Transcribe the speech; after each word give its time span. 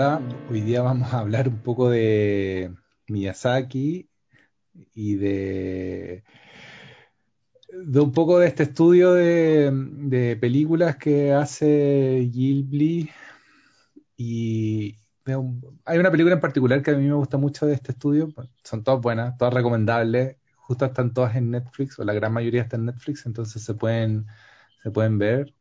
Hola, 0.00 0.22
hoy 0.48 0.60
día 0.60 0.80
vamos 0.80 1.12
a 1.12 1.18
hablar 1.18 1.48
un 1.48 1.58
poco 1.58 1.90
de 1.90 2.72
Miyazaki 3.08 4.08
y 4.94 5.16
de, 5.16 6.22
un 7.72 8.12
poco 8.12 8.38
de 8.38 8.46
este 8.46 8.62
estudio 8.62 9.14
de, 9.14 10.38
películas 10.40 10.94
que 10.98 11.32
hace 11.32 12.30
Ghibli 12.32 13.10
y 14.16 14.94
hay 15.84 15.98
una 15.98 16.12
película 16.12 16.36
en 16.36 16.40
particular 16.40 16.80
que 16.80 16.92
a 16.92 16.94
mí 16.94 17.04
me 17.04 17.14
gusta 17.14 17.36
mucho 17.36 17.66
de 17.66 17.74
este 17.74 17.90
estudio, 17.90 18.28
son 18.62 18.84
todas 18.84 19.00
buenas, 19.00 19.36
todas 19.36 19.52
recomendables, 19.52 20.36
justo 20.54 20.84
están 20.84 21.12
todas 21.12 21.34
en 21.34 21.50
Netflix 21.50 21.98
o 21.98 22.04
la 22.04 22.14
gran 22.14 22.32
mayoría 22.32 22.62
está 22.62 22.76
en 22.76 22.84
Netflix, 22.84 23.26
entonces 23.26 23.64
se 23.64 23.74
pueden, 23.74 24.26
se 24.80 24.92
pueden 24.92 25.18
ver 25.18 25.56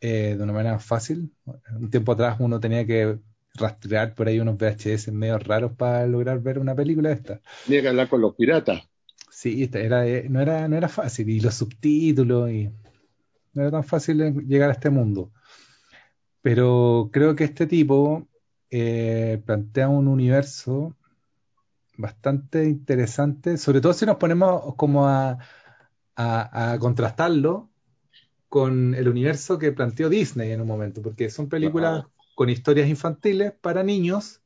eh, 0.00 0.34
de 0.36 0.42
una 0.42 0.52
manera 0.52 0.80
fácil. 0.80 1.32
Un 1.78 1.90
tiempo 1.90 2.10
atrás 2.10 2.38
uno 2.40 2.58
tenía 2.58 2.84
que 2.84 3.20
rastrear 3.54 4.14
por 4.14 4.28
ahí 4.28 4.40
unos 4.40 4.56
VHS 4.56 5.12
medio 5.12 5.38
raros 5.38 5.72
para 5.72 6.06
lograr 6.06 6.40
ver 6.40 6.58
una 6.58 6.74
película 6.74 7.10
de 7.10 7.14
esta. 7.16 7.40
Tenía 7.64 7.82
que 7.82 7.88
hablar 7.88 8.08
con 8.08 8.20
los 8.20 8.34
piratas. 8.34 8.82
Sí, 9.30 9.68
era, 9.72 10.06
eh, 10.06 10.26
no 10.28 10.40
era, 10.40 10.68
no 10.68 10.76
era 10.76 10.88
fácil. 10.88 11.28
Y 11.30 11.40
los 11.40 11.54
subtítulos, 11.54 12.50
y 12.50 12.70
no 13.54 13.62
era 13.62 13.70
tan 13.70 13.84
fácil 13.84 14.46
llegar 14.46 14.70
a 14.70 14.74
este 14.74 14.90
mundo. 14.90 15.32
Pero 16.42 17.10
creo 17.12 17.36
que 17.36 17.44
este 17.44 17.66
tipo 17.66 18.26
eh, 18.70 19.40
plantea 19.44 19.88
un 19.88 20.08
universo 20.08 20.96
bastante 21.96 22.64
interesante, 22.64 23.58
sobre 23.58 23.80
todo 23.80 23.92
si 23.92 24.06
nos 24.06 24.16
ponemos 24.16 24.74
como 24.76 25.06
a, 25.06 25.38
a- 26.16 26.72
a 26.72 26.78
contrastarlo 26.78 27.70
con 28.48 28.94
el 28.94 29.08
universo 29.08 29.58
que 29.58 29.72
planteó 29.72 30.08
Disney 30.08 30.52
en 30.52 30.60
un 30.60 30.68
momento, 30.68 31.02
porque 31.02 31.30
son 31.30 31.48
películas 31.48 32.04
con 32.34 32.50
historias 32.50 32.88
infantiles 32.88 33.52
para 33.60 33.82
niños, 33.82 34.40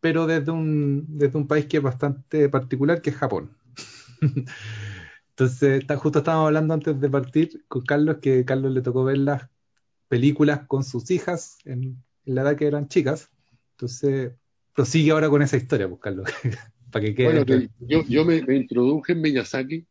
pero 0.00 0.26
desde 0.26 0.50
un, 0.52 1.06
desde 1.18 1.38
un 1.38 1.46
país 1.46 1.66
que 1.66 1.78
es 1.78 1.82
bastante 1.82 2.48
particular, 2.48 3.02
que 3.02 3.10
es 3.10 3.16
Japón. 3.16 3.50
Entonces, 5.30 5.80
está- 5.80 5.96
justo 5.96 6.20
estábamos 6.20 6.46
hablando 6.46 6.74
antes 6.74 7.00
de 7.00 7.10
partir 7.10 7.64
con 7.68 7.84
Carlos, 7.84 8.18
que 8.22 8.40
a 8.40 8.44
Carlos 8.44 8.72
le 8.72 8.82
tocó 8.82 9.04
ver 9.04 9.18
las 9.18 9.48
películas 10.08 10.62
con 10.66 10.84
sus 10.84 11.10
hijas 11.10 11.58
en, 11.64 12.02
en 12.24 12.34
la 12.34 12.42
edad 12.42 12.56
que 12.56 12.66
eran 12.66 12.88
chicas. 12.88 13.30
Entonces, 13.72 14.32
prosigue 14.74 15.10
ahora 15.10 15.28
con 15.28 15.42
esa 15.42 15.56
historia, 15.56 15.88
pues, 15.88 16.00
Carlos, 16.00 16.28
para 16.90 17.04
que 17.04 17.14
quede. 17.14 17.26
Bueno, 17.26 17.46
que 17.46 17.68
yo, 17.80 18.04
yo 18.08 18.24
me, 18.24 18.42
me 18.42 18.56
introduje 18.56 19.12
en 19.12 19.20
Miyazaki, 19.20 19.86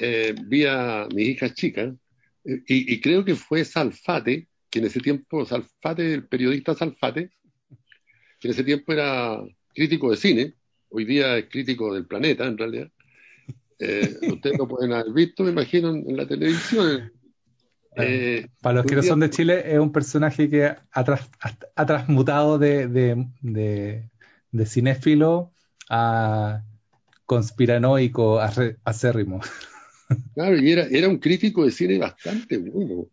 eh, 0.00 0.34
vi 0.46 0.66
a 0.66 1.08
mis 1.14 1.28
hijas 1.28 1.54
chicas, 1.54 1.94
eh, 2.44 2.62
y, 2.66 2.94
y 2.94 3.00
creo 3.00 3.24
que 3.24 3.34
fue 3.34 3.64
Salfate, 3.64 4.48
que 4.74 4.80
en 4.80 4.86
ese 4.86 4.98
tiempo, 4.98 5.44
Salfate, 5.46 6.14
el 6.14 6.26
periodista 6.26 6.74
Salfate, 6.74 7.30
que 8.40 8.48
en 8.48 8.50
ese 8.50 8.64
tiempo 8.64 8.92
era 8.92 9.40
crítico 9.72 10.10
de 10.10 10.16
cine, 10.16 10.54
hoy 10.88 11.04
día 11.04 11.38
es 11.38 11.44
crítico 11.48 11.94
del 11.94 12.06
planeta, 12.06 12.44
en 12.44 12.58
realidad. 12.58 12.90
Eh, 13.78 14.16
ustedes 14.32 14.58
lo 14.58 14.66
pueden 14.66 14.92
haber 14.92 15.12
visto, 15.12 15.44
me 15.44 15.50
imagino, 15.50 15.90
en, 15.94 16.16
la 16.16 16.26
televisión. 16.26 17.12
Eh, 17.96 18.48
Para 18.60 18.82
los 18.82 18.86
que 18.86 18.96
no 18.96 19.02
son 19.04 19.20
de 19.20 19.30
Chile, 19.30 19.62
es 19.64 19.78
un 19.78 19.92
personaje 19.92 20.50
que 20.50 20.64
ha, 20.64 21.04
tras- 21.04 21.30
ha 21.76 21.86
transmutado 21.86 22.58
de, 22.58 22.88
de, 22.88 23.28
de- 23.42 24.10
de 24.50 24.66
cinéfilo 24.66 25.52
a 25.88 26.64
conspiranoico 27.26 28.40
arre- 28.40 28.78
acérrimo. 28.82 29.40
Claro, 30.34 30.58
y 30.58 30.72
era, 30.72 30.88
era 30.90 31.08
un 31.08 31.18
crítico 31.18 31.64
de 31.64 31.70
cine 31.70 31.96
bastante 31.96 32.58
bueno. 32.58 33.06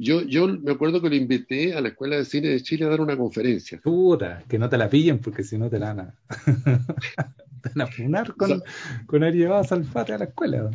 Yo, 0.00 0.22
yo 0.22 0.46
me 0.46 0.70
acuerdo 0.70 1.02
que 1.02 1.08
lo 1.08 1.16
invité 1.16 1.74
a 1.74 1.80
la 1.80 1.88
Escuela 1.88 2.16
de 2.16 2.24
Cine 2.24 2.48
de 2.48 2.62
Chile 2.62 2.84
a 2.84 2.88
dar 2.88 3.00
una 3.00 3.16
conferencia. 3.16 3.80
Puta, 3.82 4.44
que 4.48 4.56
no 4.56 4.68
te 4.68 4.78
la 4.78 4.88
pillen 4.88 5.18
porque 5.18 5.42
si 5.42 5.58
no 5.58 5.68
te 5.68 5.80
la 5.80 5.92
van 5.92 6.00
a, 6.00 6.14
te 7.62 7.70
van 7.74 7.80
a 7.80 7.86
funar 7.88 8.34
con, 8.36 8.62
con 9.06 9.22
haber 9.24 9.34
llevado 9.34 9.60
a 9.60 9.64
Salfate 9.64 10.12
a 10.12 10.18
la 10.18 10.26
escuela. 10.26 10.70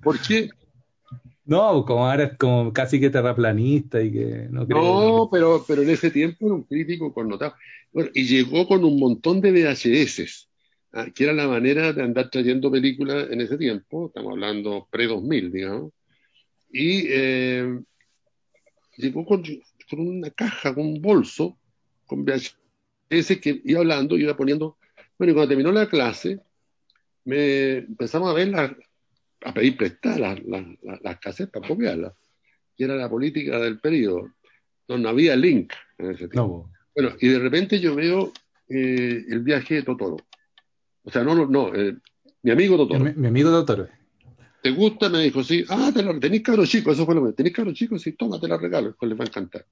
¿Por 0.00 0.20
qué? 0.20 0.50
No, 1.44 1.84
como 1.84 2.06
ahora 2.06 2.24
es 2.24 2.36
como 2.36 2.72
casi 2.72 3.00
que 3.00 3.10
terraplanista 3.10 4.00
y 4.00 4.12
que 4.12 4.46
no 4.50 4.64
cree. 4.64 4.80
No, 4.80 5.28
pero, 5.32 5.64
pero 5.66 5.82
en 5.82 5.90
ese 5.90 6.10
tiempo 6.10 6.46
era 6.46 6.54
un 6.54 6.62
crítico 6.62 7.12
connotado. 7.12 7.54
Bueno, 7.92 8.10
y 8.14 8.26
llegó 8.26 8.68
con 8.68 8.84
un 8.84 9.00
montón 9.00 9.40
de 9.40 9.50
VHS, 9.50 10.46
ah, 10.92 11.06
que 11.12 11.24
era 11.24 11.32
la 11.32 11.48
manera 11.48 11.92
de 11.92 12.02
andar 12.02 12.30
trayendo 12.30 12.70
películas 12.70 13.28
en 13.30 13.40
ese 13.40 13.56
tiempo, 13.56 14.06
estamos 14.06 14.32
hablando 14.32 14.86
pre-2000, 14.90 15.50
digamos, 15.50 15.92
y 16.70 17.06
eh, 17.08 17.80
llegó 18.98 19.24
con, 19.24 19.42
con 19.88 20.00
una 20.00 20.30
caja, 20.30 20.74
con 20.74 20.86
un 20.86 21.00
bolso, 21.00 21.58
con 22.06 22.24
VHS 22.24 23.40
que 23.40 23.60
iba 23.64 23.80
hablando, 23.80 24.16
iba 24.18 24.36
poniendo. 24.36 24.76
Bueno, 25.18 25.30
y 25.32 25.34
cuando 25.34 25.48
terminó 25.48 25.72
la 25.72 25.88
clase, 25.88 26.40
me 27.24 27.78
empezamos 27.78 28.30
a 28.30 28.34
ver 28.34 28.48
las- 28.48 28.72
a 29.44 29.54
pedir 29.54 29.76
prestadas 29.76 30.18
las, 30.46 30.76
las, 30.82 31.00
las 31.02 31.18
casetas, 31.20 31.62
copiarlas, 31.66 32.12
que 32.76 32.84
era 32.84 32.96
la 32.96 33.08
política 33.08 33.58
del 33.60 33.78
periodo. 33.78 34.32
No 34.88 35.08
había 35.08 35.36
link 35.36 35.72
en 35.98 36.10
ese 36.10 36.28
tiempo. 36.28 36.68
No, 36.70 36.80
Bueno, 36.94 37.16
y 37.20 37.28
de 37.28 37.38
repente 37.38 37.78
yo 37.78 37.94
veo 37.94 38.32
eh, 38.68 39.24
el 39.28 39.40
viaje 39.40 39.76
de 39.76 39.82
Totoro. 39.82 40.16
O 41.04 41.10
sea, 41.10 41.22
no, 41.22 41.34
no, 41.34 41.46
no 41.46 41.74
eh, 41.74 41.96
mi 42.42 42.50
amigo 42.50 42.76
Totoro. 42.76 43.04
mi, 43.04 43.12
mi 43.12 43.28
amigo 43.28 43.50
doctor. 43.50 43.90
¿Te 44.62 44.70
gusta? 44.70 45.08
Me 45.08 45.22
dijo, 45.22 45.42
sí. 45.44 45.64
Ah, 45.68 45.90
te 45.94 46.02
la, 46.02 46.18
tenés 46.18 46.42
cabros 46.42 46.68
chicos, 46.68 46.94
eso 46.94 47.06
fue 47.06 47.14
lo 47.14 47.26
que 47.26 47.32
¿Tenés 47.32 47.52
cabros 47.52 47.74
chicos? 47.74 48.02
Sí, 48.02 48.12
toma, 48.12 48.40
te 48.40 48.48
la 48.48 48.56
regalo, 48.56 48.88
después 48.88 49.08
les 49.08 49.18
va 49.18 49.24
a 49.24 49.28
encantar. 49.28 49.66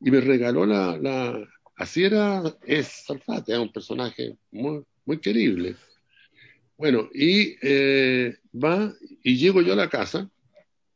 Y 0.00 0.10
me 0.10 0.20
regaló 0.20 0.66
la, 0.66 0.96
la 0.96 1.48
así 1.76 2.04
era, 2.04 2.42
es 2.66 3.04
Salfate, 3.06 3.52
es 3.52 3.58
un 3.58 3.72
personaje 3.72 4.36
muy, 4.50 4.82
muy 5.04 5.18
querible. 5.18 5.76
Bueno, 6.76 7.08
y 7.12 7.56
eh, 7.62 8.38
va, 8.54 8.92
y 9.22 9.36
llego 9.36 9.60
yo 9.60 9.74
a 9.74 9.76
la 9.76 9.90
casa, 9.90 10.30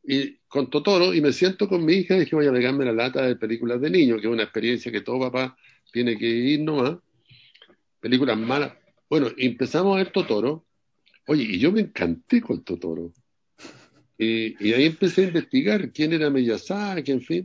y 0.03 0.37
con 0.47 0.69
Totoro, 0.69 1.13
y 1.13 1.21
me 1.21 1.31
siento 1.31 1.67
con 1.69 1.85
mi 1.85 1.93
hija, 1.93 2.15
y 2.15 2.21
dije, 2.21 2.35
voy 2.35 2.47
a 2.47 2.51
pegarme 2.51 2.85
la 2.85 2.91
lata 2.91 3.23
de 3.25 3.35
películas 3.35 3.79
de 3.81 3.89
niños, 3.89 4.19
que 4.19 4.27
es 4.27 4.33
una 4.33 4.43
experiencia 4.43 4.91
que 4.91 5.01
todo 5.01 5.19
papá 5.19 5.57
tiene 5.91 6.17
que 6.17 6.25
ir 6.25 6.61
nomás. 6.61 6.97
Películas 7.99 8.37
malas. 8.37 8.73
Bueno, 9.09 9.29
empezamos 9.37 9.95
a 9.95 9.97
ver 9.97 10.11
Totoro, 10.11 10.64
Oye, 11.27 11.43
y 11.43 11.59
yo 11.59 11.71
me 11.71 11.81
encanté 11.81 12.41
con 12.41 12.63
Totoro. 12.63 13.13
Y, 14.17 14.55
y 14.65 14.73
ahí 14.73 14.85
empecé 14.85 15.23
a 15.25 15.27
investigar 15.27 15.91
quién 15.91 16.13
era 16.13 16.29
Miyazaki, 16.29 17.11
en 17.11 17.21
fin. 17.21 17.43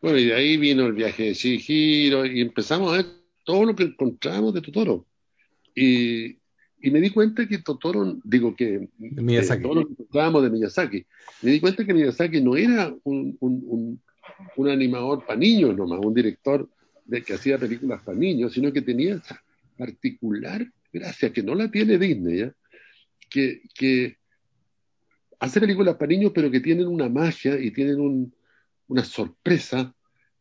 Bueno, 0.00 0.18
y 0.18 0.26
de 0.26 0.34
ahí 0.34 0.56
vino 0.56 0.86
el 0.86 0.92
viaje 0.92 1.24
de 1.24 1.34
Chihiro 1.34 2.24
y 2.24 2.40
empezamos 2.40 2.92
a 2.92 2.98
ver 2.98 3.06
todo 3.44 3.64
lo 3.64 3.74
que 3.74 3.84
encontramos 3.84 4.54
de 4.54 4.62
Totoro. 4.62 5.06
Y, 5.74 6.38
y 6.80 6.90
me 6.90 7.00
di 7.00 7.10
cuenta 7.10 7.46
que 7.46 7.58
Totoro, 7.58 8.18
digo 8.24 8.54
que, 8.54 8.88
Miyazaki. 8.98 9.62
que 9.62 9.68
todo 9.68 9.80
lo 9.80 9.86
que 9.86 9.92
encontrábamos 9.92 10.42
de 10.42 10.50
Miyazaki, 10.50 11.06
me 11.42 11.50
di 11.50 11.60
cuenta 11.60 11.84
que 11.84 11.94
Miyazaki 11.94 12.40
no 12.40 12.56
era 12.56 12.94
un, 13.04 13.36
un, 13.40 13.62
un, 13.66 14.02
un 14.56 14.68
animador 14.68 15.24
para 15.26 15.38
niños 15.38 15.76
nomás, 15.76 16.00
un 16.02 16.14
director 16.14 16.68
de, 17.04 17.22
que 17.22 17.34
hacía 17.34 17.58
películas 17.58 18.02
para 18.02 18.18
niños, 18.18 18.52
sino 18.52 18.72
que 18.72 18.82
tenía 18.82 19.16
esa 19.16 19.42
particular 19.76 20.66
gracia 20.92 21.32
que 21.32 21.42
no 21.42 21.54
la 21.54 21.70
tiene 21.70 21.98
Disney, 21.98 22.38
¿ya? 22.38 22.54
Que, 23.28 23.62
que 23.74 24.18
hace 25.40 25.60
películas 25.60 25.96
para 25.96 26.08
niños, 26.08 26.32
pero 26.34 26.50
que 26.50 26.60
tienen 26.60 26.86
una 26.88 27.08
magia 27.08 27.58
y 27.58 27.70
tienen 27.70 28.00
un, 28.00 28.34
una 28.88 29.04
sorpresa, 29.04 29.94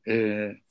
eh, 0.06 0.62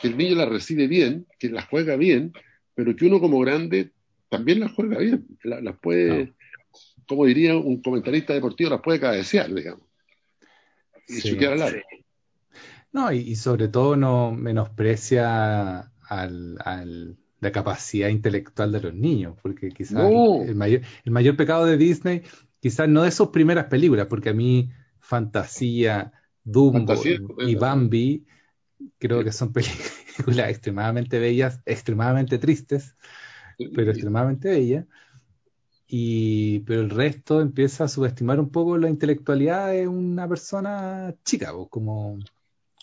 que 0.00 0.08
el 0.08 0.16
niño 0.16 0.36
la 0.36 0.46
recibe 0.46 0.86
bien, 0.86 1.26
que 1.38 1.48
la 1.48 1.62
juega 1.62 1.96
bien, 1.96 2.32
pero 2.74 2.94
que 2.94 3.06
uno 3.06 3.20
como 3.20 3.38
grande 3.40 3.92
también 4.28 4.60
la 4.60 4.68
juega 4.68 4.98
bien, 4.98 5.26
las 5.42 5.62
la 5.62 5.72
puede, 5.76 6.26
No. 6.26 6.34
como 7.06 7.24
diría 7.26 7.56
un 7.56 7.82
comentarista 7.82 8.32
deportivo, 8.32 8.70
las 8.70 8.80
puede 8.80 9.00
cabecear, 9.00 9.52
digamos, 9.52 9.86
y 11.08 11.20
Sí. 11.20 11.44
al 11.44 11.58
lado. 11.58 11.76
No, 12.92 13.12
y, 13.12 13.18
y 13.18 13.36
sobre 13.36 13.68
todo 13.68 13.96
no 13.96 14.32
menosprecia 14.32 15.92
al, 16.08 16.58
al- 16.64 17.16
la 17.40 17.52
capacidad 17.52 18.08
intelectual 18.08 18.70
de 18.72 18.80
los 18.80 18.94
niños, 18.94 19.36
porque 19.42 19.70
quizás 19.70 19.94
No. 19.94 20.42
el 20.42 20.54
mayor, 20.54 20.82
el 21.04 21.12
mayor 21.12 21.36
pecado 21.36 21.64
de 21.64 21.76
Disney, 21.76 22.22
quizás 22.60 22.88
no 22.88 23.02
de 23.02 23.10
sus 23.10 23.28
primeras 23.28 23.66
películas, 23.66 24.06
porque 24.06 24.30
a 24.30 24.34
mí 24.34 24.70
Fantasía, 24.98 26.12
Dumbo 26.44 26.78
Fantasía, 26.78 27.18
y. 27.46 27.54
Bambi 27.54 28.26
creo 28.98 29.24
que 29.24 29.32
son 29.32 29.52
películas 30.16 30.50
extremadamente 30.50 31.18
bellas, 31.18 31.60
extremadamente 31.64 32.38
tristes, 32.38 32.94
pero 33.74 33.90
extremadamente 33.90 34.50
bellas. 34.50 34.86
Y, 35.92 36.60
pero 36.60 36.82
el 36.82 36.90
resto 36.90 37.40
empieza 37.40 37.84
a 37.84 37.88
subestimar 37.88 38.38
un 38.38 38.50
poco 38.50 38.78
la 38.78 38.88
intelectualidad 38.88 39.72
de 39.72 39.88
una 39.88 40.28
persona 40.28 41.16
chica, 41.24 41.52
como, 41.68 42.18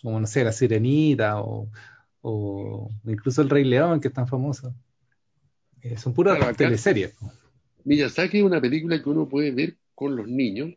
como 0.02 0.20
no 0.20 0.26
sé, 0.26 0.44
la 0.44 0.52
Sirenita 0.52 1.40
o, 1.40 1.70
o 2.30 2.90
incluso 3.06 3.40
el 3.42 3.48
Rey 3.48 3.64
León, 3.64 4.00
que 4.00 4.08
es 4.08 4.14
tan 4.14 4.28
famoso. 4.28 4.74
Eh, 5.82 5.96
son 5.96 6.12
puras 6.12 6.36
Claro, 6.36 6.54
teleseries. 6.54 7.14
pues. 7.18 7.32
Miyazaki 7.84 8.38
es 8.38 8.44
una 8.44 8.60
película 8.60 9.02
que 9.02 9.08
uno 9.08 9.26
puede 9.28 9.50
ver 9.50 9.76
con 9.94 10.14
los 10.14 10.28
niños 10.28 10.74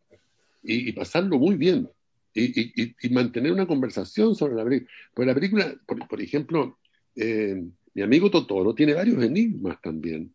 y, 0.63 0.89
y 0.89 0.91
pasarlo 0.93 1.37
muy 1.37 1.55
bien 1.55 1.89
y, 2.33 2.61
y- 2.61 2.95
y- 3.01 3.09
mantener 3.09 3.51
una 3.51 3.65
conversación 3.67 4.33
sobre 4.35 4.55
la 4.55 4.63
película. 4.63 4.89
Porque 5.13 5.27
la 5.27 5.33
película, 5.35 5.75
por, 5.85 6.07
por 6.07 6.21
ejemplo, 6.21 6.77
eh, 7.15 7.61
mi 7.93 8.01
amigo 8.01 8.31
Totoro 8.31 8.73
tiene 8.73 8.93
varios 8.93 9.21
enigmas 9.21 9.81
también, 9.81 10.33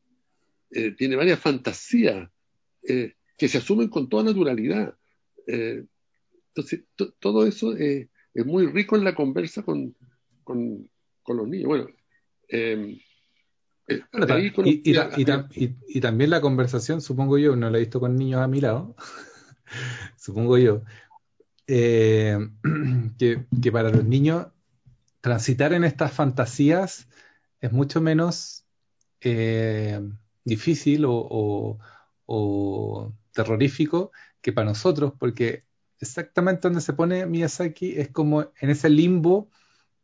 eh, 0.70 0.90
tiene 0.90 1.16
varias 1.16 1.38
fantasías 1.38 2.28
que 3.38 3.48
se 3.48 3.58
asumen 3.58 3.88
con 3.88 4.08
toda 4.08 4.22
naturalidad. 4.22 4.94
Entonces, 5.46 6.84
todo 7.18 7.46
eso 7.46 7.74
es 7.76 8.08
muy 8.46 8.66
rico 8.66 8.96
en 8.96 9.02
la 9.04 9.14
conversa 9.14 9.62
con, 9.62 9.94
con, 10.44 10.88
los 11.34 11.48
niños. 11.48 11.68
Bueno, 11.68 11.86
y, 15.88 16.00
también 16.00 16.30
la 16.30 16.40
conversación, 16.40 17.00
supongo 17.00 17.38
yo, 17.38 17.56
no 17.56 17.70
la 17.70 17.78
he 17.78 17.80
visto 17.80 18.00
con 18.00 18.16
niños 18.16 18.40
a 18.40 18.48
mi 18.48 18.60
lado, 18.60 18.94
supongo 20.16 20.58
yo, 20.58 20.82
que, 21.66 22.36
que, 23.18 23.72
para 23.72 23.90
los 23.90 24.04
niños 24.04 24.46
transitar 25.20 25.72
en 25.72 25.82
estas 25.82 26.12
fantasías 26.12 27.08
es 27.60 27.72
mucho 27.72 28.00
menos 28.00 28.64
eh, 29.20 30.00
difícil 30.44 31.04
o, 31.08 31.78
terrorífico 33.32 34.12
que 34.40 34.52
para 34.52 34.68
nosotros, 34.68 35.12
porque 35.18 35.64
exactamente 36.00 36.68
donde 36.68 36.80
se 36.80 36.92
pone 36.92 37.26
Miyazaki 37.26 37.98
es 37.98 38.08
como 38.08 38.52
en 38.60 38.70
ese 38.70 38.88
limbo 38.88 39.50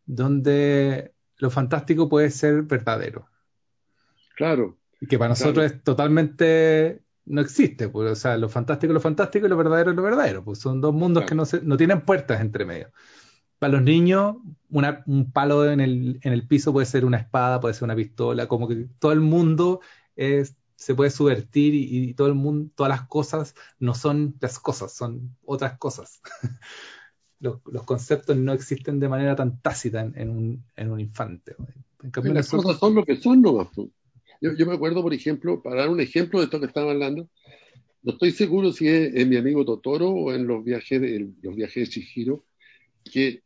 donde 0.06 1.12
lo 1.38 1.50
fantástico 1.50 2.08
puede 2.08 2.31
ser 2.31 2.62
verdadero. 2.62 3.28
Claro. 4.37 4.78
Y 5.00 5.06
que 5.06 5.19
para 5.19 5.31
nosotros 5.31 5.66
es 5.66 5.82
totalmente 5.82 7.02
no 7.25 7.40
existe, 7.40 7.88
pues, 7.88 8.10
o 8.10 8.16
sea, 8.16 8.37
lo 8.37 8.49
fantástico 8.49 8.93
es 8.93 8.94
lo 8.94 9.00
fantástico 9.00 9.46
y 9.46 9.49
lo 9.49 9.56
verdadero 9.56 9.90
es 9.90 9.96
lo 9.96 10.02
verdadero, 10.02 10.44
pues 10.44 10.58
son 10.58 10.81
dos 10.81 10.93
mundos 10.93 11.25
que 11.25 11.34
no, 11.34 11.44
se, 11.44 11.60
no 11.62 11.76
tienen 11.76 12.02
puertas 12.02 12.40
entre 12.40 12.64
medio. 12.64 12.90
Para 13.58 13.75
los 13.75 13.82
niños, 13.82 14.37
un 14.70 15.32
palo 15.32 15.70
en 15.70 15.81
el, 15.81 16.19
en 16.22 16.32
el 16.32 16.46
piso 16.48 16.72
puede 16.72 16.87
ser 16.87 17.05
una 17.05 17.19
espada, 17.19 17.60
puede 17.60 17.75
ser 17.75 17.84
una 17.84 17.94
pistola, 17.94 18.48
como 18.48 18.66
que 18.66 18.88
todo 18.98 19.12
el 19.12 19.20
mundo 19.20 19.81
es, 20.16 20.56
se 20.75 20.96
puede 20.96 21.10
subvertir 21.10 21.75
y, 21.75 22.12
todo 22.14 22.26
el 22.26 22.34
mundo, 22.34 22.72
todas 22.75 22.90
las 22.90 23.06
cosas 23.06 23.55
no 23.78 23.94
son 23.94 24.34
las 24.40 24.58
cosas, 24.58 24.93
son 24.93 25.37
otras 25.44 25.78
cosas. 25.78 26.20
los, 27.43 27.85
conceptos 27.85 28.37
no 28.37 28.53
existen 28.53 28.99
de 28.99 29.09
manera 29.09 29.37
tan 29.37 29.61
tácita 29.61 30.00
en, 30.00 30.31
un, 30.31 30.65
en 30.77 30.91
un, 30.91 31.00
infante. 31.00 31.55
las 32.25 32.49
cosas 32.49 32.79
son 32.79 32.94
lo 32.94 33.05
que 33.05 33.17
son 33.17 33.43
no 33.43 33.71
pues. 33.75 33.89
Yo, 34.41 34.55
yo, 34.55 34.67
me 34.67 34.75
acuerdo, 34.75 35.03
por 35.03 35.15
ejemplo, 35.15 35.62
para 35.62 35.83
dar 35.83 35.91
un 35.91 36.00
ejemplo 36.00 36.41
de 36.41 36.47
esto 36.47 36.59
que 36.59 36.67
estaba 36.67 36.93
hablando, 36.93 37.29
no 38.03 38.12
estoy 38.12 38.33
seguro 38.33 38.73
si 38.73 38.89
es 38.89 39.15
en 39.15 39.29
mi 39.29 39.37
amigo 39.37 39.65
Totoro 39.65 40.09
o 40.11 40.33
en 40.33 40.47
los 40.47 40.65
viajes 40.65 41.00
de, 41.00 41.33
los 41.43 41.55
viajes 41.55 41.89
de 41.89 41.94
Chihiro, 41.94 42.44
que 43.05 43.43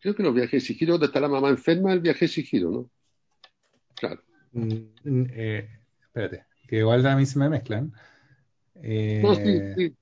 Creo 0.00 0.14
que 0.14 0.22
los 0.22 0.34
viajes 0.34 0.62
de 0.62 0.74
Shihiro, 0.74 0.92
donde 0.92 1.06
está 1.06 1.20
la 1.20 1.28
mamá 1.28 1.48
enferma, 1.48 1.92
el 1.92 2.00
viaje 2.00 2.26
de 2.26 2.28
Shihiro, 2.28 2.70
¿no? 2.70 2.90
Claro. 3.96 4.22
Mm, 4.52 4.74
mm, 5.04 5.26
eh, 5.32 5.68
espérate, 6.02 6.44
que 6.68 6.78
igual 6.78 7.04
a 7.06 7.16
mí 7.16 7.26
se 7.26 7.38
me 7.38 7.48
mezclan. 7.48 7.92
Eh, 8.76 9.20
no, 9.22 9.34
sí, 9.34 9.60
sí. 9.76 9.96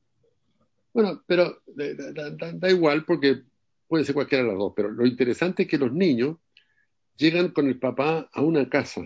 Bueno, 0.97 1.23
pero 1.27 1.63
da, 1.67 2.71
igual 2.71 3.05
porque 3.05 3.43
puede 3.87 4.07
ser 4.07 4.15
cualquiera 4.15 4.45
de 4.45 4.49
las 4.49 4.59
dos, 4.59 4.73
pero 4.75 4.91
lo 4.91 5.05
interesante 5.05 5.65
es 5.65 5.69
que 5.69 5.77
los 5.77 5.93
niños 5.93 6.39
llegan 7.19 7.51
con 7.51 7.69
el 7.69 7.79
papá 7.79 8.31
a 8.33 8.41
una 8.41 8.67
casa 8.71 9.03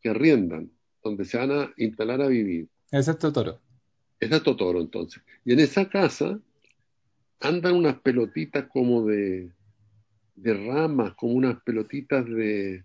que 0.00 0.08
arriendan, 0.08 0.70
donde 1.04 1.26
se 1.26 1.36
van 1.36 1.50
a 1.50 1.74
instalar 1.76 2.22
a 2.22 2.28
vivir. 2.28 2.70
Ese 2.90 3.10
es 3.10 3.18
Totoro. 3.18 3.60
Ese 4.18 4.36
es 4.36 4.42
Totoro, 4.42 4.80
entonces. 4.80 5.22
Y 5.44 5.52
en 5.52 5.60
esa 5.60 5.90
casa 5.90 6.40
andan 7.40 7.74
unas 7.74 8.00
pelotitas 8.00 8.64
como 8.72 9.04
de, 9.04 9.50
de 10.34 10.54
ramas, 10.54 11.12
como 11.12 11.34
unas 11.34 11.60
pelotitas 11.60 12.24
de, 12.24 12.84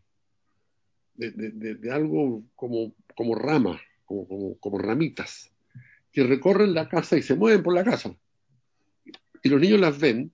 de, 1.15 1.91
algo 1.93 2.43
como, 2.57 2.93
como 3.15 3.35
ramas, 3.35 3.79
como, 4.03 4.57
como, 4.59 4.79
ramitas, 4.79 5.49
que 6.11 6.25
recorren 6.25 6.73
la 6.73 6.89
casa 6.89 7.17
y 7.17 7.21
se 7.21 7.35
mueven 7.35 7.63
por 7.63 7.73
la 7.73 7.85
casa. 7.85 8.13
Y 9.43 9.49
los 9.49 9.61
niños 9.61 9.79
las 9.79 9.99
ven, 9.99 10.31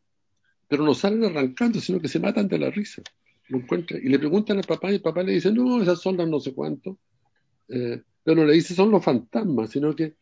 pero 0.67 0.83
no 0.83 0.93
salen 0.93 1.25
arrancando, 1.25 1.81
sino 1.81 1.99
que 1.99 2.07
se 2.07 2.19
matan 2.19 2.47
de 2.47 2.59
la 2.59 2.69
risa. 2.69 3.01
Lo 3.47 3.57
encuentran, 3.57 3.99
y 4.03 4.07
le 4.09 4.19
preguntan 4.19 4.57
al 4.57 4.63
papá 4.63 4.91
y 4.91 4.95
el 4.95 5.01
papá 5.01 5.23
le 5.23 5.33
dice, 5.33 5.51
no, 5.51 5.81
esas 5.81 5.99
son 5.99 6.15
las 6.15 6.27
no 6.27 6.39
sé 6.39 6.53
cuánto. 6.53 6.97
Eh, 7.67 8.01
pero 8.23 8.41
no 8.41 8.47
le 8.47 8.53
dice 8.53 8.75
son 8.75 8.91
los 8.91 9.03
fantasmas, 9.03 9.71
sino 9.71 9.95
que 9.95 10.13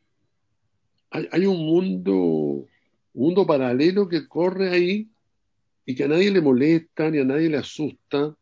hay, 1.10 1.28
hay 1.31 1.45
un 1.45 1.57
mundo, 1.57 2.13
un 2.13 2.68
mundo 3.13 3.45
paralelo 3.45 4.07
que 4.07 4.28
corre 4.28 4.69
ahí 4.69 5.10
y 5.86 5.95
que 5.95 6.04
a 6.04 6.07
nadie 6.07 6.31
le 6.31 6.42
molesta 6.42 7.10
ni 7.10 7.19
a 7.19 7.24
nadie 7.24 7.50
le 7.50 7.57
asusta 7.57 8.36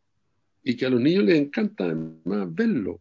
y 0.64 0.76
que 0.76 0.86
a 0.86 0.90
los 0.90 1.00
niños 1.00 1.24
les 1.24 1.40
encanta 1.40 1.86
además 1.86 2.54
verlo. 2.54 3.00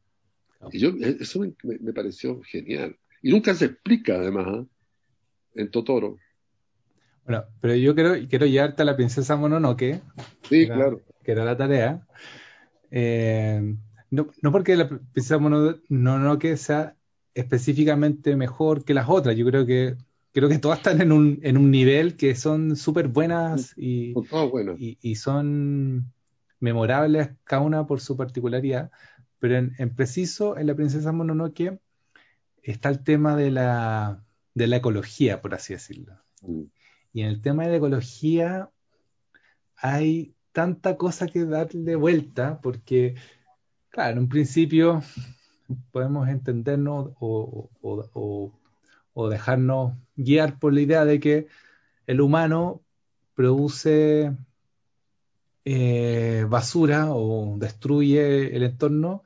Y 0.70 0.78
yo, 0.78 0.90
e, 0.90 1.16
eso 1.20 1.40
me, 1.40 1.92
pareció 1.92 2.40
genial. 2.42 2.96
Y 3.22 3.30
nunca 3.30 3.54
se 3.54 3.64
explica 3.64 4.16
además 4.16 4.46
¿ah? 4.48 4.66
en 5.54 5.70
Totoro. 5.70 6.18
Bueno, 7.26 7.44
pero 7.60 7.74
yo 7.74 7.94
quiero, 7.94 8.14
quiero 8.28 8.46
llevarte 8.46 8.82
a 8.82 8.84
la 8.84 8.96
princesa 8.96 9.36
Mononoke. 9.36 10.00
Sí, 10.48 10.66
claro. 10.66 11.00
Que 11.22 11.32
era 11.32 11.44
la 11.44 11.56
tarea. 11.56 12.06
Eh, 12.90 13.74
no, 14.10 14.28
no, 14.42 14.52
porque 14.52 14.76
la 14.76 14.88
princesa 14.88 15.38
Mononoke 15.38 16.56
sea 16.56 16.96
específicamente 17.34 18.36
mejor 18.36 18.84
que 18.84 18.94
las 18.94 19.08
otras. 19.08 19.36
Yo 19.36 19.46
creo 19.46 19.66
que 19.66 19.96
creo 20.34 20.48
que 20.48 20.58
todas 20.58 20.78
están 20.78 21.00
en 21.00 21.12
un, 21.12 21.38
en 21.42 21.56
un 21.56 21.70
nivel 21.70 22.16
que 22.16 22.34
son 22.34 22.76
súper 22.76 23.08
buenas 23.08 23.72
y, 23.76 24.14
y, 25.00 25.14
son 25.14 26.12
memorables 26.58 27.30
cada 27.44 27.62
una 27.62 27.86
por 27.86 28.00
su 28.00 28.16
particularidad, 28.16 28.90
pero 29.38 29.56
en, 29.56 29.94
preciso 29.94 30.58
en 30.58 30.66
la 30.66 30.74
princesa 30.74 31.12
Mononoke 31.12 31.78
está 32.62 32.88
el 32.88 33.04
tema 33.04 33.36
de 33.36 33.52
la, 33.52 34.24
de 34.54 34.66
la 34.66 34.76
ecología, 34.76 35.40
por 35.40 35.54
así 35.54 35.72
decirlo. 35.72 36.14
Mm. 36.42 36.62
Y 37.14 37.22
en 37.22 37.28
el 37.28 37.40
tema 37.40 37.64
de 37.64 37.70
la 37.70 37.76
ecología 37.76 38.70
hay 39.76 40.34
tanta 40.52 40.98
cosa 40.98 41.26
que 41.26 41.46
darle 41.46 41.96
vuelta, 41.96 42.60
porque, 42.60 43.14
claro, 43.88 44.12
en 44.12 44.18
un 44.18 44.28
principio 44.28 45.02
podemos 45.90 46.28
entendernos 46.28 47.12
o, 47.18 47.70
o 47.80 48.52
o 49.14 49.28
dejarnos 49.28 49.94
guiar 50.16 50.58
por 50.58 50.74
la 50.74 50.80
idea 50.82 51.04
de 51.04 51.20
que 51.20 51.46
el 52.06 52.20
humano 52.20 52.82
produce 53.34 54.36
eh, 55.64 56.44
basura 56.48 57.14
o 57.14 57.56
destruye 57.58 58.54
el 58.54 58.64
entorno 58.64 59.22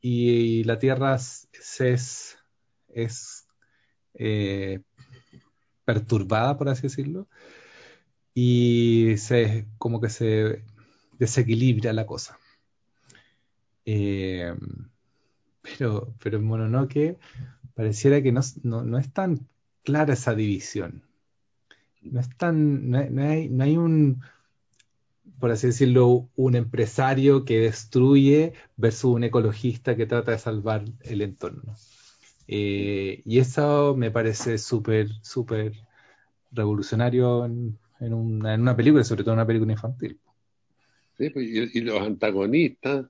y, 0.00 0.62
la 0.64 0.78
Tierra 0.78 1.16
es, 1.16 2.38
es 2.88 3.46
eh, 4.14 4.80
perturbada, 5.86 6.58
por 6.58 6.68
así 6.68 6.82
decirlo, 6.82 7.26
y 8.34 9.14
se, 9.16 9.66
como 9.78 10.00
que 10.02 10.10
se 10.10 10.62
desequilibra 11.18 11.94
la 11.94 12.04
cosa. 12.04 12.38
Eh, 13.86 14.54
pero, 15.62 16.12
pero 16.22 16.36
en 16.36 16.44
Mononoke 16.44 17.18
pareciera 17.74 18.22
que 18.22 18.32
no, 18.32 18.40
es 18.98 19.12
tan 19.12 19.48
clara 19.84 20.14
esa 20.14 20.34
división. 20.34 21.02
No 22.02 22.20
es 22.20 22.28
tan, 22.36 22.90
no 22.90 22.98
hay, 22.98 23.48
no 23.48 23.64
hay, 23.64 23.76
un, 23.76 24.22
por 25.40 25.50
así 25.50 25.68
decirlo, 25.68 26.28
un 26.36 26.56
empresario 26.56 27.44
que 27.44 27.60
destruye 27.60 28.52
versus 28.76 29.14
un 29.14 29.24
ecologista 29.24 29.96
que 29.96 30.06
trata 30.06 30.32
de 30.32 30.38
salvar 30.38 30.84
el 31.02 31.22
entorno. 31.22 31.74
Eh, 32.48 33.22
y 33.24 33.38
eso 33.38 33.94
me 33.96 34.10
parece 34.10 34.58
súper, 34.58 35.08
súper 35.22 35.72
revolucionario 36.52 37.44
en, 37.44 37.78
una, 38.00 38.76
película, 38.76 39.04
sobre 39.04 39.22
todo 39.22 39.32
en 39.34 39.38
una 39.38 39.46
película 39.46 39.72
infantil. 39.72 40.18
Sí, 41.18 41.30
pues, 41.30 41.46
y, 41.74 41.80
los 41.80 42.00
antagonistas, 42.00 43.06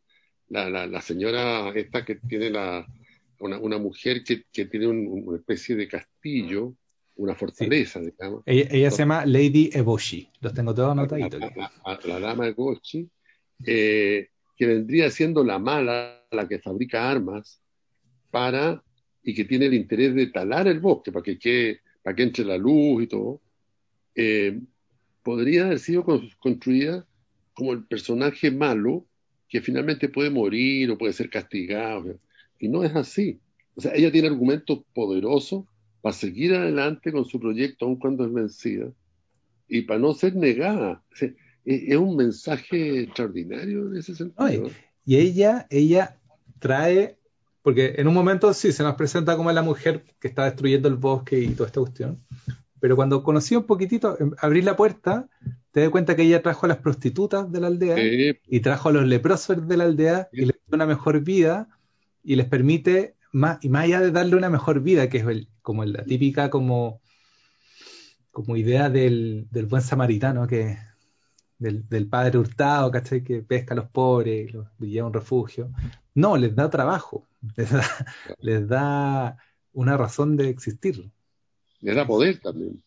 la, 0.49 0.69
la, 0.69 1.01
señora 1.01 1.71
esta 1.71 2.05
que 2.05 2.17
tiene 2.17 2.51
la, 2.51 2.87
una, 3.41 3.79
mujer 3.79 4.23
que, 4.25 4.65
tiene 4.67 4.87
una 4.87 5.37
especie 5.37 5.77
de 5.77 5.89
castillo, 5.89 6.75
una 7.17 7.35
fortaleza, 7.35 8.01
digamos. 8.01 8.43
Ella, 8.47 8.91
se 8.91 8.99
llama 8.99 9.27
Lady 9.27 9.71
Eboshi, 9.73 10.29
los 10.41 10.55
tengo 10.55 10.75
todos 10.75 10.93
anotaditos. 10.93 11.41
La, 12.05 12.21
dama 12.21 12.47
Eboshi, 12.47 13.09
eh, 13.65 14.29
que 14.57 14.67
vendría 14.67 15.11
siendo 15.11 15.43
la 15.45 15.59
mala, 15.59 16.25
la 16.31 16.47
que 16.47 16.59
fabrica 16.59 17.11
armas 17.11 17.61
para 18.31 18.83
y 19.27 19.35
que 19.35 19.45
tiene 19.45 19.67
el 19.67 19.75
interés 19.75 20.15
de 20.15 20.29
talar 20.29 20.69
el 20.69 20.79
bosque 20.79 21.11
para 21.11 21.25
que, 21.25 21.81
para 22.03 22.15
que 22.15 22.23
entre 22.23 22.45
la 22.45 22.57
luz 22.57 23.03
y 23.03 23.07
todo, 23.09 23.41
eh, 24.15 24.61
podría 25.25 25.67
haber 25.67 25.81
sido 25.81 26.05
construida 26.39 27.05
como 27.53 27.73
el 27.73 27.85
personaje 27.85 28.53
malo 28.53 29.05
que 29.49 29.61
finalmente 29.61 30.09
puede 30.09 30.31
morir 30.31 30.91
o 30.93 30.97
puede 30.97 31.13
ser 31.13 31.29
castigado. 31.29 32.21
Y 32.61 32.69
no 32.69 32.85
es 32.85 32.95
así. 32.95 33.41
O 33.75 33.81
sea, 33.81 33.93
ella 33.95 34.13
tiene 34.13 34.29
argumentos 34.29 34.85
poderosos 34.95 35.65
para 36.01 36.13
seguir 36.13 36.55
adelante 36.55 37.11
con 37.11 37.25
su 37.25 37.41
proyecto 37.41 37.85
aun 37.85 37.97
cuando 37.97 38.25
es 38.25 38.33
vencida 38.33 38.93
y 39.69 39.83
para 39.83 39.99
no 39.99 40.15
ser 40.15 40.37
negada. 40.37 41.03
es, 41.65 41.97
un 41.97 42.15
mensaje 42.15 43.01
extraordinario 43.01 43.89
en 43.89 43.97
ese 43.97 44.15
sentido. 44.15 44.71
y 45.05 45.17
ella, 45.17 45.67
ella 45.69 46.17
trae, 46.61 47.17
porque 47.67 47.97
en 47.99 48.07
un 48.07 48.15
momento 48.15 48.55
sí 48.55 48.71
se 48.71 48.85
nos 48.85 48.95
presenta 48.95 49.37
como 49.37 49.51
la 49.51 49.61
mujer 49.61 50.05
que 50.21 50.29
está 50.29 50.45
destruyendo 50.45 50.87
el 50.87 50.95
bosque 50.95 51.41
y 51.41 51.49
toda 51.49 51.67
esta 51.67 51.81
cuestión, 51.81 52.25
pero 52.79 52.95
cuando 52.95 53.25
conocí 53.25 53.57
un 53.57 53.65
poquitito, 53.65 54.17
em, 54.21 54.31
abrí 54.39 54.63
la 54.63 54.77
puerta, 54.77 55.29
te 55.73 55.81
das 55.81 55.91
cuenta 55.91 56.15
que 56.15 56.23
ella 56.23 56.43
trajo 56.43 56.67
a 56.67 56.69
las 56.69 56.79
prostitutas 56.79 57.51
de 57.51 57.61
la 57.61 57.67
aldea 57.67 57.97
y 58.47 58.61
trajo 58.61 58.91
a 58.91 58.93
los 58.93 59.05
leprosos 59.07 59.67
de 59.67 59.77
la 59.77 59.83
aldea 59.83 60.29
y 60.33 60.43
les 60.43 60.55
dio 60.65 60.77
una 60.77 60.87
mejor 60.87 61.25
vida 61.25 61.69
y 62.23 62.37
les 62.37 62.47
permite, 62.47 63.17
más, 63.33 63.59
y 63.61 63.69
más 63.69 63.83
allá 63.83 64.01
de 64.01 64.13
darle 64.13 64.37
una 64.37 64.49
mejor 64.49 64.81
vida, 64.81 65.09
que 65.09 65.19
es 65.19 65.47
como 65.61 65.85
la 65.85 66.05
típica 66.05 66.51
como, 66.51 67.01
como 68.31 68.57
idea 68.57 68.91
del, 68.91 69.49
del 69.51 69.67
buen 69.67 69.83
samaritano, 69.83 70.47
que 70.47 70.79
del, 71.59 72.09
padre 72.09 72.39
hurtado, 72.39 72.91
¿cachai? 72.91 73.25
Que 73.25 73.43
pesca 73.43 73.75
a 73.75 73.77
los 73.77 73.89
pobres, 73.89 74.53
los 74.53 74.67
lleva 74.79 75.07
a 75.07 75.09
un 75.09 75.15
refugio. 75.15 75.71
No, 76.15 76.37
les 76.37 76.55
da 76.55 76.71
trabajo, 76.71 77.27
les 78.41 78.69
da, 78.69 79.37
una 79.73 79.97
razón 79.97 80.37
de 80.37 80.49
existir. 80.49 81.11
Les 81.81 81.95
da 81.95 82.07
poder 82.07 82.39
también. 82.41 82.83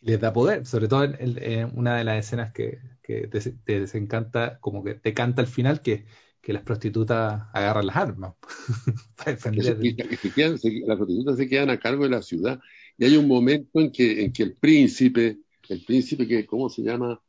Les 0.00 0.20
da 0.20 0.32
poder, 0.32 0.66
sobre 0.66 0.88
todo 0.88 1.04
en, 1.04 1.70
una 1.74 1.96
de 1.96 2.04
las 2.04 2.24
escenas 2.24 2.52
que, 2.52 2.78
te, 3.02 3.78
desencanta, 3.78 4.58
como 4.60 4.82
que 4.82 4.94
te 4.94 5.14
canta 5.14 5.42
al 5.42 5.48
final, 5.48 5.80
que, 5.82 6.06
que 6.40 6.52
las 6.52 6.62
prostitutas 6.62 7.44
agarran 7.52 7.86
las 7.86 7.96
armas 7.96 8.34
para 9.16 9.32
defender. 9.32 9.64
las 9.64 10.96
prostitutas 10.96 11.36
se 11.36 11.48
quedan 11.48 11.70
a 11.70 11.78
cargo 11.78 12.04
de 12.04 12.10
la 12.10 12.22
ciudad 12.22 12.60
y 12.96 13.04
hay 13.04 13.16
un 13.16 13.28
momento 13.28 13.80
en 13.80 13.92
que, 13.92 14.24
en 14.24 14.32
que 14.32 14.42
el 14.42 14.54
príncipe, 14.54 15.38
el 15.68 15.84
príncipe 15.84 16.26
que, 16.26 16.46
¿cómo 16.46 16.68
se 16.68 16.82
llama? 16.82 17.20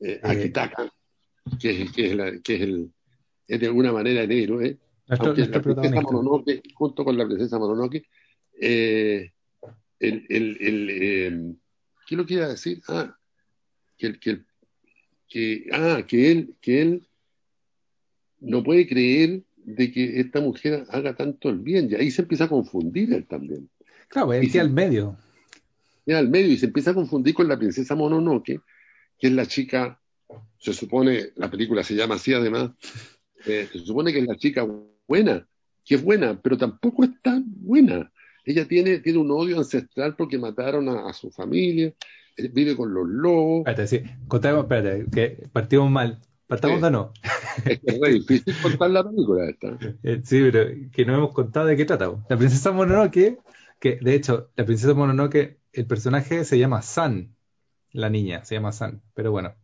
eh, 0.00 0.20
Akitaka, 0.22 0.92
que 1.60 1.82
es, 1.82 1.92
que, 1.92 2.06
es 2.06 2.16
la, 2.16 2.40
que 2.40 2.54
es, 2.56 2.60
el, 2.62 2.92
es 3.46 3.60
de 3.60 3.66
alguna 3.66 3.92
manera 3.92 4.22
el 4.22 4.32
héroe, 4.32 4.78
nuestro, 5.08 5.28
aunque 5.28 5.42
nuestro 5.42 5.58
la 5.58 5.80
princesa 5.80 6.00
Mononoke, 6.00 6.62
junto 6.74 7.04
con 7.04 7.16
la 7.16 7.26
princesa 7.26 7.58
Mononoke, 7.58 8.02
eh, 8.60 9.32
el, 10.00 10.26
el, 10.28 10.56
el 10.60 10.90
eh, 10.90 11.54
¿qué 12.06 12.16
lo 12.16 12.26
quiere 12.26 12.48
decir? 12.48 12.80
Ah, 12.88 13.16
que, 13.96 14.18
que, 14.18 14.42
que, 15.28 15.66
ah, 15.72 16.02
que 16.06 16.30
él, 16.30 16.54
que 16.60 16.82
él 16.82 17.06
no 18.40 18.62
puede 18.62 18.86
creer 18.86 19.42
de 19.56 19.90
que 19.90 20.20
esta 20.20 20.40
mujer 20.40 20.86
haga 20.90 21.16
tanto 21.16 21.48
el 21.48 21.58
bien, 21.58 21.88
y 21.90 21.94
ahí 21.94 22.10
se 22.10 22.22
empieza 22.22 22.44
a 22.44 22.48
confundir 22.48 23.12
él 23.12 23.26
también. 23.26 23.68
Claro, 24.08 24.32
él 24.32 24.50
queda 24.50 24.62
al 24.62 24.70
medio. 24.70 25.16
Queda 26.04 26.18
al 26.18 26.28
medio 26.28 26.52
y 26.52 26.58
se 26.58 26.66
empieza 26.66 26.92
a 26.92 26.94
confundir 26.94 27.34
con 27.34 27.48
la 27.48 27.58
princesa 27.58 27.96
Mononoke, 27.96 28.60
que 29.18 29.26
es 29.26 29.32
la 29.32 29.46
chica, 29.46 30.00
se 30.58 30.72
supone, 30.72 31.30
la 31.36 31.50
película 31.50 31.82
se 31.82 31.94
llama 31.94 32.14
así 32.14 32.32
además, 32.32 32.70
eh, 33.44 33.68
se 33.72 33.78
supone 33.80 34.12
que 34.12 34.20
es 34.20 34.26
la 34.26 34.36
chica 34.36 34.66
buena, 35.06 35.46
que 35.84 35.96
es 35.96 36.02
buena, 36.02 36.40
pero 36.40 36.56
tampoco 36.56 37.04
es 37.04 37.10
tan 37.22 37.44
buena. 37.46 38.10
Ella 38.44 38.66
tiene, 38.66 38.98
tiene 38.98 39.18
un 39.18 39.30
odio 39.30 39.58
ancestral 39.58 40.14
porque 40.16 40.38
mataron 40.38 40.88
a, 40.88 41.12
su 41.12 41.30
familia, 41.30 41.92
eh, 42.36 42.48
vive 42.52 42.76
con 42.76 42.94
los 42.94 43.06
lobos. 43.06 43.58
Espérate, 43.66 43.86
sí, 43.86 44.02
contamos, 44.28 44.64
espérate, 44.64 45.06
que 45.10 45.48
partimos 45.52 45.90
mal. 45.90 46.20
¿Partamos 46.46 46.80
o 46.80 46.90
no? 46.90 47.12
Es 47.64 47.80
que 47.80 47.90
es 47.90 48.00
re 48.00 48.12
difícil 48.12 48.54
contar 48.62 48.90
la 48.90 49.02
película 49.02 49.48
esta. 49.48 49.78
Eh, 50.04 50.20
sí, 50.22 50.40
pero 50.42 50.70
que 50.92 51.04
no 51.04 51.16
hemos 51.16 51.32
contado 51.32 51.66
de 51.66 51.76
qué 51.76 51.84
trata. 51.84 52.12
La 52.28 52.36
princesa 52.36 52.70
Mononoke, 52.70 53.38
que 53.80 53.96
de 53.96 54.14
hecho, 54.14 54.50
la 54.54 54.64
princesa 54.64 54.94
Mononoke, 54.94 55.58
el 55.72 55.86
personaje 55.86 56.44
se 56.44 56.58
llama 56.58 56.82
San, 56.82 57.34
la 57.90 58.10
niña, 58.10 58.44
se 58.44 58.54
llama 58.54 58.70
San, 58.72 59.02
pero 59.14 59.32
bueno, 59.32 59.54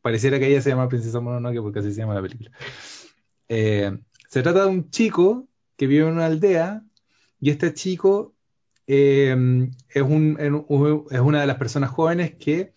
pareciera 0.00 0.38
que 0.38 0.46
ella 0.46 0.60
se 0.60 0.70
llama 0.70 0.88
Princesa 0.88 1.20
Mononoke 1.20 1.60
porque 1.60 1.80
así 1.80 1.92
se 1.92 2.00
llama 2.00 2.14
la 2.14 2.22
película. 2.22 2.50
Eh, 3.48 3.98
se 4.28 4.42
trata 4.42 4.64
de 4.64 4.70
un 4.70 4.90
chico 4.90 5.48
que 5.76 5.86
vive 5.86 6.06
en 6.06 6.14
una 6.14 6.26
aldea 6.26 6.82
y 7.40 7.50
este 7.50 7.74
chico 7.74 8.34
eh, 8.86 9.36
es, 9.88 10.02
un, 10.02 10.36
es, 11.10 11.20
una 11.20 11.40
de 11.40 11.46
las 11.46 11.56
personas 11.56 11.90
jóvenes 11.90 12.34
que 12.36 12.72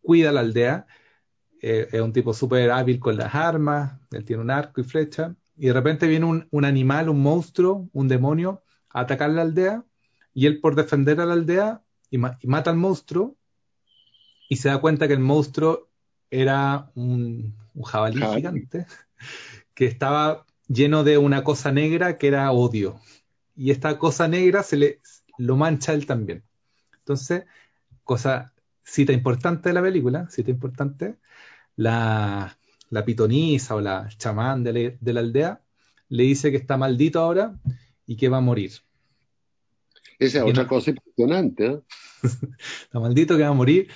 cuida 0.00 0.32
la 0.32 0.40
aldea. 0.40 0.86
Eh, 1.60 1.88
es 1.92 2.00
un 2.00 2.12
tipo 2.12 2.34
súper 2.34 2.70
hábil 2.70 2.98
con 2.98 3.16
las 3.16 3.34
armas, 3.34 4.00
él 4.10 4.24
tiene 4.24 4.42
un 4.42 4.50
arco 4.50 4.80
y 4.80 4.84
flecha, 4.84 5.36
y 5.56 5.66
de 5.66 5.72
repente 5.72 6.08
viene 6.08 6.26
un, 6.26 6.48
un, 6.50 6.64
animal, 6.64 7.08
un 7.08 7.22
monstruo, 7.22 7.88
un 7.92 8.08
demonio, 8.08 8.64
a 8.90 9.00
atacar 9.00 9.30
la 9.30 9.42
aldea, 9.42 9.84
y 10.34 10.46
él 10.46 10.60
por 10.60 10.74
defender 10.74 11.20
a 11.20 11.26
la 11.26 11.34
aldea 11.34 11.82
y, 12.10 12.16
y 12.16 12.46
mata 12.48 12.70
al 12.70 12.76
monstruo, 12.76 13.36
y 14.48 14.56
se 14.56 14.68
da 14.68 14.80
cuenta 14.80 15.06
que 15.06 15.14
el 15.14 15.20
monstruo 15.20 15.88
era 16.30 16.90
un, 16.94 17.54
jabalí 17.84 18.20
gigante 18.20 18.86
que 19.74 19.86
estaba 19.86 20.46
lleno 20.72 21.04
de 21.04 21.18
una 21.18 21.44
cosa 21.44 21.72
negra 21.72 22.18
que 22.18 22.28
era 22.28 22.50
odio. 22.52 23.00
Y 23.54 23.70
esta 23.70 23.98
cosa 23.98 24.28
negra 24.28 24.62
se 24.62 24.76
le 24.76 25.00
lo 25.38 25.56
mancha 25.56 25.92
él 25.92 26.06
también. 26.06 26.44
Entonces, 26.98 27.44
cosa, 28.04 28.52
cita 28.84 29.12
importante 29.12 29.68
de 29.68 29.74
la 29.74 29.82
película, 29.82 30.28
cita 30.30 30.50
importante, 30.50 31.16
la, 31.76 32.56
la 32.90 33.04
pitonisa 33.04 33.74
o 33.74 33.80
la 33.80 34.08
chamán 34.18 34.62
de 34.62 34.98
la, 35.00 35.20
aldea 35.20 35.62
le 36.08 36.24
dice 36.24 36.50
que 36.50 36.58
está 36.58 36.76
maldito 36.76 37.20
ahora 37.20 37.58
y 38.06 38.16
que 38.16 38.28
va 38.28 38.38
a 38.38 38.42
morir. 38.42 38.72
Esa 40.18 40.38
es 40.38 40.44
otra 40.44 40.68
cosa 40.68 40.90
impresionante. 40.90 41.66
¿eh? 41.66 41.80
está 42.82 43.00
maldito 43.00 43.36
que 43.36 43.42
va 43.42 43.48
a 43.48 43.54
morir 43.54 43.88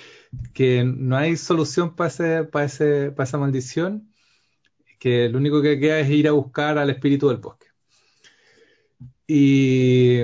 que 0.53 0.83
no 0.83 1.15
hay 1.15 1.37
solución 1.37 1.95
para, 1.95 2.09
ese, 2.09 2.43
para, 2.43 2.65
ese, 2.65 3.11
para 3.11 3.25
esa 3.25 3.37
maldición, 3.37 4.11
que 4.99 5.29
lo 5.29 5.37
único 5.37 5.61
que 5.61 5.79
queda 5.79 5.99
es 5.99 6.09
ir 6.09 6.27
a 6.27 6.31
buscar 6.31 6.77
al 6.77 6.89
espíritu 6.89 7.29
del 7.29 7.37
bosque. 7.37 7.67
Y, 9.27 10.21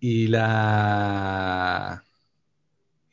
y, 0.00 0.28
la, 0.28 2.04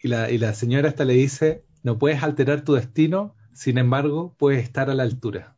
y, 0.01 0.07
la, 0.07 0.29
y 0.29 0.37
la 0.37 0.53
señora 0.53 0.89
esta 0.89 1.05
le 1.05 1.13
dice, 1.13 1.63
no 1.83 1.97
puedes 1.97 2.21
alterar 2.21 2.63
tu 2.63 2.73
destino, 2.73 3.35
sin 3.53 3.77
embargo, 3.77 4.35
puedes 4.37 4.63
estar 4.63 4.89
a 4.89 4.93
la 4.93 5.03
altura. 5.03 5.55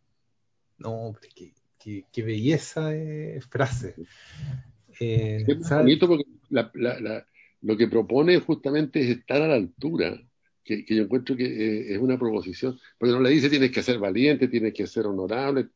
No, 0.78 1.16
qué, 1.80 2.06
qué, 2.12 2.22
belleza 2.22 2.90
de 2.90 3.42
frase. 3.50 3.96
Eh, 5.00 5.44
es 5.48 5.70
bonito 5.70 6.08
porque 6.08 6.26
la, 6.50 6.72
la, 6.76 7.26
lo 7.62 7.78
que 7.78 7.88
propone 7.88 8.40
justamente 8.40 9.02
es 9.02 9.18
estar 9.18 9.42
a 9.42 9.48
la 9.48 9.56
altura, 9.56 10.22
que, 10.68 10.96
yo 10.96 11.04
encuentro 11.04 11.36
que 11.36 11.46
eh, 11.46 11.94
es 11.94 12.00
una 12.00 12.20
proposición, 12.20 12.78
porque 12.98 13.14
no 13.14 13.22
le 13.22 13.30
dice 13.30 13.50
tienes 13.50 13.72
que 13.72 13.82
ser 13.82 13.98
valiente, 13.98 14.48
tienes 14.48 14.74
que 14.74 14.86
ser 14.86 15.06
honorable, 15.08 15.70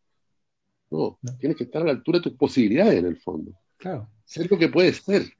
no, 0.91 1.17
tienes 1.39 1.57
que 1.57 1.63
estar 1.63 1.81
a 1.81 1.85
la 1.85 1.91
altura 1.91 2.19
de 2.19 2.23
tus 2.23 2.33
posibilidades 2.33 2.99
en 2.99 3.05
el 3.05 3.17
fondo. 3.17 3.53
Claro. 3.77 4.09
Ser 4.25 4.51
lo 4.51 4.57
que 4.57 4.67
puedes 4.67 4.97
ser. 4.97 5.33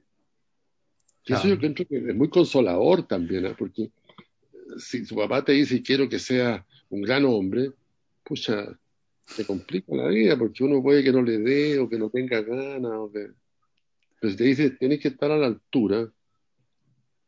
Eso 1.24 1.46
yo 1.46 1.54
encuentro 1.54 1.86
que 1.86 1.98
es 1.98 2.14
muy 2.14 2.28
consolador 2.28 3.06
también, 3.06 3.46
¿eh? 3.46 3.54
porque 3.56 3.90
si 4.78 5.04
su 5.04 5.14
papá 5.14 5.44
te 5.44 5.52
dice 5.52 5.82
quiero 5.82 6.08
que 6.08 6.18
sea 6.18 6.66
un 6.88 7.02
gran 7.02 7.24
hombre, 7.24 7.72
pucha, 8.24 8.76
te 9.36 9.44
complica 9.44 9.94
la 9.94 10.08
vida, 10.08 10.36
porque 10.36 10.64
uno 10.64 10.82
puede 10.82 11.04
que 11.04 11.12
no 11.12 11.22
le 11.22 11.38
dé 11.38 11.78
o 11.78 11.88
que 11.88 11.98
no 11.98 12.10
tenga 12.10 12.40
ganas, 12.40 12.92
o 12.92 13.12
que... 13.12 13.28
pero 14.20 14.30
si 14.30 14.36
te 14.36 14.44
dice 14.44 14.70
tienes 14.70 14.98
que 14.98 15.08
estar 15.08 15.30
a 15.30 15.36
la 15.36 15.46
altura, 15.46 16.10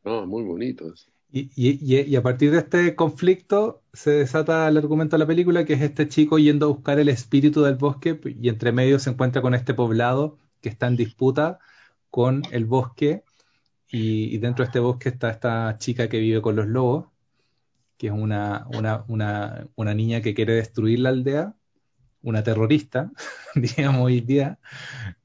no, 0.04 0.26
muy 0.26 0.42
bonito. 0.42 0.92
Y, 1.36 1.50
y, 1.56 2.00
y, 2.00 2.14
a 2.14 2.22
partir 2.22 2.52
de 2.52 2.58
este 2.58 2.94
conflicto 2.94 3.82
se 3.92 4.12
desata 4.12 4.68
el 4.68 4.76
argumento 4.76 5.16
de 5.16 5.18
la 5.18 5.26
película, 5.26 5.64
que 5.64 5.72
es 5.72 5.80
este 5.80 6.06
chico 6.06 6.38
yendo 6.38 6.66
a 6.66 6.68
buscar 6.68 7.00
el 7.00 7.08
espíritu 7.08 7.62
del 7.62 7.74
bosque 7.74 8.20
y 8.40 8.48
entre 8.48 8.70
medio 8.70 9.00
se 9.00 9.10
encuentra 9.10 9.42
con 9.42 9.52
este 9.52 9.74
poblado 9.74 10.38
que 10.60 10.68
está 10.68 10.86
en 10.86 10.94
disputa 10.94 11.58
con 12.08 12.44
el 12.52 12.66
bosque 12.66 13.24
y, 13.90 14.38
dentro 14.38 14.64
de 14.64 14.68
este 14.68 14.78
bosque 14.78 15.08
está 15.08 15.28
esta 15.30 15.76
chica 15.78 16.08
que 16.08 16.20
vive 16.20 16.40
con 16.40 16.54
los 16.54 16.68
lobos, 16.68 17.06
que 17.98 18.06
es 18.06 18.12
una, 18.12 18.68
una, 18.72 19.04
una, 19.08 19.66
una 19.74 19.92
niña 19.92 20.20
que 20.20 20.34
quiere 20.34 20.54
destruir 20.54 21.00
la 21.00 21.08
aldea, 21.08 21.56
una 22.22 22.44
terrorista, 22.44 23.10
digamos 23.56 24.02
hoy 24.02 24.20
día, 24.20 24.60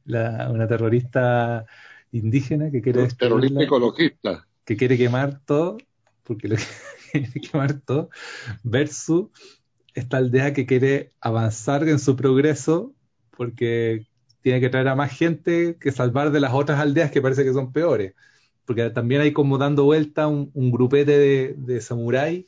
una 0.06 0.68
terrorista 0.68 1.68
indígena 2.12 2.72
que 2.72 2.82
quiere 2.82 3.04
destruir. 3.04 3.30
Terrorista 3.30 3.64
ecologista 3.64 4.48
que 4.70 4.78
quiere 4.78 5.00
quemar 5.00 5.40
todo, 5.46 5.80
porque 6.30 6.48
lo 6.48 6.56
quiere 7.12 7.32
quemar 7.42 7.82
todo, 7.82 8.12
versus 8.62 9.30
esta 9.96 10.18
aldea 10.18 10.54
que 10.54 10.68
quiere 10.68 11.12
avanzar 11.20 11.90
en 11.90 11.98
su 11.98 12.16
progreso 12.16 12.94
porque 13.36 14.06
tiene 14.42 14.62
que 14.62 14.70
traer 14.70 14.88
a 14.90 14.96
más 14.96 15.12
gente 15.18 15.78
que 15.80 15.92
salvar 15.92 16.32
de 16.32 16.40
las 16.40 16.54
otras 16.54 16.80
aldeas 16.80 17.10
que 17.10 17.22
parece 17.22 17.44
que 17.44 17.52
son 17.52 17.74
peores. 17.74 18.14
Porque 18.66 18.92
también 18.92 19.22
hay 19.22 19.34
como 19.34 19.58
dando 19.58 19.86
vuelta 19.86 20.28
un, 20.28 20.72
grupete 20.72 21.18
de, 21.18 21.56
de 21.58 21.82
samuráis 21.82 22.46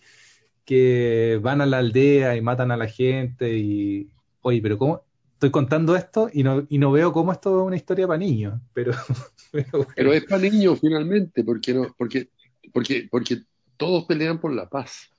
que 0.64 1.40
van 1.42 1.62
a 1.62 1.66
la 1.66 1.80
aldea 1.80 2.36
y 2.36 2.42
matan 2.42 2.70
a 2.70 2.78
la 2.78 2.88
gente 2.88 3.58
y, 3.58 4.12
oye, 4.42 4.62
pero 4.62 4.78
¿cómo? 4.78 5.02
Estoy 5.34 5.50
contando 5.50 5.96
esto 5.96 6.30
y 6.32 6.44
no, 6.44 6.68
y 6.70 6.78
no 6.78 6.92
veo 6.92 7.12
cómo 7.12 7.32
esto 7.32 7.62
es 7.62 7.66
una 7.66 7.76
historia 7.76 8.06
para 8.06 8.20
niños, 8.20 8.62
pero 8.74 8.94
Pero, 9.96 10.14
es 10.14 10.24
para 10.26 10.44
niños 10.44 10.80
finalmente, 10.80 11.44
porque, 11.44 11.74
no, 11.74 11.94
porque, 11.98 12.30
porque, 12.72 13.08
porque 13.10 13.42
todos 13.82 14.06
pelean 14.06 14.40
por 14.40 14.54
la 14.54 14.70
paz. 14.70 15.10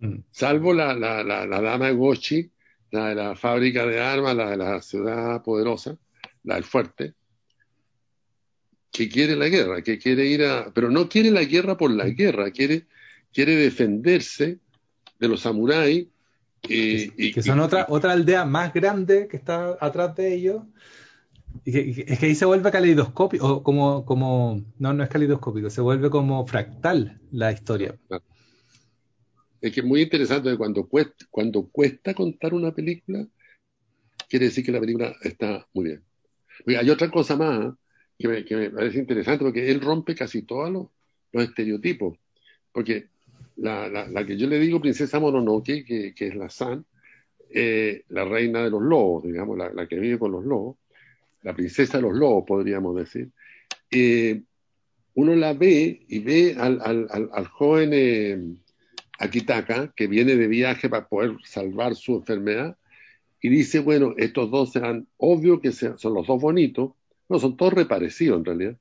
Mm. 0.00 0.16
Salvo 0.32 0.74
la, 0.74 0.92
la, 0.94 1.22
la, 1.22 1.46
dama 1.46 1.92
Gochi, 1.92 2.50
la 2.90 3.10
de 3.10 3.14
la 3.14 3.36
fábrica 3.36 3.86
de 3.86 4.00
armas, 4.00 4.34
la 4.34 4.50
de 4.50 4.56
la 4.56 4.82
ciudad 4.82 5.44
poderosa, 5.44 5.96
la 6.42 6.56
del 6.56 6.64
fuerte, 6.64 7.14
que 8.90 9.08
quiere 9.08 9.36
la 9.36 9.46
guerra, 9.46 9.80
que 9.80 9.96
quiere 9.96 10.26
ir 10.26 10.44
a... 10.44 10.72
Pero 10.74 10.90
no 10.90 11.08
quiere 11.08 11.30
la 11.30 11.44
guerra 11.44 11.76
por 11.76 11.92
la 11.92 12.08
guerra, 12.08 12.50
quiere, 12.50 12.86
quiere 13.32 13.54
defenderse 13.54 14.58
de 15.20 15.28
los 15.28 15.42
samuráis. 15.42 16.08
Eh, 16.68 17.12
y, 17.16 17.32
que 17.32 17.42
son 17.42 17.60
otra, 17.60 17.86
otra 17.88 18.10
aldea 18.10 18.44
más 18.44 18.74
grande 18.74 19.28
que 19.28 19.36
está 19.36 19.78
atrás 19.80 20.16
de 20.16 20.34
ellos. 20.34 20.64
Que, 21.64 22.04
es 22.06 22.18
que 22.18 22.26
ahí 22.26 22.34
se 22.34 22.44
vuelve 22.44 22.70
caleidoscópico, 22.70 23.46
o 23.46 23.62
como, 23.62 24.04
como, 24.04 24.62
no, 24.78 24.92
no 24.92 25.02
es 25.02 25.10
caleidoscópico, 25.10 25.70
se 25.70 25.80
vuelve 25.80 26.10
como 26.10 26.46
fractal 26.46 27.20
la 27.30 27.52
historia. 27.52 27.98
Es 29.60 29.72
que 29.72 29.80
es 29.80 29.86
muy 29.86 30.02
interesante 30.02 30.56
cuando 30.56 30.86
cuesta, 30.86 31.24
cuando 31.30 31.66
cuesta 31.66 32.14
contar 32.14 32.54
una 32.54 32.72
película, 32.72 33.26
quiere 34.28 34.46
decir 34.46 34.64
que 34.64 34.72
la 34.72 34.80
película 34.80 35.14
está 35.22 35.66
muy 35.72 35.84
bien. 35.86 36.02
hay 36.78 36.90
otra 36.90 37.10
cosa 37.10 37.36
más 37.36 37.74
que 38.18 38.28
me, 38.28 38.70
parece 38.70 38.98
interesante, 38.98 39.44
porque 39.44 39.70
él 39.70 39.80
rompe 39.80 40.14
casi 40.14 40.42
todos 40.42 40.70
los, 40.70 40.86
estereotipos. 41.32 42.18
Porque 42.72 43.08
la, 43.56 43.88
la, 43.88 44.24
que 44.24 44.36
yo 44.36 44.46
le 44.46 44.58
digo 44.58 44.80
Princesa 44.80 45.20
Mononoke, 45.20 45.84
que, 45.84 46.14
que 46.14 46.28
es 46.28 46.34
la 46.34 46.48
San, 46.48 46.86
eh, 47.50 48.04
la 48.08 48.24
reina 48.24 48.64
de 48.64 48.70
los 48.70 48.82
lobos, 48.82 49.24
digamos, 49.24 49.56
la, 49.56 49.86
que 49.86 49.98
vive 49.98 50.18
con 50.18 50.32
los 50.32 50.44
lobos, 50.44 50.76
la 51.46 51.54
princesa 51.54 51.98
de 51.98 52.02
los 52.02 52.14
lobos, 52.14 52.44
podríamos 52.44 52.96
decir, 52.96 53.30
eh, 53.90 54.42
uno 55.14 55.36
la 55.36 55.54
ve 55.54 56.04
y 56.08 56.18
ve 56.18 56.56
al, 56.58 56.80
al, 56.82 57.08
al, 57.32 57.46
joven 57.46 57.90
eh, 57.92 58.56
Akitaka, 59.20 59.92
que 59.94 60.08
viene 60.08 60.34
de 60.34 60.48
viaje 60.48 60.88
para 60.88 61.08
poder 61.08 61.36
salvar 61.44 61.94
su 61.94 62.16
enfermedad, 62.16 62.76
y 63.40 63.48
dice, 63.48 63.78
bueno, 63.78 64.14
estos 64.16 64.50
dos 64.50 64.72
serán, 64.72 65.06
obvio 65.18 65.60
que 65.60 65.70
son 65.70 66.14
los 66.14 66.26
dos 66.26 66.40
bonitos, 66.40 66.92
no, 67.28 67.38
son 67.38 67.56
todos 67.56 67.74
reparecidos 67.74 68.38
en 68.38 68.44
realidad, 68.44 68.76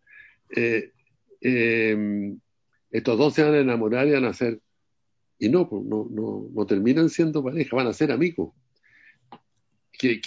estos 2.90 3.18
dos 3.18 3.34
se 3.36 3.44
van 3.44 3.54
a 3.54 3.60
enamorar 3.60 4.08
y 4.08 4.12
van 4.12 4.26
a 4.26 4.34
ser 4.34 4.60
y 5.38 5.50
no, 5.50 5.70
pues, 5.70 5.84
no, 5.84 6.08
no, 6.10 6.48
no 6.52 6.66
terminan 6.66 7.10
siendo 7.10 7.44
pareja, 7.44 7.76
van 7.76 7.88
a 7.88 7.94
ser 7.94 8.12
amigos. 8.12 8.54
Que, 9.92 10.20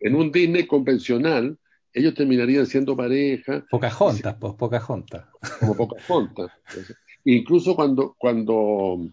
en 0.00 0.14
un 0.14 0.30
Disney 0.30 0.66
convencional, 0.66 1.58
ellos 1.92 2.14
terminarían 2.14 2.66
siendo 2.66 2.96
pareja. 2.96 3.64
Pocas 3.70 3.92
juntas, 3.94 4.36
pues, 4.40 4.54
pocas 4.54 4.82
juntas. 4.82 5.26
Como 5.60 5.76
pocas 5.76 6.04
juntas. 6.06 6.50
Incluso 7.24 7.76
cuando, 7.76 8.14
cuando 8.18 9.06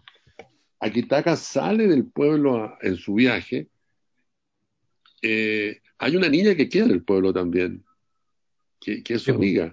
Akitaka 0.80 1.36
sale 1.36 1.86
del 1.86 2.06
pueblo 2.06 2.76
en 2.80 2.96
su 2.96 3.14
viaje, 3.14 3.68
eh, 5.22 5.80
hay 5.98 6.16
una 6.16 6.28
niña 6.28 6.54
que 6.54 6.68
queda 6.68 6.84
en 6.86 6.92
el 6.92 7.04
pueblo 7.04 7.32
también, 7.32 7.84
que, 8.80 9.02
es 9.06 9.22
su 9.22 9.32
amiga, 9.32 9.72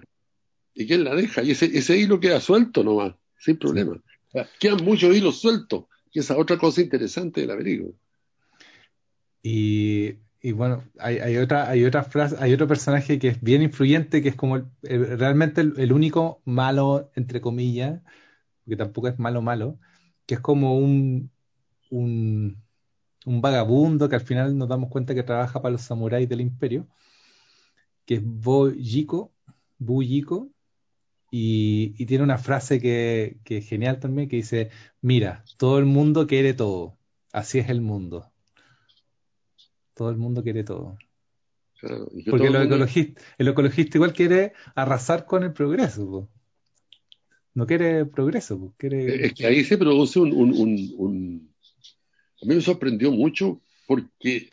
y 0.74 0.86
que 0.86 0.94
él 0.94 1.04
la 1.04 1.14
deja, 1.14 1.42
y 1.42 1.52
ese, 1.52 1.66
ese 1.66 1.96
hilo 1.96 2.20
queda 2.20 2.40
suelto 2.40 2.84
nomás, 2.84 3.14
sin 3.38 3.56
problema. 3.56 4.00
Quedan 4.60 4.84
muchos 4.84 5.16
hilos 5.16 5.40
sueltos, 5.40 5.86
y 6.12 6.20
esa 6.20 6.36
otra 6.36 6.58
cosa 6.58 6.82
interesante 6.82 7.40
de 7.40 7.46
la 7.46 7.56
película. 7.56 7.94
Y, 10.40 10.52
bueno, 10.52 10.84
hay, 11.00 11.36
otra, 11.36 11.68
hay 11.68 11.84
otra 11.84 12.04
frase, 12.04 12.36
hay 12.38 12.52
otro 12.52 12.68
personaje 12.68 13.18
que 13.18 13.28
es 13.28 13.42
bien 13.42 13.62
influyente, 13.62 14.22
que 14.22 14.28
es 14.30 14.36
como 14.36 14.70
realmente 14.82 15.62
el, 15.62 15.92
único 15.92 16.40
malo, 16.44 17.10
entre 17.16 17.40
comillas, 17.40 18.00
porque 18.64 18.76
tampoco 18.76 19.08
es 19.08 19.18
malo 19.18 19.42
malo, 19.42 19.78
que 20.26 20.34
es 20.34 20.40
como 20.40 20.78
un, 20.78 21.30
un, 21.90 22.62
un 23.26 23.40
vagabundo 23.42 24.08
que 24.08 24.16
al 24.16 24.22
final 24.22 24.56
nos 24.56 24.68
damos 24.68 24.90
cuenta 24.90 25.14
que 25.14 25.22
trabaja 25.24 25.60
para 25.60 25.72
los 25.72 25.82
samuráis 25.82 26.28
del 26.28 26.40
imperio, 26.40 26.86
que 28.06 28.14
es 28.16 28.22
Bo 28.24 28.70
Yiko, 28.70 29.32
Bu 29.78 30.02
Yiko, 30.02 30.50
y, 31.30 32.06
tiene 32.06 32.24
una 32.24 32.38
frase 32.38 32.80
que, 32.80 33.38
es 33.44 33.68
genial 33.68 34.00
también, 34.00 34.28
que 34.28 34.36
dice, 34.36 34.70
mira, 35.02 35.44
todo 35.58 35.78
el 35.78 35.84
mundo 35.84 36.26
quiere 36.26 36.54
todo, 36.54 36.96
así 37.32 37.58
es 37.58 37.68
el 37.68 37.80
mundo. 37.80 38.32
Todo 39.98 40.10
el 40.10 40.16
mundo 40.16 40.44
quiere 40.44 40.62
todo. 40.62 40.96
Porque 42.30 42.46
el, 42.46 43.48
ecologista, 43.48 43.98
igual 43.98 44.12
quiere 44.12 44.52
arrasar 44.76 45.26
con 45.26 45.42
el 45.42 45.52
progreso. 45.52 46.30
No 47.54 47.66
quiere 47.66 48.06
progreso. 48.06 48.74
Quiere... 48.78 49.26
Es 49.26 49.34
que 49.34 49.44
ahí 49.44 49.64
se 49.64 49.76
produce 49.76 50.20
un, 50.20 50.32
un, 50.32 51.52
A 52.40 52.46
mí 52.46 52.54
me 52.54 52.60
sorprendió 52.60 53.10
mucho 53.10 53.60
porque 53.88 54.48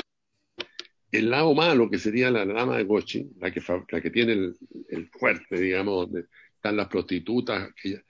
el 1.11 1.29
lado 1.29 1.53
malo, 1.53 1.87
que 1.91 1.99
sería 1.99 2.31
la 2.31 2.43
dama 2.43 2.77
de 2.77 2.85
Gochi, 2.85 3.29
la 3.39 3.51
que, 3.51 3.61
la 3.91 4.01
que 4.01 4.09
tiene 4.09 4.33
el, 4.33 4.57
el 4.89 5.07
fuerte, 5.09 5.59
digamos, 5.59 6.09
donde 6.09 6.25
las 6.63 6.87
prostitutas, 6.87 7.69
que 7.79 8.01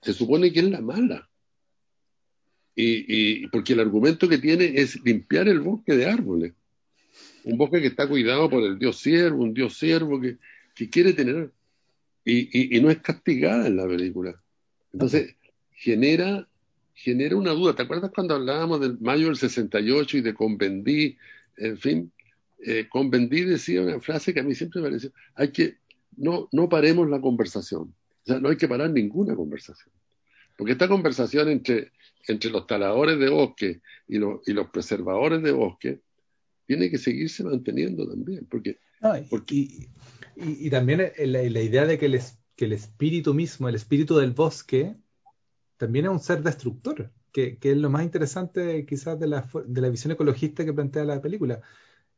se 0.00 0.12
supone 0.14 0.50
que 0.50 0.60
es 0.60 0.70
la 0.70 0.80
mala. 0.80 1.28
Y, 2.76 3.46
porque 3.48 3.72
el 3.72 3.80
argumento 3.80 4.28
que 4.28 4.38
tiene 4.38 4.72
es 4.74 5.02
limpiar 5.04 5.48
el 5.48 5.60
bosque 5.60 5.96
de 5.96 6.06
árboles. 6.06 6.52
Un 7.44 7.56
bosque 7.56 7.80
que 7.80 7.88
está 7.88 8.08
cuidado 8.08 8.50
por 8.50 8.62
el 8.62 8.78
dios 8.78 8.98
siervo, 8.98 9.42
un 9.42 9.54
dios 9.54 9.76
siervo 9.76 10.20
que, 10.20 10.38
quiere 10.88 11.12
tener. 11.12 11.50
Y, 12.24 12.80
no 12.80 12.90
es 12.90 12.98
castigada 12.98 13.66
en 13.66 13.76
la 13.76 13.86
película. 13.86 14.40
Entonces, 14.92 15.36
genera, 15.72 16.48
genera 16.94 17.36
una 17.36 17.52
duda. 17.52 17.76
¿Te 17.76 17.82
acuerdas 17.82 18.10
cuando 18.14 18.34
hablábamos 18.34 18.80
del 18.80 18.98
mayo 19.00 19.26
del 19.26 19.36
68 19.36 20.18
y 20.18 20.20
de 20.22 20.34
Convendí? 20.34 21.16
En 21.56 21.78
fin, 21.78 22.12
eh, 22.58 22.88
Convendí 22.88 23.42
decía 23.42 23.82
una 23.82 24.00
frase 24.00 24.32
que 24.32 24.40
a 24.40 24.42
mí 24.42 24.54
siempre 24.54 24.80
me 24.80 24.88
pareció, 24.88 25.12
hay 25.34 25.52
que 25.52 25.76
no, 26.16 26.48
no 26.52 26.68
paremos 26.68 27.08
la 27.08 27.20
conversación. 27.20 27.94
O 28.22 28.26
sea, 28.26 28.40
no 28.40 28.48
hay 28.48 28.56
que 28.56 28.68
parar 28.68 28.90
ninguna 28.90 29.34
conversación. 29.34 29.92
Porque 30.56 30.72
esta 30.72 30.88
conversación 30.88 31.48
entre, 31.48 31.92
entre 32.28 32.50
los 32.50 32.66
taladores 32.66 33.18
de 33.18 33.30
bosque 33.30 33.80
y, 34.08 34.16
y 34.16 34.52
los 34.52 34.70
preservadores 34.70 35.42
de 35.42 35.52
bosque 35.52 36.00
tiene 36.66 36.90
que 36.90 36.98
seguirse 36.98 37.44
manteniendo 37.44 38.08
también. 38.08 38.46
Porque, 38.46 38.78
y, 40.36 40.70
también 40.70 41.12
la, 41.18 41.42
idea 41.42 41.86
de 41.86 41.98
que 41.98 42.06
el, 42.06 42.20
que 42.56 42.64
el 42.64 42.72
espíritu 42.72 43.34
mismo, 43.34 43.68
el 43.68 43.74
espíritu 43.74 44.16
del 44.16 44.32
bosque, 44.32 44.96
también 45.76 46.06
es 46.06 46.10
un 46.10 46.20
ser 46.20 46.42
destructor, 46.42 47.12
que, 47.32 47.58
que 47.58 47.72
es 47.72 47.76
lo 47.76 47.90
más 47.90 48.04
interesante 48.04 48.86
quizás 48.86 49.18
de 49.18 49.26
la, 49.26 49.48
de 49.66 49.80
la 49.80 49.88
visión 49.88 50.12
ecologista 50.12 50.64
que 50.64 50.72
plantea 50.72 51.04
la 51.04 51.20
película. 51.20 51.60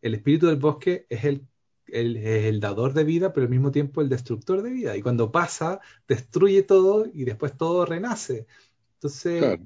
El 0.01 0.15
espíritu 0.15 0.47
del 0.47 0.57
bosque 0.57 1.07
es 1.09 1.25
el 1.25 1.47
el, 1.89 2.17
el 2.17 2.61
dador 2.61 2.93
de 2.93 3.05
vida, 3.05 3.33
pero 3.33 3.45
al 3.45 3.51
mismo 3.51 3.71
tiempo 3.71 4.01
el 4.01 4.09
destructor 4.09 4.63
de 4.63 4.71
vida. 4.71 4.97
Y 4.97 5.03
cuando 5.03 5.31
pasa, 5.31 5.81
destruye 6.09 6.63
todo 6.63 7.07
y 7.13 7.25
después 7.25 7.57
todo 7.57 7.87
renace. 7.87 8.47
Entonces, 8.95 9.61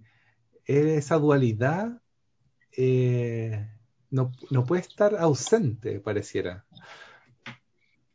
esa 0.79 1.17
dualidad 1.17 2.01
eh, 2.77 3.67
no, 4.11 4.33
puede 4.67 4.83
estar 4.83 5.17
ausente, 5.17 6.01
pareciera. 6.01 6.65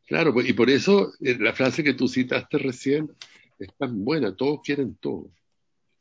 Claro, 0.08 0.34
pues, 0.34 0.48
y 0.48 0.54
por 0.54 0.70
eso 0.70 1.12
eh, 1.22 1.38
la 1.40 1.54
frase 1.54 1.84
que 1.84 1.94
tú 1.94 2.08
citaste 2.08 2.58
recién 2.58 3.12
es 3.60 3.70
tan 3.78 4.04
buena, 4.04 4.36
todos 4.36 4.60
quieren 4.64 4.96
todo. 4.96 5.32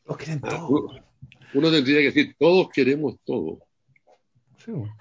Todos 0.04 0.18
quieren 0.18 0.40
ah, 0.44 0.48
todo. 0.48 0.90
Uno, 1.54 1.70
tendría 1.70 1.98
que 1.98 2.06
decir, 2.06 2.36
todos 2.38 2.68
queremos 2.70 3.16
todo. 3.24 3.60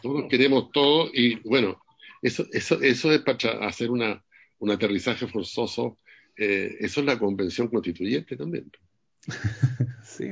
Todos 0.02 0.26
queremos 0.30 0.72
todo 0.72 1.10
y 1.14 1.36
bueno, 1.48 1.82
eso, 2.22 2.46
eso, 2.52 2.82
eso 2.82 3.12
es 3.12 3.22
para 3.22 3.66
hacer 3.66 3.90
una, 3.90 4.24
un 4.60 4.72
aterrizaje 4.72 5.28
forzoso. 5.28 5.98
Eh, 6.36 6.78
eso 6.80 7.00
es 7.00 7.06
la 7.06 7.18
convención 7.18 7.68
constituyente 7.68 8.36
también. 8.36 8.72
sí. 10.04 10.32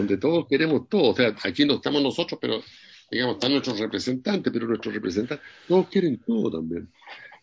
Donde 0.00 0.16
todos 0.16 0.46
queremos 0.48 0.88
todo. 0.88 1.10
O 1.10 1.14
sea, 1.14 1.36
aquí 1.44 1.66
no 1.66 1.74
estamos 1.74 2.02
nosotros, 2.02 2.38
pero 2.40 2.62
digamos, 3.10 3.34
están 3.34 3.52
nuestros 3.52 3.78
representantes, 3.78 4.50
pero 4.50 4.66
nuestros 4.66 4.94
representantes, 4.94 5.46
todos 5.68 5.88
quieren 5.88 6.18
todo 6.26 6.50
también. 6.50 6.88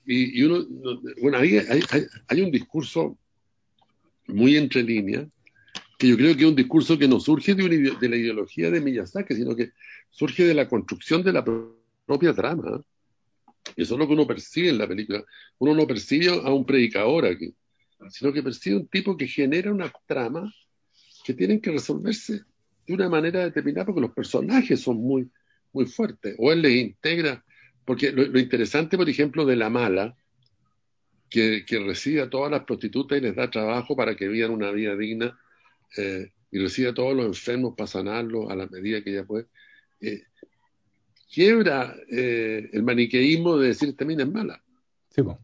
Y, 0.07 0.41
uno, 0.41 0.65
bueno, 1.21 1.37
ahí 1.37 1.57
hay, 1.57 1.81
hay, 2.27 2.41
un 2.41 2.49
discurso 2.49 3.15
muy 4.25 4.55
entre 4.55 4.81
líneas, 4.81 5.27
que 5.99 6.07
yo 6.07 6.17
creo 6.17 6.35
que 6.35 6.43
es 6.43 6.49
un 6.49 6.55
discurso 6.55 6.97
que 6.97 7.07
no 7.07 7.19
surge 7.19 7.53
de, 7.53 7.95
de 7.99 8.09
la 8.09 8.15
ideología 8.15 8.71
de 8.71 8.81
Miyazaki, 8.81 9.35
sino 9.35 9.55
que 9.55 9.73
surge 10.09 10.45
de 10.45 10.55
la 10.55 10.67
construcción 10.67 11.21
de 11.21 11.33
la 11.33 11.43
propia 11.43 12.33
trama. 12.33 12.81
Y 13.75 13.83
eso 13.83 13.93
es 13.93 13.99
lo 13.99 14.07
que 14.07 14.13
uno 14.13 14.25
percibe 14.25 14.69
en 14.69 14.79
la 14.79 14.87
película. 14.87 15.23
Uno 15.59 15.75
no 15.75 15.85
percibe 15.85 16.29
a 16.29 16.51
un 16.51 16.65
predicador 16.65 17.25
aquí, 17.25 17.53
sino 18.09 18.33
que 18.33 18.41
percibe 18.41 18.77
a 18.77 18.79
un 18.79 18.87
tipo 18.87 19.15
que 19.15 19.27
genera 19.27 19.71
una 19.71 19.93
trama 20.07 20.51
que 21.27 21.33
tienen 21.33 21.59
que 21.59 21.71
resolverse 21.71 22.45
de 22.85 22.93
una 22.93 23.09
manera 23.09 23.43
determinada 23.43 23.87
porque 23.87 23.99
los 23.99 24.13
personajes 24.13 24.79
son 24.79 24.95
muy, 24.95 25.29
muy 25.73 25.85
fuertes. 25.85 26.37
O 26.39 26.53
él 26.53 26.61
les 26.61 26.77
integra, 26.77 27.43
porque 27.83 28.13
lo, 28.13 28.39
interesante, 28.39 28.95
por 28.95 29.09
ejemplo, 29.09 29.45
de 29.45 29.57
la 29.57 29.69
mala, 29.69 30.15
que, 31.29 31.65
recibe 31.85 32.21
a 32.21 32.29
todas 32.29 32.49
las 32.49 32.63
prostitutas 32.63 33.17
y 33.17 33.21
les 33.21 33.35
da 33.35 33.51
trabajo 33.51 33.93
para 33.93 34.15
que 34.15 34.29
vivan 34.29 34.51
una 34.51 34.71
vida 34.71 34.95
digna, 34.95 35.37
eh, 35.97 36.31
y 36.49 36.59
recibe 36.59 36.91
a 36.91 36.93
todos 36.93 37.13
los 37.13 37.25
enfermos 37.25 37.73
para 37.75 37.87
sanarlos 37.87 38.49
a 38.49 38.55
la 38.55 38.67
medida 38.67 39.03
que 39.03 39.09
ella 39.09 39.25
puede. 39.25 39.47
Eh, 39.99 40.23
quiebra 41.29 41.93
eh, 42.09 42.69
el 42.71 42.83
maniqueísmo 42.83 43.57
de 43.57 43.67
decir 43.67 43.89
esta 43.89 44.05
mina 44.05 44.23
es 44.23 44.31
mala. 44.31 44.63
Sí, 45.09 45.23
pues. 45.23 45.35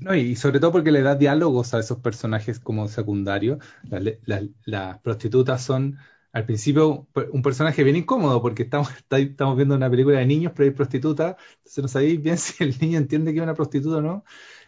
No, 0.00 0.14
y 0.14 0.36
sobre 0.36 0.60
todo 0.60 0.72
porque 0.72 0.92
le 0.92 1.02
da 1.02 1.14
diálogos 1.14 1.74
a 1.74 1.80
esos 1.80 1.98
personajes 1.98 2.60
como 2.60 2.86
secundarios. 2.88 3.58
Las, 3.84 4.98
prostitutas 5.00 5.62
son 5.62 5.98
al 6.32 6.44
principio 6.44 7.08
un 7.32 7.42
personaje 7.42 7.82
bien 7.82 7.96
incómodo 7.96 8.42
porque 8.42 8.64
estamos, 8.64 8.88
estamos 9.10 9.56
viendo 9.56 9.74
una 9.74 9.90
película 9.90 10.18
de 10.18 10.26
niños, 10.26 10.52
pero 10.54 10.68
hay 10.68 10.74
prostitutas, 10.74 11.36
entonces 11.58 11.82
no 11.82 11.88
sabéis 11.88 12.22
bien 12.22 12.38
si 12.38 12.62
el 12.62 12.78
niño 12.80 12.98
entiende 12.98 13.32
que 13.32 13.38
es 13.38 13.42
una 13.42 13.54
prostituta 13.54 13.96
o 13.96 14.02
no. 14.02 14.24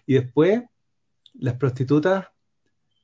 Y 0.07 0.15
después, 0.15 0.63
las 1.35 1.55
prostitutas, 1.55 2.27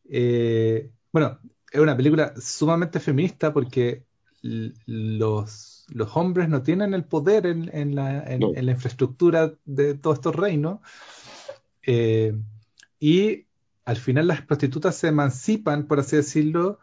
eh, 0.09 0.91
bueno, 1.13 1.39
es 1.71 1.81
una 1.81 1.97
película 1.97 2.35
sumamente 2.41 3.01
feminista 3.01 3.53
porque 3.53 4.05
los, 4.43 5.87
los 5.89 6.17
hombres 6.17 6.49
no 6.49 6.63
tienen 6.63 6.95
el 6.95 7.05
poder 7.05 7.47
en, 7.47 7.95
la, 7.95 8.25
en 8.25 8.67
la 8.67 8.73
infraestructura 8.73 9.55
de 9.65 9.95
todos 9.95 10.19
estos 10.19 10.37
reinos 10.37 10.81
eh, 11.87 12.35
y 12.99 13.47
al 13.85 13.97
final 13.97 14.27
las 14.27 14.43
prostitutas 14.43 14.97
se 14.97 15.09
emancipan, 15.09 15.87
por 15.87 16.01
así 16.01 16.17
decirlo, 16.17 16.79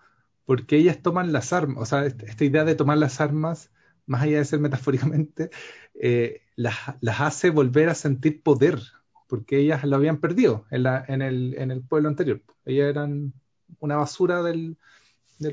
porque 0.45 0.77
ellas 0.77 1.01
toman 1.01 1.31
las 1.31 1.53
armas, 1.53 1.77
o 1.81 1.85
sea, 1.85 2.05
esta 2.05 2.43
idea 2.43 2.63
de 2.63 2.75
tomar 2.75 2.97
las 2.97 3.21
armas, 3.21 3.71
más 4.05 4.23
allá 4.23 4.37
de 4.37 4.45
ser 4.45 4.59
metafóricamente, 4.59 5.49
eh, 5.95 6.41
las, 6.55 6.75
hace 7.19 7.49
volver 7.49 7.89
a 7.89 7.95
sentir 7.95 8.43
poder, 8.43 8.79
porque 9.27 9.59
ellas 9.59 9.83
lo 9.85 9.95
habían 9.95 10.19
perdido 10.19 10.65
en, 10.71 11.21
el, 11.21 11.83
pueblo 11.87 12.09
anterior. 12.09 12.41
Ellas 12.65 12.89
eran 12.89 13.33
una 13.79 13.95
basura 13.95 14.43
del, 14.43 14.77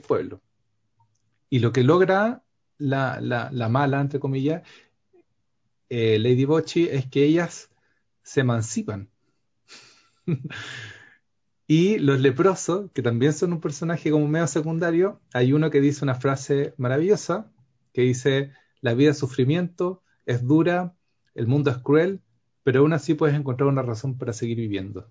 pueblo. 0.06 0.42
Y 1.48 1.60
lo 1.60 1.72
que 1.72 1.84
logra 1.84 2.42
la, 2.76 3.68
mala, 3.70 4.00
entre 4.00 4.18
comillas, 4.18 4.62
eh, 5.88 6.18
Lady 6.18 6.44
Bochi, 6.44 6.88
es 6.88 7.06
que 7.06 7.24
ellas 7.24 7.70
se 8.22 8.40
emancipan 8.40 9.08
y 11.66 11.98
los 11.98 12.20
leprosos, 12.20 12.90
que 12.92 13.02
también 13.02 13.32
son 13.32 13.52
un 13.52 13.60
personaje 13.60 14.10
como 14.10 14.28
medio 14.28 14.46
secundario, 14.46 15.20
hay 15.32 15.52
uno 15.52 15.70
que 15.70 15.80
dice 15.80 16.04
una 16.04 16.14
frase 16.14 16.74
maravillosa, 16.76 17.50
que 17.92 18.02
dice, 18.02 18.52
la 18.80 18.94
vida 18.94 19.10
es 19.10 19.18
sufrimiento, 19.18 20.02
es 20.26 20.46
dura, 20.46 20.94
el 21.34 21.46
mundo 21.46 21.70
es 21.70 21.78
cruel, 21.78 22.20
pero 22.62 22.80
aún 22.80 22.92
así 22.92 23.14
puedes 23.14 23.36
encontrar 23.36 23.68
una 23.68 23.82
razón 23.82 24.18
para 24.18 24.32
seguir 24.32 24.58
viviendo. 24.58 25.10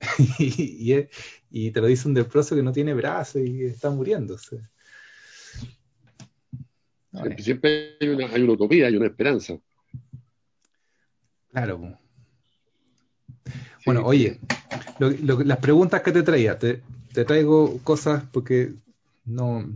y, 0.38 1.70
te 1.70 1.80
lo 1.80 1.86
dice 1.86 2.08
un 2.08 2.14
leproso 2.14 2.56
que 2.56 2.62
no 2.62 2.72
tiene 2.72 2.94
brazos 2.94 3.42
y 3.42 3.64
está 3.64 3.90
muriéndose. 3.90 4.60
Siempre 7.38 7.96
hay 8.00 8.08
una, 8.08 8.26
hay 8.26 8.42
una 8.42 8.52
utopía, 8.52 8.86
hay 8.86 8.96
una 8.96 9.06
esperanza. 9.06 9.58
Claro. 11.50 11.98
Bueno, 13.84 14.04
oye, 14.04 14.38
las 14.98 15.58
preguntas 15.58 16.02
que 16.02 16.12
te 16.12 16.22
traía, 16.22 16.58
te, 16.58 16.82
traigo 17.12 17.78
cosas 17.82 18.24
porque 18.32 18.72
no, 19.24 19.66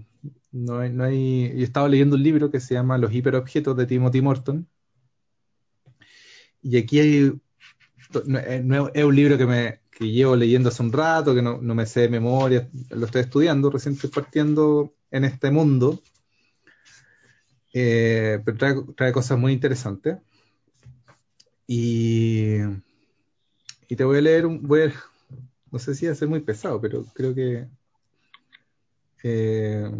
no 0.52 0.78
hay, 0.78 0.90
no 0.90 1.04
hay, 1.04 1.52
Yo 1.56 1.64
estaba 1.64 1.88
leyendo 1.88 2.16
un 2.16 2.22
libro 2.22 2.50
que 2.50 2.60
se 2.60 2.74
llama 2.74 2.98
Los 2.98 3.12
hiperobjetos 3.12 3.76
de 3.76 3.86
Timothy 3.86 4.20
Morton. 4.20 4.66
Y 6.62 6.76
aquí 6.78 7.00
hay. 7.00 7.32
Eh, 8.14 8.90
es 8.94 9.04
un 9.04 9.16
libro 9.16 9.36
que, 9.36 9.46
me, 9.46 9.80
que 9.90 10.10
llevo 10.10 10.36
leyendo 10.36 10.68
hace 10.68 10.82
un 10.82 10.92
rato, 10.92 11.34
que 11.34 11.42
no, 11.42 11.58
me 11.58 11.86
sé 11.86 12.02
de 12.02 12.08
memoria, 12.08 12.68
lo 12.90 13.06
estoy 13.06 13.22
estudiando, 13.22 13.70
recién 13.70 13.94
estoy 13.94 14.10
partiendo 14.10 14.94
en 15.10 15.24
este 15.24 15.50
mundo. 15.50 16.00
Eh, 17.72 18.40
pero 18.44 18.56
trae, 18.56 18.74
trae 18.96 19.12
cosas 19.12 19.38
muy 19.38 19.52
interesantes. 19.52 20.18
Y 21.66 22.58
y 23.88 23.96
te 23.96 24.04
voy 24.04 24.18
a 24.18 24.20
leer 24.22 24.46
un. 24.46 24.62
Voy 24.62 24.92
no 25.70 25.78
sé 25.78 25.94
si 25.94 26.06
va 26.06 26.12
a 26.12 26.14
ser 26.14 26.28
muy 26.28 26.40
pesado, 26.40 26.80
pero 26.80 27.04
creo 27.14 27.34
que. 27.34 27.66
Eh, 29.22 29.90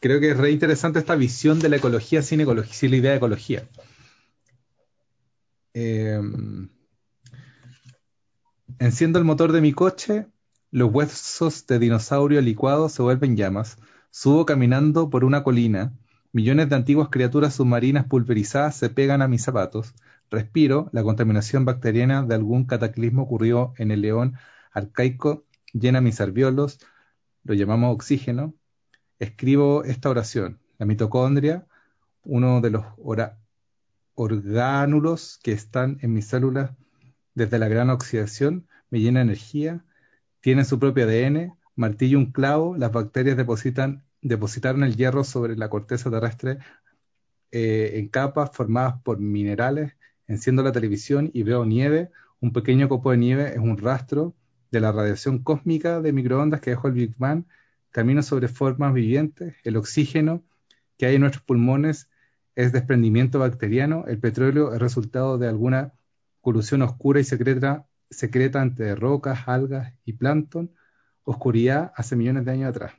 creo 0.00 0.20
que 0.20 0.30
es 0.30 0.36
re 0.36 0.50
interesante 0.50 0.98
esta 0.98 1.14
visión 1.14 1.60
de 1.60 1.68
la 1.68 1.76
ecología 1.76 2.22
sin, 2.22 2.40
ecología, 2.40 2.74
sin 2.74 2.90
la 2.90 2.96
idea 2.96 3.10
de 3.12 3.16
ecología. 3.18 3.68
Eh, 5.74 6.20
enciendo 8.78 9.18
el 9.18 9.24
motor 9.24 9.52
de 9.52 9.60
mi 9.60 9.72
coche, 9.72 10.26
los 10.70 10.92
huesos 10.92 11.66
de 11.66 11.78
dinosaurio 11.78 12.40
licuado 12.40 12.88
se 12.88 13.02
vuelven 13.02 13.36
llamas. 13.36 13.78
Subo 14.10 14.44
caminando 14.44 15.08
por 15.08 15.24
una 15.24 15.44
colina. 15.44 15.92
Millones 16.32 16.68
de 16.68 16.76
antiguas 16.76 17.08
criaturas 17.10 17.54
submarinas 17.54 18.06
pulverizadas 18.06 18.76
se 18.76 18.90
pegan 18.90 19.22
a 19.22 19.28
mis 19.28 19.42
zapatos. 19.44 19.94
Respiro, 20.32 20.88
la 20.92 21.02
contaminación 21.02 21.66
bacteriana 21.66 22.22
de 22.22 22.34
algún 22.34 22.64
cataclismo 22.64 23.24
ocurrió 23.24 23.74
en 23.76 23.90
el 23.90 24.00
león 24.00 24.38
arcaico, 24.72 25.44
llena 25.74 26.00
mis 26.00 26.22
alveolos, 26.22 26.78
lo 27.44 27.52
llamamos 27.52 27.94
oxígeno. 27.94 28.54
Escribo 29.18 29.84
esta 29.84 30.08
oración. 30.08 30.58
La 30.78 30.86
mitocondria, 30.86 31.66
uno 32.22 32.62
de 32.62 32.70
los 32.70 32.86
orgánulos 34.14 35.38
que 35.42 35.52
están 35.52 35.98
en 36.00 36.14
mis 36.14 36.28
células 36.28 36.70
desde 37.34 37.58
la 37.58 37.68
gran 37.68 37.90
oxidación, 37.90 38.66
me 38.88 39.00
llena 39.00 39.20
energía, 39.20 39.84
tiene 40.40 40.64
su 40.64 40.78
propio 40.78 41.04
ADN, 41.04 41.58
martillo 41.76 42.16
un 42.16 42.32
clavo, 42.32 42.74
las 42.78 42.90
bacterias 42.90 43.36
depositan, 43.36 44.06
depositaron 44.22 44.82
el 44.82 44.96
hierro 44.96 45.24
sobre 45.24 45.56
la 45.56 45.68
corteza 45.68 46.10
terrestre 46.10 46.58
eh, 47.50 47.98
en 47.98 48.08
capas 48.08 48.50
formadas 48.54 48.94
por 49.02 49.18
minerales 49.18 49.94
Enciendo 50.26 50.62
la 50.62 50.72
televisión 50.72 51.30
y 51.32 51.42
veo 51.42 51.64
nieve. 51.64 52.10
Un 52.40 52.52
pequeño 52.52 52.88
copo 52.88 53.10
de 53.10 53.16
nieve 53.18 53.50
es 53.50 53.58
un 53.58 53.76
rastro 53.76 54.34
de 54.70 54.80
la 54.80 54.92
radiación 54.92 55.40
cósmica 55.40 56.00
de 56.00 56.12
microondas 56.12 56.60
que 56.60 56.70
dejó 56.70 56.88
el 56.88 56.94
Big 56.94 57.14
Bang. 57.18 57.44
Camino 57.90 58.22
sobre 58.22 58.48
formas 58.48 58.94
vivientes. 58.94 59.54
El 59.64 59.76
oxígeno 59.76 60.42
que 60.96 61.06
hay 61.06 61.16
en 61.16 61.20
nuestros 61.20 61.44
pulmones 61.44 62.08
es 62.54 62.72
desprendimiento 62.72 63.38
bacteriano. 63.38 64.04
El 64.06 64.18
petróleo 64.18 64.72
es 64.72 64.80
resultado 64.80 65.38
de 65.38 65.48
alguna 65.48 65.92
colusión 66.40 66.82
oscura 66.82 67.20
y 67.20 67.24
secreta, 67.24 67.86
secreta 68.10 68.62
entre 68.62 68.94
rocas, 68.94 69.46
algas 69.46 69.92
y 70.04 70.14
plancton. 70.14 70.72
Oscuridad 71.24 71.92
hace 71.96 72.16
millones 72.16 72.44
de 72.44 72.52
años 72.52 72.70
atrás. 72.70 72.94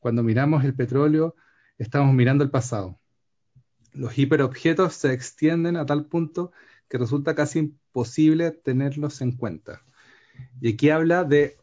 Cuando 0.00 0.22
miramos 0.22 0.64
el 0.64 0.74
petróleo, 0.74 1.36
estamos 1.78 2.14
mirando 2.14 2.42
el 2.42 2.50
pasado 2.50 3.01
los 3.92 4.18
hiperobjetos 4.18 4.94
se 4.94 5.12
extienden 5.12 5.76
a 5.76 5.86
tal 5.86 6.06
punto 6.06 6.52
que 6.88 6.98
resulta 6.98 7.34
casi 7.34 7.58
imposible 7.60 8.50
tenerlos 8.50 9.20
en 9.20 9.32
cuenta. 9.32 9.82
Y 10.60 10.74
aquí 10.74 10.90
habla 10.90 11.24
de 11.24 11.56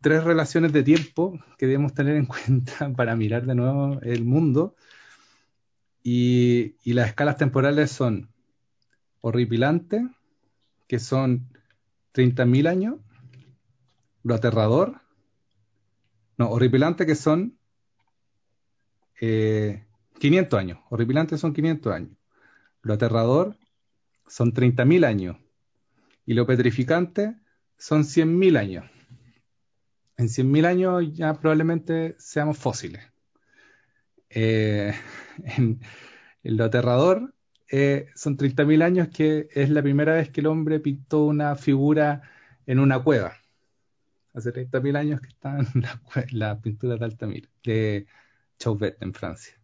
tres 0.00 0.24
relaciones 0.24 0.72
de 0.72 0.82
tiempo 0.82 1.38
que 1.58 1.66
debemos 1.66 1.94
tener 1.94 2.16
en 2.16 2.26
cuenta 2.26 2.92
para 2.94 3.16
mirar 3.16 3.46
de 3.46 3.54
nuevo 3.54 4.00
el 4.02 4.24
mundo. 4.24 4.76
Y, 6.02 6.76
las 6.84 7.08
escalas 7.08 7.36
temporales 7.36 7.90
son 7.90 8.30
horripilantes, 9.20 10.02
que 10.86 11.00
son 11.00 11.48
30.000 12.12 12.68
años, 12.68 12.96
lo 14.22 14.34
aterrador, 14.34 15.00
no, 16.38 16.50
horripilante 16.50 17.06
que 17.06 17.14
son 17.14 17.58
eh, 19.20 19.85
500 20.18 20.58
años. 20.58 20.78
Horripilante 20.90 21.38
son 21.38 21.52
500 21.52 21.92
años. 21.92 22.16
Lo 22.82 22.94
aterrador 22.94 23.56
son 24.26 24.52
30.000 24.52 25.04
años. 25.04 25.36
Y 26.24 26.34
lo 26.34 26.46
petrificante 26.46 27.36
son 27.78 28.02
100.000 28.02 28.58
años. 28.58 28.84
En 30.16 30.28
100.000 30.28 30.66
años 30.66 31.12
ya 31.12 31.34
probablemente 31.34 32.16
seamos 32.18 32.58
fósiles. 32.58 33.02
Eh, 34.30 34.92
en, 35.44 35.80
lo 36.42 36.64
aterrador 36.64 37.34
eh, 37.70 38.08
son 38.14 38.36
30.000 38.36 38.82
años 38.82 39.08
que 39.08 39.48
es 39.52 39.70
la 39.70 39.82
primera 39.82 40.14
vez 40.14 40.30
que 40.30 40.40
el 40.40 40.46
hombre 40.46 40.80
pintó 40.80 41.24
una 41.24 41.56
figura 41.56 42.22
en 42.66 42.78
una 42.78 43.02
cueva. 43.02 43.34
Hace 44.34 44.52
30.000 44.52 44.96
años 44.96 45.20
que 45.20 45.28
está 45.28 45.58
en 45.58 46.38
la, 46.38 46.60
pintura 46.60 46.96
de 46.96 47.04
Altamira, 47.04 47.48
de 47.64 48.06
Chauvet 48.58 49.00
en 49.00 49.14
Francia. 49.14 49.54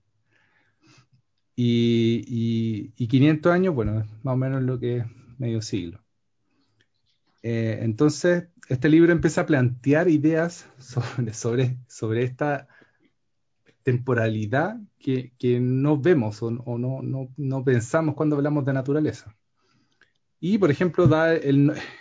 Y, 1.54 2.92
500 3.06 3.52
años, 3.52 3.74
bueno, 3.74 4.00
es 4.00 4.06
más 4.22 4.34
o 4.34 4.36
menos 4.36 4.62
lo 4.62 4.78
que 4.78 4.98
es 4.98 5.04
medio 5.38 5.60
siglo. 5.62 6.00
Eh, 7.42 7.80
entonces, 7.82 8.48
este 8.68 8.88
libro 8.88 9.12
empieza 9.12 9.42
a 9.42 9.46
plantear 9.46 10.08
ideas 10.08 10.66
sobre, 10.78 11.34
sobre, 11.34 11.76
sobre 11.88 12.24
esta 12.24 12.68
temporalidad 13.82 14.78
que, 14.98 15.32
no 15.60 15.98
vemos 15.98 16.42
o, 16.42 16.50
no, 16.50 17.28
no, 17.36 17.64
pensamos 17.64 18.14
cuando 18.14 18.36
hablamos 18.36 18.64
de 18.64 18.72
naturaleza. 18.72 19.36
Y, 20.40 20.58
por 20.58 20.70
ejemplo, 20.70 21.06
da 21.06 21.34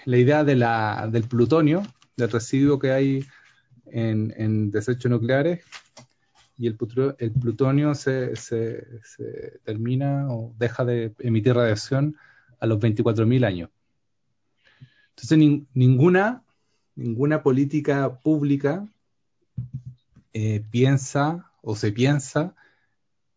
la 0.06 0.18
idea 0.18 0.44
de 0.44 0.56
la, 0.56 1.10
del 1.12 1.24
plutonio, 1.24 1.84
del 2.16 2.32
residuo 2.32 2.80
que 2.80 2.92
hay 2.92 3.26
en 3.86 4.72
desechos 4.72 5.12
nucleares, 5.12 5.64
y 6.62 6.68
el, 6.68 6.78
el 7.18 7.32
plutonio 7.32 7.96
se, 7.96 8.34
termina 9.64 10.28
o 10.30 10.54
deja 10.60 10.86
de 10.86 11.12
emitir 11.18 11.56
radiación 11.56 12.16
a 12.60 12.68
los 12.68 12.78
24.000 12.78 13.46
años. 13.46 13.72
Entonces, 15.10 15.66
ninguna, 15.74 16.44
ninguna 16.96 17.42
política 17.42 18.20
pública 18.20 18.88
eh, 20.34 20.64
piensa 20.70 21.52
o 21.64 21.76
se 21.76 21.92
piensa 21.92 22.54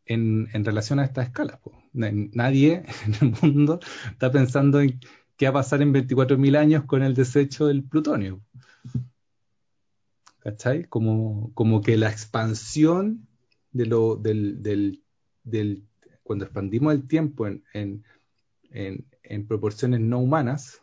en, 0.05 0.47
relación 0.63 0.99
a 0.99 1.05
esta 1.05 1.23
escala. 1.23 1.61
Nadie 1.95 2.85
en 3.07 3.15
el 3.23 3.37
mundo 3.41 3.81
está 4.11 4.31
pensando 4.31 4.83
en 4.83 5.01
qué 5.39 5.47
va 5.47 5.61
a 5.61 5.63
pasar 5.63 5.81
en 5.81 5.95
24.000 5.95 6.59
años 6.59 6.85
con 6.85 7.03
el 7.03 7.15
desecho 7.15 7.69
del 7.69 7.85
plutonio. 7.85 8.43
¿Cachai? 10.45 10.85
Como, 10.85 11.51
como 11.55 11.81
que 11.81 11.97
la 11.97 12.11
expansión 12.11 13.27
de 13.73 13.87
lo, 13.87 14.17
del, 14.17 14.63
del, 14.63 15.03
del 15.43 15.85
cuando 16.23 16.45
expandimos 16.45 16.93
el 16.93 17.09
tiempo 17.09 17.47
en, 17.47 17.65
en, 17.73 18.05
en, 19.23 19.47
proporciones 19.47 20.01
no 20.01 20.19
humanas, 20.19 20.83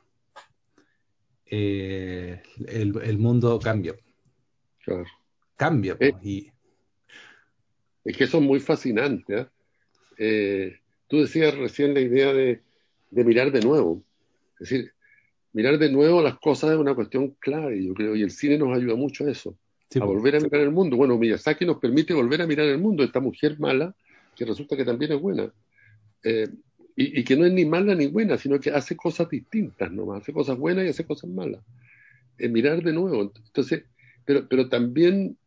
eh, 1.46 2.42
el, 2.66 3.00
el, 3.04 3.18
mundo 3.20 3.60
cambia. 3.60 3.96
Cambia. 5.56 5.96
Eh, 6.00 6.14
y... 6.24 6.52
Es 8.04 8.18
que 8.18 8.24
eso 8.24 8.40
es 8.40 8.44
muy 8.44 8.60
fascinante. 8.60 9.38
¿eh? 9.38 9.48
¿eh? 10.18 10.80
tú 11.08 11.22
decías 11.22 11.56
recién 11.56 11.94
la 11.94 12.02
idea 12.02 12.34
de, 12.34 12.64
de 13.12 13.24
mirar 13.24 13.52
de 13.52 13.62
nuevo. 13.62 14.04
Es 14.60 14.70
decir, 14.70 14.94
mirar 15.54 15.78
de 15.78 15.92
nuevo 15.92 16.22
las 16.22 16.40
cosas 16.40 16.72
es 16.72 16.78
una 16.78 16.96
cuestión 16.96 17.36
clave, 17.40 17.84
yo 17.84 17.94
creo, 17.94 18.16
y 18.16 18.22
el 18.22 18.32
cine 18.32 18.58
nos 18.58 18.76
ayuda 18.76 18.96
mucho 18.96 19.26
a 19.26 19.32
eso, 19.32 19.58
a 20.00 20.06
volver 20.06 20.36
a 20.36 20.40
mirar 20.40 20.62
el 20.62 20.72
mundo. 20.72 20.96
Bueno, 20.96 21.18
Miyazaki 21.18 21.66
nos 21.66 21.78
permite 21.78 22.14
volver 22.14 22.42
a 22.42 22.48
mirar 22.48 22.68
el 22.68 22.78
mundo, 22.78 23.04
esta 23.04 23.20
mujer 23.20 23.60
mala, 23.60 23.94
que 24.36 24.46
resulta 24.46 24.78
que 24.78 24.86
también 24.86 25.12
es 25.14 25.20
buena, 25.20 25.52
eh, 26.24 26.48
y, 26.96 27.24
que 27.24 27.36
no 27.36 27.46
es 27.46 27.54
ni 27.54 27.66
mala 27.66 27.96
ni 27.96 28.08
buena, 28.08 28.38
sino 28.38 28.60
que 28.60 28.70
hace 28.70 28.96
cosas 28.96 29.30
distintas 29.30 29.92
nomás, 29.92 30.22
hace 30.22 30.34
cosas 30.34 30.58
buenas 30.58 30.86
y 30.86 30.90
hace 30.90 31.06
cosas 31.06 31.30
malas. 31.30 31.62
Eh, 32.38 32.48
mirar 32.48 32.84
de 32.84 32.94
nuevo. 32.94 33.22
Entonces, 33.22 33.86
pero, 34.26 34.48
pero 34.48 34.70
también 34.70 35.38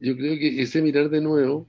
yo 0.00 0.16
creo 0.16 0.38
que 0.38 0.62
ese 0.62 0.80
mirar 0.80 1.10
de 1.10 1.20
nuevo 1.20 1.68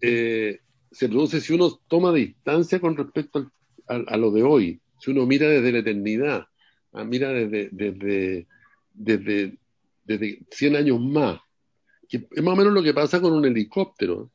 eh, 0.00 0.60
se 0.90 1.08
produce 1.08 1.40
si 1.40 1.54
uno 1.54 1.80
toma 1.88 2.12
distancia 2.12 2.80
con 2.80 2.96
respecto 2.96 3.50
a 3.86 4.16
lo 4.16 4.30
de 4.30 4.42
hoy, 4.42 4.80
si 4.98 5.10
uno 5.10 5.26
mira 5.26 5.46
desde 5.46 5.72
la 5.72 5.78
eternidad, 5.80 6.46
Ah, 6.94 7.04
mira 7.04 7.30
desde, 7.30 7.68
desde, 7.72 8.46
desde, 8.92 9.58
desde 10.04 10.38
100 10.50 10.76
años 10.76 11.00
más, 11.00 11.40
que 12.08 12.28
es 12.30 12.42
más 12.42 12.54
o 12.54 12.56
menos 12.56 12.72
lo 12.72 12.82
que 12.82 12.94
pasa 12.94 13.20
con 13.20 13.32
un 13.32 13.44
helicóptero. 13.44 14.30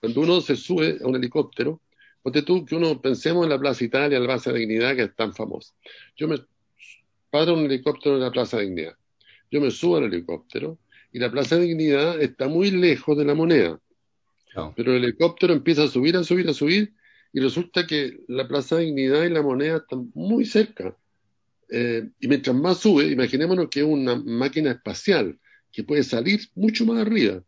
Cuando 0.00 0.20
uno 0.20 0.40
se 0.40 0.56
sube 0.56 0.98
a 1.00 1.06
un 1.06 1.14
helicóptero, 1.14 1.80
ponte 2.22 2.42
tú 2.42 2.64
que 2.64 2.74
uno 2.74 3.00
pensemos 3.00 3.44
en 3.44 3.50
la 3.50 3.58
Plaza 3.58 3.84
Italia, 3.84 4.18
la 4.18 4.26
Plaza 4.26 4.52
de 4.52 4.58
Dignidad, 4.58 4.96
que 4.96 5.02
es 5.02 5.14
tan 5.14 5.32
famosa. 5.32 5.72
Yo 6.16 6.26
me 6.26 6.38
paro 7.30 7.54
un 7.54 7.66
helicóptero 7.66 8.16
en 8.16 8.22
la 8.22 8.32
Plaza 8.32 8.56
de 8.56 8.64
Dignidad. 8.64 8.96
Yo 9.50 9.60
me 9.60 9.70
subo 9.70 9.96
al 9.96 10.04
helicóptero 10.04 10.78
y 11.12 11.20
la 11.20 11.30
Plaza 11.30 11.56
de 11.56 11.62
Dignidad 11.62 12.20
está 12.20 12.48
muy 12.48 12.72
lejos 12.72 13.16
de 13.16 13.24
la 13.24 13.34
moneda. 13.34 13.80
Pero 14.74 14.96
el 14.96 15.04
helicóptero 15.04 15.52
empieza 15.52 15.84
a 15.84 15.88
subir, 15.88 16.16
a 16.16 16.24
subir, 16.24 16.48
a 16.48 16.52
subir, 16.52 16.92
y 17.32 17.38
resulta 17.38 17.86
que 17.86 18.18
la 18.26 18.48
Plaza 18.48 18.76
de 18.76 18.86
Dignidad 18.86 19.22
y 19.22 19.30
la 19.30 19.42
moneda 19.42 19.76
están 19.76 20.10
muy 20.14 20.44
cerca. 20.44 20.96
Eh, 21.70 22.08
y 22.18 22.28
mientras 22.28 22.56
más 22.56 22.78
sube, 22.78 23.06
imaginémonos 23.06 23.68
que 23.68 23.80
es 23.80 23.86
una 23.86 24.16
máquina 24.16 24.70
espacial 24.70 25.38
que 25.70 25.84
puede 25.84 26.02
salir 26.02 26.40
mucho 26.54 26.86
más 26.86 26.98
arriba. 26.98 27.42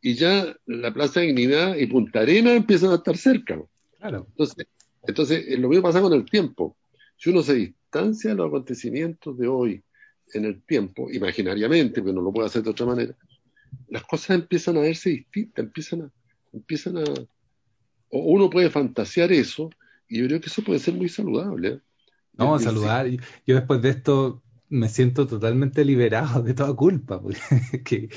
Y 0.00 0.14
ya 0.14 0.56
la 0.66 0.92
Plaza 0.92 1.20
de 1.20 1.26
Dignidad 1.26 1.76
y 1.76 1.86
Punta 1.86 2.20
Arena 2.20 2.54
empiezan 2.54 2.90
a 2.90 2.96
estar 2.96 3.16
cerca. 3.16 3.60
Claro. 3.98 4.26
Entonces, 4.30 4.66
entonces, 5.06 5.44
eh, 5.48 5.56
lo 5.56 5.68
mismo 5.68 5.82
pasa 5.82 6.00
con 6.00 6.12
el 6.12 6.24
tiempo. 6.24 6.76
Si 7.16 7.30
uno 7.30 7.42
se 7.42 7.54
distancia 7.54 8.30
de 8.30 8.36
los 8.36 8.48
acontecimientos 8.48 9.38
de 9.38 9.48
hoy 9.48 9.82
en 10.34 10.44
el 10.44 10.62
tiempo, 10.62 11.10
imaginariamente, 11.10 12.00
porque 12.00 12.14
no 12.14 12.22
lo 12.22 12.32
puede 12.32 12.46
hacer 12.46 12.62
de 12.62 12.70
otra 12.70 12.86
manera, 12.86 13.14
las 13.88 14.04
cosas 14.04 14.36
empiezan 14.36 14.76
a 14.76 14.80
verse 14.80 15.10
distintas, 15.10 15.64
empiezan 15.64 16.02
a, 16.02 16.10
empiezan 16.52 16.98
a, 16.98 17.04
o 18.10 18.18
uno 18.18 18.50
puede 18.50 18.70
fantasear 18.70 19.32
eso, 19.32 19.70
y 20.08 20.18
yo 20.18 20.26
creo 20.26 20.40
que 20.40 20.48
eso 20.48 20.62
puede 20.62 20.78
ser 20.78 20.94
muy 20.94 21.08
saludable. 21.08 21.68
¿eh? 21.68 21.80
No, 22.36 22.58
saludar. 22.58 23.08
Yo 23.46 23.54
después 23.54 23.80
de 23.82 23.90
esto 23.90 24.42
me 24.68 24.88
siento 24.88 25.26
totalmente 25.26 25.84
liberado 25.84 26.42
de 26.42 26.54
toda 26.54 26.74
culpa, 26.74 27.20
porque 27.22 27.84
que, 27.84 28.08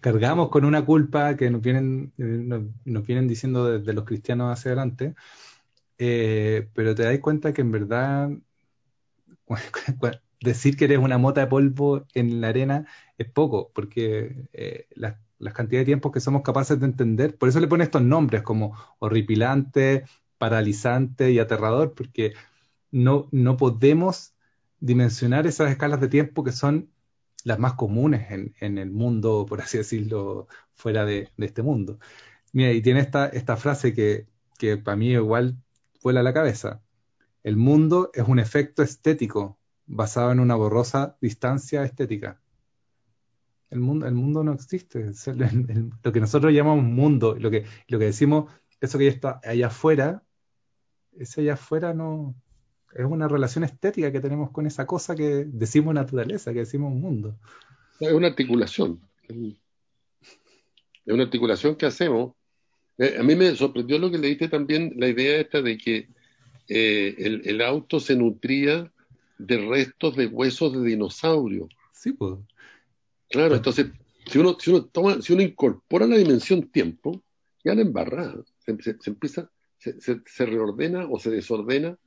cargamos 0.00 0.48
con 0.48 0.64
una 0.64 0.84
culpa 0.84 1.36
que 1.36 1.50
nos 1.50 1.60
vienen, 1.60 2.12
nos, 2.16 3.06
vienen 3.06 3.28
diciendo 3.28 3.78
desde 3.78 3.92
los 3.92 4.04
cristianos 4.04 4.52
hacia 4.52 4.70
adelante, 4.70 5.14
eh, 5.98 6.68
pero 6.74 6.94
te 6.94 7.04
das 7.04 7.18
cuenta 7.20 7.52
que 7.52 7.62
en 7.62 7.72
verdad 7.72 8.30
decir 10.40 10.76
que 10.76 10.86
eres 10.86 10.98
una 10.98 11.18
mota 11.18 11.42
de 11.42 11.46
polvo 11.46 12.06
en 12.14 12.40
la 12.40 12.48
arena 12.48 12.86
es 13.18 13.28
poco, 13.28 13.70
porque 13.74 14.48
eh, 14.52 14.86
las, 14.94 15.16
las 15.38 15.54
cantidades 15.54 15.86
de 15.86 15.90
tiempos 15.90 16.12
que 16.12 16.20
somos 16.20 16.42
capaces 16.42 16.80
de 16.80 16.86
entender, 16.86 17.36
por 17.36 17.48
eso 17.48 17.60
le 17.60 17.68
pone 17.68 17.84
estos 17.84 18.02
nombres 18.02 18.42
como 18.42 18.76
horripilante, 18.98 20.04
paralizante 20.38 21.32
y 21.32 21.38
aterrador, 21.38 21.94
porque 21.94 22.34
no, 22.90 23.28
no 23.32 23.56
podemos 23.56 24.34
dimensionar 24.80 25.46
esas 25.46 25.70
escalas 25.70 26.00
de 26.00 26.08
tiempo 26.08 26.44
que 26.44 26.52
son 26.52 26.90
las 27.44 27.58
más 27.58 27.74
comunes 27.74 28.26
en, 28.60 28.78
el 28.78 28.90
mundo, 28.90 29.46
por 29.48 29.60
así 29.60 29.78
decirlo, 29.78 30.48
fuera 30.74 31.04
de, 31.04 31.30
este 31.38 31.62
mundo. 31.62 31.98
Mira, 32.52 32.72
y 32.72 32.82
tiene 32.82 33.00
esta, 33.00 33.28
esta 33.28 33.56
frase 33.56 33.94
que, 33.94 34.26
que 34.58 34.76
para 34.76 34.96
mí 34.96 35.10
igual 35.12 35.56
vuela 36.02 36.22
la 36.22 36.34
cabeza. 36.34 36.82
El 37.44 37.56
mundo 37.56 38.10
es 38.14 38.26
un 38.26 38.40
efecto 38.40 38.82
estético 38.82 39.58
basado 39.86 40.32
en 40.32 40.40
una 40.40 40.56
borrosa 40.56 41.16
distancia 41.20 41.84
estética. 41.84 42.40
El 43.70 43.80
mundo, 43.80 44.06
el 44.06 44.14
mundo 44.14 44.42
no 44.42 44.52
existe. 44.52 45.12
lo 46.02 46.12
que 46.12 46.20
nosotros 46.20 46.52
llamamos 46.52 46.84
mundo, 46.84 47.36
lo 47.38 47.50
que, 47.50 47.64
lo 47.88 47.98
que 47.98 48.06
decimos, 48.06 48.52
eso 48.80 48.98
que 48.98 49.08
está 49.08 49.40
allá 49.44 49.68
afuera, 49.68 50.24
ese 51.12 51.42
allá 51.42 51.54
afuera 51.54 51.94
no, 51.94 52.34
es 52.98 53.04
una 53.04 53.28
relación 53.28 53.64
estética 53.64 54.10
que 54.10 54.20
tenemos 54.20 54.50
con 54.50 54.66
esa 54.66 54.86
cosa 54.86 55.14
que 55.14 55.44
decimos 55.46 55.94
naturaleza, 55.94 56.52
que 56.52 56.60
decimos 56.60 56.92
mundo. 56.92 57.36
Es 58.00 58.12
una 58.12 58.28
articulación. 58.28 59.00
Es 59.28 61.14
una 61.14 61.24
articulación 61.24 61.76
que 61.76 61.86
hacemos. 61.86 62.32
Eh, 62.98 63.16
a 63.18 63.22
mí 63.22 63.34
me 63.34 63.54
sorprendió 63.54 63.98
lo 63.98 64.10
que 64.10 64.18
le 64.18 64.28
diste 64.28 64.48
también, 64.48 64.94
la 64.96 65.08
idea 65.08 65.40
esta 65.40 65.60
de 65.60 65.76
que 65.76 66.08
eh, 66.68 67.40
el, 67.44 67.60
auto 67.60 68.00
se 68.00 68.16
nutría 68.16 68.90
de 69.38 69.58
restos 69.58 70.16
de 70.16 70.26
huesos 70.26 70.72
de 70.72 70.88
dinosaurio. 70.88 71.68
Sí, 71.92 72.12
pues. 72.12 72.38
Claro, 73.28 73.56
entonces, 73.56 73.86
si 74.26 74.38
uno, 74.38 74.56
si 74.58 74.70
uno 74.70 74.84
toma, 74.86 75.20
si 75.20 75.32
uno 75.32 75.42
incorpora 75.42 76.06
la 76.06 76.16
dimensión 76.16 76.62
tiempo, 76.62 77.22
ya 77.62 77.74
la 77.74 77.82
embarra, 77.82 78.34
se, 78.58 78.82
se, 78.82 79.10
empieza, 79.10 79.50
se, 79.78 80.00
se, 80.00 80.46
reordena 80.46 81.06
o 81.10 81.18
se 81.18 81.30
desordena 81.30 81.98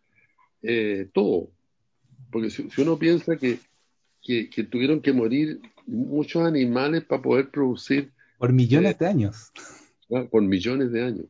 eh, 0.62 1.08
todo. 1.14 1.50
Porque 2.32 2.50
si, 2.50 2.70
uno 2.78 2.98
piensa 2.98 3.38
que, 3.38 3.60
que, 4.22 4.64
tuvieron 4.64 5.02
que 5.02 5.14
morir 5.14 5.60
muchos 5.86 6.44
animales 6.46 7.04
para 7.04 7.22
poder 7.22 7.50
producir... 7.50 8.12
Por 8.38 8.54
millones 8.54 8.98
de 9.00 9.08
años. 9.08 9.52
Ah, 10.14 10.26
por 10.30 10.42
millones 10.42 10.92
de 10.92 11.04
años. 11.04 11.26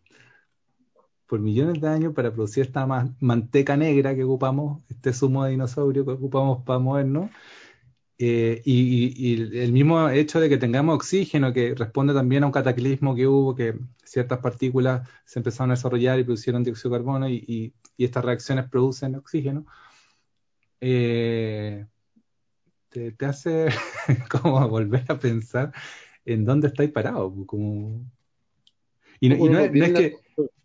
Por 1.27 1.39
millones 1.39 1.81
de 1.81 1.87
años 1.87 2.13
para 2.13 2.33
producir 2.33 2.63
esta 2.63 2.85
manteca 3.19 3.77
negra 3.77 4.15
que 4.15 4.23
ocupamos, 4.23 4.81
este 4.89 5.13
zumo 5.13 5.43
de 5.43 5.51
dinosaurio 5.51 6.03
que 6.03 6.11
ocupamos 6.11 6.63
para 6.63 6.79
movernos. 6.79 7.29
Eh, 8.21 8.62
y, 8.65 9.60
el 9.60 9.71
mismo 9.71 10.10
hecho 10.10 10.41
de 10.41 10.49
que 10.49 10.58
tengamos 10.58 10.93
oxígeno, 10.95 11.53
que 11.53 11.73
responde 11.73 12.13
también 12.13 12.43
a 12.43 12.47
un 12.47 12.51
cataclismo 12.51 13.15
que 13.15 13.25
hubo, 13.25 13.55
que 13.55 13.79
ciertas 14.03 14.39
partículas 14.39 15.08
se 15.23 15.39
empezaron 15.39 15.71
a 15.71 15.75
desarrollar 15.75 16.19
y 16.19 16.25
producieron 16.25 16.63
dióxido 16.63 16.91
de 16.91 16.97
carbono 16.97 17.29
y, 17.29 17.73
estas 17.97 18.23
reacciones 18.25 18.69
producen 18.69 19.15
oxígeno, 19.15 19.65
eh, 20.82 21.86
te, 22.89 23.15
hace 23.25 23.67
como 24.29 24.67
volver 24.67 25.05
a 25.08 25.19
pensar 25.19 25.71
en 26.25 26.43
dónde 26.45 26.67
estáis 26.67 26.91
parados. 26.91 27.34
Como... 27.45 28.05
Y, 29.21 29.29
no, 29.29 29.60
es, 29.60 29.93
que... 29.93 30.17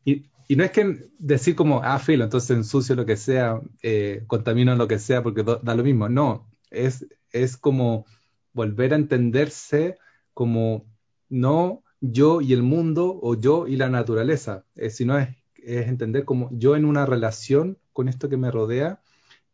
Y, 0.04 0.56
no 0.56 0.64
es 0.64 0.70
que 0.72 1.08
decir 1.18 1.54
como, 1.54 1.82
ah, 1.82 1.98
filo, 2.00 2.24
entonces 2.24 2.50
ensucio 2.56 2.96
lo 2.96 3.06
que 3.06 3.16
sea, 3.16 3.60
eh, 3.82 4.24
contamino 4.26 4.74
lo 4.74 4.88
que 4.88 4.98
sea 4.98 5.22
porque 5.22 5.44
da 5.44 5.74
lo 5.74 5.84
mismo. 5.84 6.08
No, 6.08 6.53
es 6.74 7.06
es 7.34 7.56
como 7.56 8.06
volver 8.54 8.94
a 8.94 8.96
entenderse 8.96 9.98
como 10.32 10.86
no 11.28 11.82
yo 12.00 12.40
y 12.40 12.52
el 12.52 12.62
mundo 12.62 13.18
o 13.22 13.34
yo 13.34 13.66
y 13.66 13.76
la 13.76 13.90
naturaleza, 13.90 14.64
eh, 14.76 14.90
sino 14.90 15.18
es, 15.18 15.28
entender 15.56 16.24
como 16.24 16.48
yo 16.52 16.76
en 16.76 16.84
una 16.84 17.06
relación 17.06 17.78
con 17.92 18.08
esto 18.08 18.28
que 18.28 18.36
me 18.36 18.50
rodea 18.50 19.00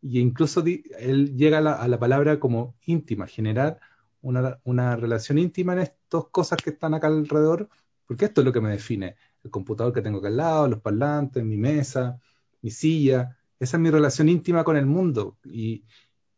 y 0.01 0.19
incluso 0.19 0.63
él 0.99 1.37
llega 1.37 1.59
a 1.59 1.87
la, 1.87 1.99
palabra 1.99 2.39
como 2.39 2.75
íntima, 2.85 3.27
generar 3.27 3.79
una, 4.21 4.59
una 4.63 4.95
relación 4.95 5.37
íntima 5.37 5.73
en 5.73 5.79
estas 5.79 6.25
cosas 6.31 6.59
que 6.61 6.71
están 6.71 6.93
acá 6.93 7.07
alrededor, 7.07 7.69
porque 8.05 8.25
esto 8.25 8.41
es 8.41 8.45
lo 8.45 8.53
que 8.53 8.61
me 8.61 8.71
define. 8.71 9.15
El 9.43 9.51
computador 9.51 9.93
que 9.93 10.01
tengo 10.01 10.19
acá 10.19 10.27
al 10.27 10.37
lado, 10.37 10.67
los 10.67 10.81
parlantes, 10.81 11.43
mi 11.43 11.57
mesa, 11.57 12.19
mi 12.61 12.71
silla. 12.71 13.37
Esa 13.59 13.77
es 13.77 13.81
mi 13.81 13.89
relación 13.89 14.27
íntima 14.27 14.63
con 14.63 14.75
el 14.75 14.85
mundo. 14.85 15.37
Y, 15.45 15.85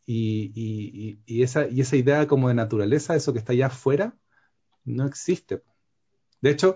y, 0.06 1.20
esa, 1.28 1.68
idea 1.68 2.28
como 2.28 2.50
de 2.50 2.54
naturaleza, 2.56 3.16
eso 3.16 3.34
que 3.34 3.40
está 3.40 3.54
allá 3.54 3.68
afuera, 3.68 4.16
no 4.86 5.06
existe. 5.06 5.64
De 6.42 6.52
hecho, 6.52 6.76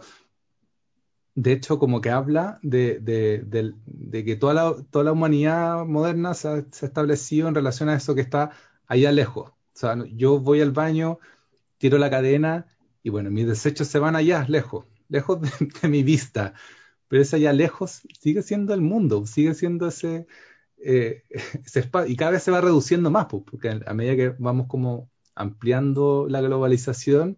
de 1.35 1.51
hecho, 1.51 1.77
como 1.77 2.01
que 2.01 2.09
habla 2.09 2.59
de, 2.63 2.99
que 4.11 4.35
toda 4.35 4.53
la, 5.03 5.11
humanidad 5.11 5.85
moderna 5.85 6.33
se 6.33 6.47
ha, 6.47 6.57
establecido 6.57 7.47
en 7.47 7.55
relación 7.55 7.89
a 7.89 7.95
eso 7.95 8.15
que 8.15 8.21
está 8.21 8.51
allá 8.87 9.11
lejos. 9.11 9.49
O 9.49 9.79
sea, 9.79 9.95
yo 10.15 10.39
voy 10.39 10.61
al 10.61 10.71
baño, 10.71 11.19
tiro 11.77 11.97
la 11.99 12.09
cadena 12.09 12.65
y 13.03 13.09
bueno, 13.09 13.29
mis 13.29 13.47
desechos 13.47 13.87
se 13.87 13.99
van 13.99 14.15
allá, 14.15 14.45
lejos, 14.47 14.85
lejos 15.09 15.39
de, 15.41 15.87
mi 15.89 16.03
vista. 16.03 16.53
Pero 17.07 17.21
ese 17.21 17.35
allá 17.35 17.53
lejos 17.53 18.01
sigue 18.19 18.41
siendo 18.41 18.73
el 18.73 18.81
mundo, 18.81 19.25
sigue 19.27 19.53
siendo 19.53 19.87
ese, 19.87 20.27
eh, 20.83 21.23
y 22.07 22.15
cada 22.15 22.31
vez 22.31 22.43
se 22.43 22.51
va 22.51 22.61
reduciendo 22.61 23.11
más, 23.11 23.27
pues, 23.27 23.43
porque 23.49 23.79
a 23.85 23.93
medida 23.93 24.15
que 24.15 24.35
vamos 24.39 24.67
como 24.67 25.09
ampliando 25.35 26.27
la 26.29 26.41
globalización, 26.41 27.37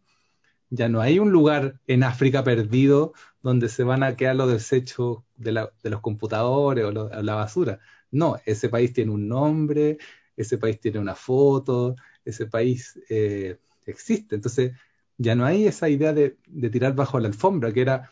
ya 0.69 0.87
no 0.89 1.01
hay 1.01 1.19
un 1.19 1.31
lugar 1.31 1.79
en 1.87 2.03
África 2.03 2.43
perdido 2.43 3.13
donde 3.41 3.69
se 3.69 3.83
van 3.83 4.03
a 4.03 4.15
quedar 4.15 4.35
los 4.35 4.51
desechos 4.51 5.19
de, 5.35 5.51
los 5.83 6.01
computadores 6.01 6.85
o, 6.85 6.91
la 6.91 7.35
basura. 7.35 7.79
No, 8.11 8.37
ese 8.45 8.69
país 8.69 8.93
tiene 8.93 9.11
un 9.11 9.27
nombre, 9.27 9.97
ese 10.37 10.57
país 10.57 10.79
tiene 10.79 10.99
una 10.99 11.15
foto, 11.15 11.95
ese 12.25 12.45
país 12.45 12.99
eh, 13.09 13.57
existe. 13.85 14.35
Entonces, 14.35 14.73
ya 15.17 15.35
no 15.35 15.45
hay 15.45 15.65
esa 15.67 15.89
idea 15.89 16.13
de, 16.13 16.37
tirar 16.71 16.95
bajo 16.95 17.19
la 17.19 17.27
alfombra, 17.27 17.73
que 17.73 17.81
era 17.81 18.09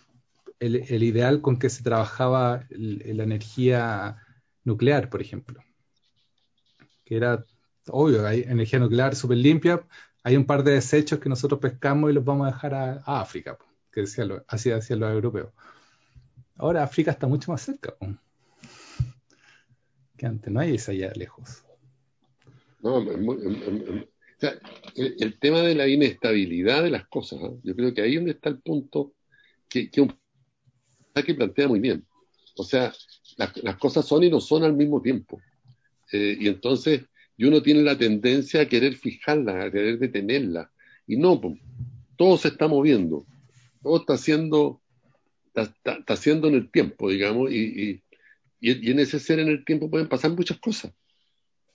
el, 0.60 1.04
ideal 1.04 1.42
con 1.42 1.60
que 1.60 1.70
se 1.70 1.84
trabajaba 1.84 2.66
la 2.70 3.24
energía 3.24 4.18
nuclear, 4.68 5.10
por 5.10 5.22
ejemplo. 5.22 5.64
Que 7.06 7.16
era, 7.16 7.44
obvio, 7.88 8.28
hay 8.28 8.42
energía 8.42 8.80
nuclear 8.80 9.16
súper 9.16 9.38
limpia, 9.38 9.82
hay 10.24 10.36
un 10.36 10.46
par 10.46 10.64
de 10.64 10.74
desechos 10.74 11.20
que 11.20 11.30
nosotros 11.30 11.60
pescamos 11.60 12.12
y 12.12 12.14
los 12.14 12.26
vamos 12.26 12.48
a 12.48 12.52
dejar 12.52 12.74
a, 12.74 13.02
África, 13.06 13.58
que 13.92 14.02
decía 14.02 14.26
lo, 14.26 14.44
así 14.48 14.70
decían 14.70 15.00
los 15.00 15.12
europeos. 15.12 15.54
Ahora 16.58 16.84
África 16.84 17.12
está 17.12 17.28
mucho 17.28 17.52
más 17.52 17.62
cerca, 17.62 17.96
que 20.18 20.26
antes 20.26 20.52
no 20.52 20.60
hay 20.60 20.76
esa 20.76 20.92
allá 20.92 21.14
lejos. 21.16 21.64
No, 22.82 23.00
el, 24.96 25.40
tema 25.40 25.62
de 25.62 25.76
la 25.76 25.88
inestabilidad 25.88 26.84
de 26.84 26.92
las 26.92 27.08
cosas, 27.08 27.40
¿eh? 27.42 27.60
yo 27.64 27.76
creo 27.76 27.94
que 27.94 28.02
ahí 28.02 28.14
es 28.14 28.20
donde 28.20 28.32
está 28.32 28.50
el 28.50 28.60
punto 28.60 29.14
que, 29.70 29.90
que, 29.90 30.08
que 31.26 31.34
plantea 31.34 31.68
muy 31.68 31.80
bien. 31.80 32.06
O 32.58 32.64
sea, 32.64 32.92
las 33.38 33.78
cosas 33.78 34.06
son 34.06 34.24
y 34.24 34.30
no 34.30 34.42
son 34.42 34.64
al 34.64 34.74
mismo 34.74 35.02
tiempo. 35.02 35.40
Eh, 36.12 36.38
y 36.40 36.48
entonces 36.48 37.04
y 37.38 37.46
uno 37.46 37.62
tiene 37.62 37.84
la 37.84 37.98
tendencia 37.98 38.62
a 38.62 38.66
querer 38.68 38.96
fijarla, 38.96 39.66
a 39.66 39.72
querer 39.72 40.00
detenerla. 40.00 40.72
Y 41.06 41.18
no, 41.18 41.40
todo 42.18 42.38
se 42.38 42.48
está 42.48 42.68
moviendo, 42.68 43.26
todo 43.84 43.98
está 43.98 44.14
haciendo, 44.14 44.82
está, 45.54 46.04
haciendo 46.08 46.48
en 46.48 46.56
el 46.56 46.72
tiempo, 46.72 47.10
digamos, 47.12 47.52
y, 47.52 48.02
en 48.60 49.00
ese 49.00 49.20
ser 49.20 49.38
en 49.38 49.50
el 49.50 49.64
tiempo 49.64 49.90
pueden 49.90 50.10
pasar 50.10 50.32
muchas 50.32 50.58
cosas. 50.58 50.92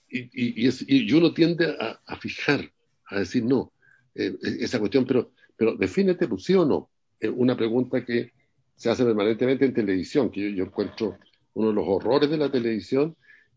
Y, 0.09 1.13
uno 1.13 1.33
tiende 1.33 1.75
a, 1.79 2.17
fijar, 2.17 2.69
a 3.05 3.19
decir, 3.19 3.45
no, 3.45 3.71
eh, 4.15 4.35
esa 4.41 4.79
cuestión, 4.79 5.05
pero, 5.05 5.31
pero 5.55 5.75
defínete, 5.77 6.27
pues 6.27 6.43
sí 6.43 6.53
o 6.55 6.65
no. 6.65 6.89
una 7.35 7.55
pregunta 7.55 8.03
que 8.03 8.33
se 8.75 8.89
hace 8.89 9.05
permanentemente 9.05 9.63
en 9.63 9.73
televisión, 9.73 10.29
que 10.29 10.53
yo 10.53 10.65
encuentro 10.65 11.17
uno 11.53 11.69
de 11.69 11.73
los 11.73 11.85
horrores 11.87 12.29
de 12.29 12.37
la 12.37 12.51
televisión, 12.51 13.15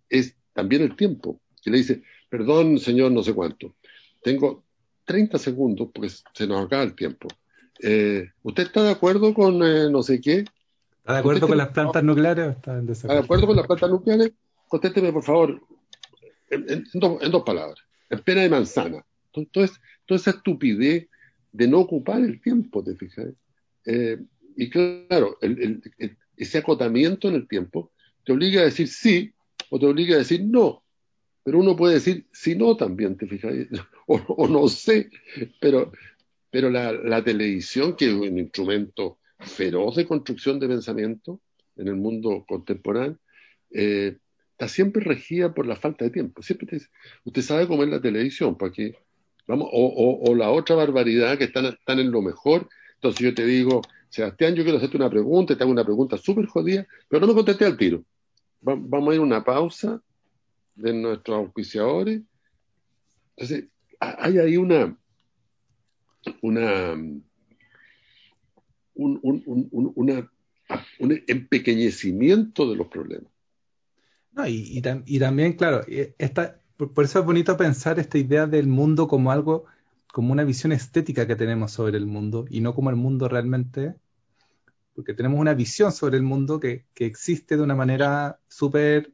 es 0.09 0.37
también 0.53 0.83
el 0.83 0.97
tiempo 0.97 1.41
y 1.65 1.71
le 1.71 1.79
dice, 1.79 2.03
perdón, 2.29 2.79
señor, 2.79 3.13
no 3.13 3.23
sé 3.23 3.35
cuánto, 3.35 3.75
tengo 4.23 4.65
30 5.05 5.39
segundos 5.39 5.89
porque 5.93 6.11
se 6.33 6.47
nos 6.47 6.65
acaba 6.65 6.85
el 6.85 6.95
tiempo. 6.95 7.29
Eh, 7.83 8.31
¿Usted 8.43 8.65
está 8.65 8.83
de 8.83 8.91
acuerdo 8.91 9.35
con 9.35 9.63
eh, 9.63 9.91
no 9.91 10.03
sé 10.03 10.21
qué? 10.21 10.45
¿Está 10.99 11.15
de 11.15 11.19
acuerdo 11.19 11.49
con 11.49 11.59
las 11.59 11.69
plantas 11.69 12.03
nucleares? 12.03 12.57
está, 12.57 12.81
de 12.81 13.19
acuerdo 13.19 13.47
con 13.47 13.57
las 13.57 13.67
plantas 13.67 13.91
nucleares? 13.91 14.33
Contésteme, 14.69 15.13
por 15.13 15.23
favor, 15.23 15.61
en, 16.51 16.85
dos, 16.95 17.43
palabras. 17.45 17.79
En 18.11 18.21
pena 18.21 18.43
de 18.43 18.49
manzana. 18.49 19.05
Entonces, 19.33 19.79
toda 20.07 20.19
esa 20.19 20.31
estupidez 20.31 21.09
de 21.53 21.69
no 21.69 21.81
ocupar 21.81 22.21
el 22.21 22.41
tiempo, 22.41 22.83
¿te 22.83 22.95
fijas? 22.95 23.27
Eh, 23.85 24.19
y 24.57 24.71
claro, 24.71 25.39
ese 26.37 26.59
acotamiento 26.59 27.29
en 27.29 27.35
el 27.35 27.49
tiempo 27.49 27.93
te 28.25 28.33
obliga 28.33 28.61
a 28.61 28.65
decir 28.65 28.89
sí 28.89 29.33
o 29.71 29.79
te 29.79 29.87
obliga 29.87 30.17
a 30.17 30.19
decir 30.19 30.45
no. 30.45 30.83
Pero 31.45 31.61
uno 31.61 31.77
puede 31.77 31.95
decir, 31.95 32.27
si 32.33 32.57
no, 32.57 32.77
también, 32.77 33.17
¿te 33.17 33.27
fijas? 33.27 33.55
O, 34.09 34.47
no 34.47 34.69
sé, 34.69 35.11
pero, 35.61 35.91
pero 36.51 36.71
la, 36.71 37.25
televisión, 37.25 37.97
que 37.97 38.07
es 38.07 38.13
un 38.13 38.39
instrumento 38.39 39.19
feroz 39.41 39.97
de 39.97 40.07
construcción 40.07 40.61
de 40.61 40.69
pensamiento 40.69 41.41
en 41.77 41.89
el 41.89 41.97
mundo 41.97 42.45
contemporáneo, 42.49 43.19
eh, 43.73 44.17
está 44.53 44.69
siempre 44.69 45.03
regida 45.03 45.53
por 45.53 45.67
la 45.67 45.75
falta 45.75 46.05
de 46.05 46.13
tiempo. 46.13 46.41
Siempre 46.43 46.81
usted 47.25 47.43
sabe 47.43 47.67
cómo 47.67 47.83
es 47.83 47.91
la 47.91 48.01
televisión, 48.01 48.57
para 48.57 48.71
que, 48.71 48.97
vamos, 49.49 49.69
o, 49.73 50.35
la 50.37 50.51
otra 50.51 50.77
barbaridad 50.77 51.37
que 51.37 51.45
están, 51.45 51.67
están 51.67 51.99
en 51.99 52.13
lo 52.13 52.23
mejor. 52.23 52.69
Entonces 52.95 53.21
yo 53.21 53.35
te 53.35 53.45
digo, 53.45 53.83
Sebastián, 54.17 54.55
yo 54.55 54.63
quiero 54.63 54.79
hacerte 54.79 54.97
una 54.97 55.11
pregunta, 55.11 55.57
te 55.57 55.63
hago 55.63 55.73
una 55.73 55.85
pregunta 55.85 56.17
súper 56.17 56.47
jodida, 56.47 56.87
pero 57.09 57.21
no 57.21 57.29
me 57.29 57.35
contesté 57.35 57.67
al 57.67 57.77
tiro. 57.77 58.03
vamos 58.61 59.11
a 59.11 59.15
ir 59.15 59.21
a 59.21 59.25
una 59.25 59.45
pausa 59.45 60.01
de 60.75 60.93
nuestros 60.95 61.37
auspiciadores. 61.37 62.23
Entonces, 63.37 63.69
hay 64.01 64.39
ahí 64.39 64.57
una, 64.57 64.97
una, 66.41 66.93
un, 68.95 69.21
un, 69.23 70.29
un 70.99 71.23
empequeñecimiento 71.27 72.71
de 72.71 72.77
los 72.77 72.89
problemas. 72.89 73.31
No, 74.33 74.47
y, 74.47 74.83
y, 75.07 75.19
también, 75.19 75.55
claro, 75.55 75.83
esta, 76.19 76.61
por, 76.77 77.05
eso 77.05 77.21
es 77.21 77.25
bonito 77.25 77.57
pensar 77.57 77.99
esta 77.99 78.19
idea 78.19 78.47
del 78.47 78.67
mundo 78.67 79.09
como 79.09 79.31
algo, 79.31 79.65
como 80.13 80.33
una 80.33 80.45
visión 80.45 80.73
estética 80.73 81.27
que 81.27 81.37
tenemos 81.37 81.73
sobre 81.73 81.97
el 81.97 82.07
mundo 82.07 82.47
y 82.51 82.61
no 82.61 82.75
como 82.75 82.91
el 82.91 82.97
mundo 82.97 83.29
realmente, 83.29 83.95
porque 84.97 85.15
tenemos 85.15 85.39
una 85.39 85.55
visión 85.55 85.93
sobre 85.93 86.17
el 86.17 86.23
mundo 86.23 86.59
que, 86.59 86.87
que 86.95 87.05
existe 87.05 87.57
de 87.59 87.63
una 87.63 87.77
manera 87.77 88.41
súper 88.49 89.13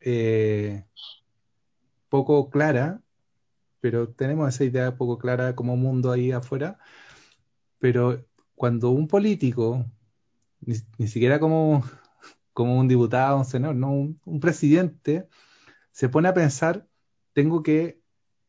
eh, 0.00 0.84
poco 2.08 2.48
clara, 2.48 3.02
pero 3.80 4.08
tenemos 4.08 4.48
esa 4.48 4.64
idea 4.64 4.96
poco 4.96 5.18
clara 5.18 5.54
como 5.54 5.76
mundo 5.76 6.10
ahí 6.10 6.32
afuera, 6.32 6.78
pero 7.78 8.24
cuando 8.54 8.90
un 8.90 9.06
político, 9.06 9.84
ni, 10.60 11.06
siquiera 11.06 11.38
como, 11.38 11.84
como 12.54 12.78
un 12.78 12.88
diputado, 12.88 13.36
un 13.38 13.44
senador, 13.44 13.76
no, 13.76 13.90
un, 13.92 14.40
presidente, 14.40 15.28
se 15.92 16.08
pone 16.08 16.28
a 16.28 16.34
pensar, 16.34 16.88
tengo 17.34 17.62
que 17.62 18.00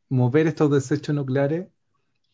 mover 0.07 0.47
estos 0.47 0.71
desechos 0.71 1.13
nucleares 1.13 1.67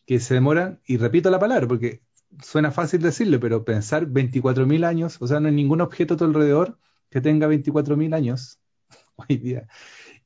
que 0.06 0.20
se 0.20 0.34
demoran, 0.34 0.80
y 0.86 0.96
repito 0.96 1.30
la 1.30 1.40
palabra, 1.40 1.66
porque 1.66 2.02
suena 2.40 2.70
fácil 2.70 3.02
decirlo, 3.02 3.40
pero 3.40 3.64
pensar 3.64 4.06
24.000 4.06 4.84
años, 4.84 5.16
o 5.20 5.26
sea, 5.26 5.40
no 5.40 5.48
hay 5.48 5.54
ningún 5.54 5.80
objeto 5.80 6.14
a 6.14 6.16
tu 6.16 6.24
alrededor 6.24 6.78
que 7.10 7.20
tenga 7.20 7.48
24.000 7.48 8.14
años, 8.14 8.58
hoy 9.16 9.36
día. 9.36 9.68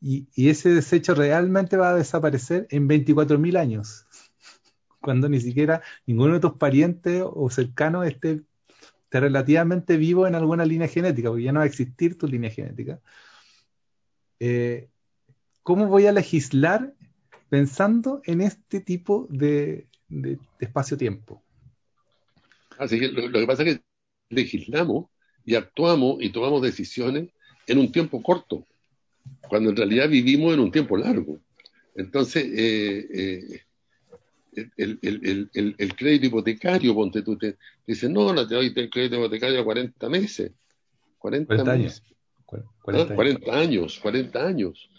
Y, 0.01 0.29
ese 0.37 0.71
desecho 0.71 1.15
realmente 1.15 1.77
va 1.77 1.91
a 1.91 1.95
desaparecer 1.95 2.67
en 2.71 2.89
24.000 2.89 3.59
años, 3.59 4.07
cuando 5.01 5.29
ni 5.29 5.41
siquiera 5.41 5.83
ninguno 6.07 6.35
de 6.35 6.41
tus 6.41 6.55
parientes 6.55 7.23
o 7.25 7.51
cercanos 7.51 8.07
esté, 8.07 8.43
relativamente 9.11 9.97
vivo 9.97 10.27
en 10.27 10.35
alguna 10.35 10.67
línea 10.67 10.89
genética, 10.89 11.31
porque 11.31 11.45
ya 11.45 11.53
no 11.53 11.61
va 11.61 11.65
a 11.65 11.69
existir 11.69 12.19
tu 12.19 12.27
línea 12.27 12.51
genética. 12.51 13.01
Eh, 14.41 14.91
¿Cómo 15.63 15.87
voy 15.87 16.07
a 16.07 16.13
legislar 16.13 16.95
pensando 17.49 18.21
en 18.25 18.41
este 18.41 18.81
tipo 18.81 19.27
de, 19.31 19.89
espacio-tiempo? 20.61 21.43
Así 22.79 22.99
que 23.01 23.09
lo, 23.09 23.31
que 23.31 23.47
pasa 23.47 23.63
es 23.63 23.77
que 23.77 23.83
legislamos 24.31 25.07
y 25.45 25.55
actuamos 25.55 26.19
y 26.21 26.31
tomamos 26.31 26.63
decisiones 26.63 27.29
en 27.67 27.79
un 27.79 27.91
tiempo 27.93 28.23
corto 28.23 28.67
cuando 29.49 29.71
en 29.71 29.77
realidad 29.77 30.09
vivimos 30.09 30.55
en 30.55 30.61
un 30.61 30.71
tiempo 30.71 30.97
largo. 30.97 31.39
Entonces, 31.95 32.45
eh, 32.45 33.07
eh, 33.13 34.67
el, 34.77 35.95
crédito 35.97 36.27
hipotecario, 36.27 36.95
ponte 36.95 37.23
tú, 37.23 37.37
te, 37.37 37.57
dice, 37.87 38.09
no, 38.09 38.33
no 38.33 38.47
te 38.47 38.55
doy 38.55 38.73
el 38.75 38.91
crédito 38.91 39.17
hipotecario 39.17 39.61
a 39.61 39.65
40 39.65 40.09
meses. 40.09 40.53
40, 41.19 41.55
años. 41.73 42.03
40, 42.83 43.59
años. 43.59 43.99
40 44.01 44.47
años. 44.47 44.91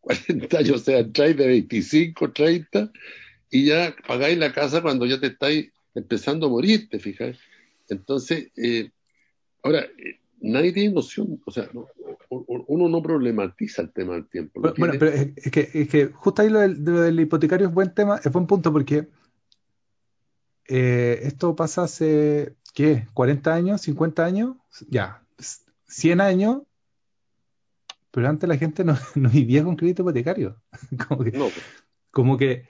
40 0.00 0.58
años, 0.58 0.70
o 0.80 0.84
sea, 0.84 1.06
trae 1.10 1.34
de 1.34 1.46
25, 1.46 2.32
30, 2.32 2.90
y 3.50 3.66
ya 3.66 3.94
pagáis 4.06 4.38
la 4.38 4.52
casa 4.52 4.82
cuando 4.82 5.06
ya 5.06 5.18
te 5.20 5.28
estáis 5.28 5.70
empezando 5.94 6.46
a 6.46 6.50
morir, 6.50 6.88
¿te 6.88 6.98
fijas? 6.98 7.38
Entonces, 7.88 8.48
eh, 8.56 8.90
ahora, 9.62 9.80
eh, 9.80 10.20
nadie 10.40 10.72
tiene 10.72 10.94
noción, 10.94 11.40
o 11.44 11.50
sea, 11.50 11.68
uno 12.28 12.88
no 12.88 13.02
problematiza 13.02 13.82
el 13.82 13.92
tema 13.92 14.14
del 14.14 14.28
tiempo. 14.28 14.60
Bueno, 14.60 14.94
pero 14.98 15.08
es, 15.08 15.50
que, 15.50 15.70
es, 15.72 15.88
que, 15.88 16.06
justo 16.06 16.42
ahí 16.42 16.50
lo 16.50 16.60
del, 16.60 17.20
hipotecario 17.20 17.68
es 17.68 17.74
buen 17.74 17.94
tema, 17.94 18.20
es 18.22 18.32
buen 18.32 18.46
punto, 18.46 18.72
porque 18.72 19.08
eh, 20.68 21.20
esto 21.22 21.54
pasa 21.54 21.84
hace, 21.84 22.56
¿qué? 22.74 23.06
¿40 23.14 23.52
años? 23.52 23.86
¿50 23.86 24.24
años? 24.24 24.56
Ya, 24.88 25.22
100 25.86 26.20
años, 26.20 26.62
pero 28.10 28.28
antes 28.28 28.48
la 28.48 28.56
gente 28.56 28.84
no, 28.84 28.96
vivía 29.14 29.64
con 29.64 29.76
crédito 29.76 30.02
hipotecario. 30.02 30.60
como, 31.08 31.24
que, 31.24 31.30
pues. 31.32 31.54
como 32.10 32.36
que 32.36 32.68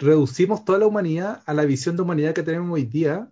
reducimos 0.00 0.64
toda 0.64 0.78
la 0.78 0.86
humanidad 0.86 1.42
a 1.46 1.54
la 1.54 1.64
visión 1.64 1.94
de 1.94 2.02
humanidad 2.02 2.34
que 2.34 2.42
tenemos 2.42 2.70
hoy 2.70 2.84
día, 2.84 3.30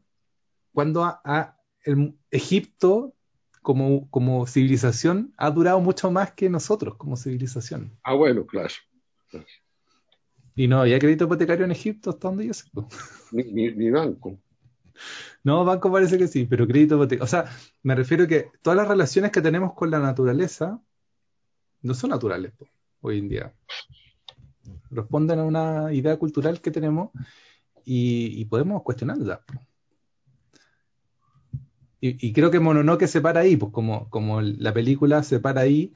cuando 0.73 1.03
a, 1.03 1.57
el 1.85 2.15
Egipto 2.31 3.15
como, 3.63 4.09
como 4.11 4.47
civilización 4.47 5.33
ha 5.37 5.51
durado 5.51 5.81
mucho 5.81 6.11
más 6.11 6.33
que 6.33 6.49
nosotros 6.49 6.97
como 6.97 7.17
civilización. 7.17 7.99
Ah, 8.05 8.15
bueno, 8.15 8.47
claro. 8.47 8.69
Y 10.55 10.69
no 10.69 10.81
había 10.81 10.99
crédito 10.99 11.25
hipotecario 11.25 11.65
en 11.65 11.73
Egipto 11.73 12.11
hasta 12.11 12.29
donde 12.29 12.47
yo 12.47 12.55
sé. 12.55 12.65
Ni, 13.33 13.71
ni, 13.73 13.91
banco. 13.91 14.39
No, 15.45 15.65
banco 15.65 15.91
parece 15.91 16.19
que 16.19 16.29
sí, 16.29 16.47
pero 16.47 16.67
crédito 16.67 16.97
hipotecario. 16.97 17.25
O 17.25 17.29
sea, 17.29 17.45
me 17.83 17.95
refiero 17.95 18.25
a 18.25 18.27
que 18.27 18.51
todas 18.63 18.77
las 18.77 18.89
relaciones 18.89 19.33
que 19.33 19.41
tenemos 19.41 19.73
con 19.75 19.91
la 19.91 20.01
naturaleza 20.01 20.81
no 21.81 21.95
son 21.95 22.11
naturales 22.11 22.53
hoy 23.01 23.19
en 23.19 23.29
día. 23.29 23.55
Responden 24.91 25.39
a 25.39 25.45
una 25.45 25.93
idea 25.93 26.17
cultural 26.17 26.61
que 26.61 26.71
tenemos 26.71 27.11
y, 27.85 28.45
podemos 28.47 28.83
cuestionarla. 28.83 29.43
Y, 32.01 32.33
creo 32.33 32.51
que 32.51 32.61
Mononoke 32.61 33.09
se 33.09 33.21
para 33.21 33.41
ahí, 33.41 33.57
pues 33.57 33.73
como, 33.73 34.09
como 34.09 34.41
la 34.41 34.73
película 34.73 35.23
se 35.23 35.41
para 35.41 35.63
ahí 35.63 35.93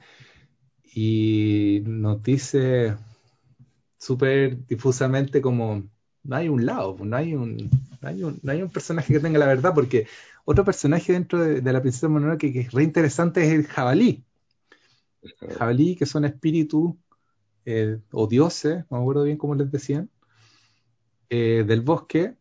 y 0.93 1.81
nos 1.85 2.21
dice 2.21 2.95
súper 3.97 4.65
difusamente 4.67 5.41
como 5.41 5.83
no 6.23 6.35
hay 6.35 6.49
un 6.49 6.65
lado, 6.65 6.95
pues, 6.95 7.09
no 7.09 7.15
hay 7.15 7.35
un, 7.35 7.69
no 8.01 8.09
hay 8.09 8.23
un, 8.23 8.39
no 8.43 8.51
hay 8.51 8.61
un 8.61 8.69
personaje 8.69 9.13
que 9.13 9.19
tenga 9.19 9.39
la 9.39 9.45
verdad, 9.45 9.73
porque 9.73 10.07
otro 10.45 10.65
personaje 10.65 11.13
dentro 11.13 11.39
de, 11.39 11.61
la 11.71 11.81
princesa 11.81 12.09
Mononoke 12.09 12.51
que 12.51 12.61
es 12.61 12.71
re 12.71 12.83
interesante 12.83 13.45
es 13.45 13.53
el 13.53 13.65
jabalí 13.67 14.23
jabalí, 15.57 15.95
que 15.95 16.05
son 16.05 16.25
espíritus 16.25 16.93
eh, 17.65 17.99
o 18.11 18.27
dioses, 18.27 18.85
no 18.89 18.97
me 18.97 19.03
acuerdo 19.03 19.23
bien 19.23 19.37
cómo 19.37 19.55
les 19.55 19.71
decían, 19.71 20.09
eh, 21.29 21.63
del 21.65 21.81
bosque, 21.81 22.35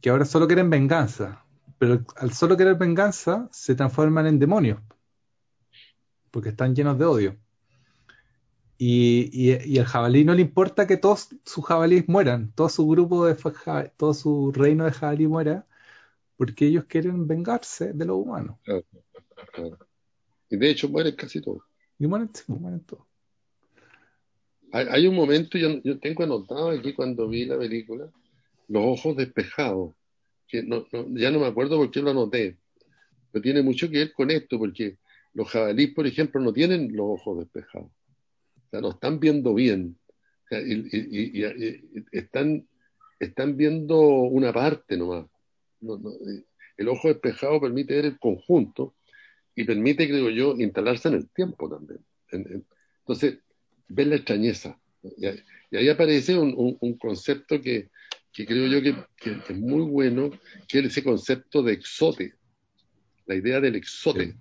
que 0.00 0.10
ahora 0.10 0.24
solo 0.24 0.46
quieren 0.46 0.70
venganza, 0.70 1.44
pero 1.78 2.04
al 2.16 2.32
solo 2.32 2.56
querer 2.56 2.76
venganza 2.76 3.48
se 3.52 3.74
transforman 3.74 4.26
en 4.26 4.38
demonios, 4.38 4.80
porque 6.30 6.50
están 6.50 6.74
llenos 6.74 6.98
de 6.98 7.04
odio. 7.04 7.36
Y, 8.78 9.28
y, 9.32 9.76
el 9.76 9.84
jabalí 9.84 10.24
no 10.24 10.32
le 10.32 10.40
importa 10.40 10.86
que 10.86 10.96
todos 10.96 11.28
sus 11.44 11.66
jabalíes 11.66 12.08
mueran, 12.08 12.50
todo 12.52 12.70
su 12.70 12.88
grupo 12.88 13.26
de 13.26 13.36
todo 13.98 14.14
su 14.14 14.52
reino 14.52 14.86
de 14.86 14.92
jabalí 14.92 15.26
muera, 15.26 15.66
porque 16.38 16.64
ellos 16.64 16.84
quieren 16.84 17.26
vengarse 17.26 17.92
de 17.92 18.06
los 18.06 18.16
humanos. 18.16 18.56
Y 20.48 20.56
de 20.56 20.70
hecho 20.70 20.88
mueren 20.88 21.14
casi 21.14 21.42
todos. 21.42 21.62
Y 21.98 22.06
momento. 22.06 23.06
Hay, 24.72 25.06
un 25.06 25.16
momento, 25.16 25.58
yo, 25.58 25.82
yo, 25.82 25.98
tengo 25.98 26.22
anotado 26.22 26.70
aquí 26.70 26.92
cuando 26.92 27.28
vi 27.28 27.44
la 27.44 27.58
película, 27.58 28.08
los 28.68 28.82
ojos 28.84 29.16
despejados, 29.16 29.94
que 30.46 30.62
no, 30.62 30.86
ya 31.10 31.30
no 31.30 31.40
me 31.40 31.46
acuerdo 31.46 31.76
por 31.76 31.90
qué 31.90 32.00
lo 32.00 32.10
anoté, 32.10 32.56
pero 33.32 33.42
tiene 33.42 33.62
mucho 33.62 33.90
que 33.90 33.98
ver 33.98 34.12
con 34.12 34.30
esto, 34.30 34.58
porque 34.58 34.98
los 35.34 35.48
jabalíes, 35.48 35.92
por 35.92 36.06
ejemplo, 36.06 36.40
no 36.40 36.52
tienen 36.52 36.94
los 36.94 37.06
ojos 37.06 37.38
despejados, 37.38 37.90
o 37.90 38.70
sea, 38.70 38.80
no 38.80 38.90
están 38.90 39.18
viendo 39.18 39.54
bien, 39.54 39.98
y, 40.52 41.42
están, 42.12 42.66
están 43.18 43.56
viendo 43.56 43.98
una 44.00 44.52
parte 44.52 44.96
nomás. 44.96 45.26
el 46.76 46.88
ojo 46.88 47.08
despejado 47.08 47.60
permite 47.60 47.94
ver 47.96 48.04
el 48.04 48.18
conjunto, 48.18 48.94
y 49.54 49.64
permite, 49.64 50.08
creo 50.08 50.30
yo, 50.30 50.54
instalarse 50.58 51.08
en 51.08 51.14
el 51.14 51.28
tiempo 51.28 51.68
también. 51.68 52.00
entonces, 52.30 53.38
ver 53.90 54.06
la 54.06 54.16
extrañeza. 54.16 54.78
Y, 55.02 55.76
ahí 55.76 55.88
aparece 55.88 56.38
un, 56.38 56.98
concepto 56.98 57.60
que, 57.60 57.90
creo 58.32 58.66
yo 58.66 58.82
que, 58.82 58.94
es 59.48 59.58
muy 59.58 59.82
bueno, 59.82 60.30
que 60.66 60.78
es 60.78 60.86
ese 60.86 61.04
concepto 61.04 61.62
de 61.62 61.74
exote, 61.74 62.34
la 63.26 63.34
idea 63.34 63.60
del 63.60 63.76
exote. 63.76 64.34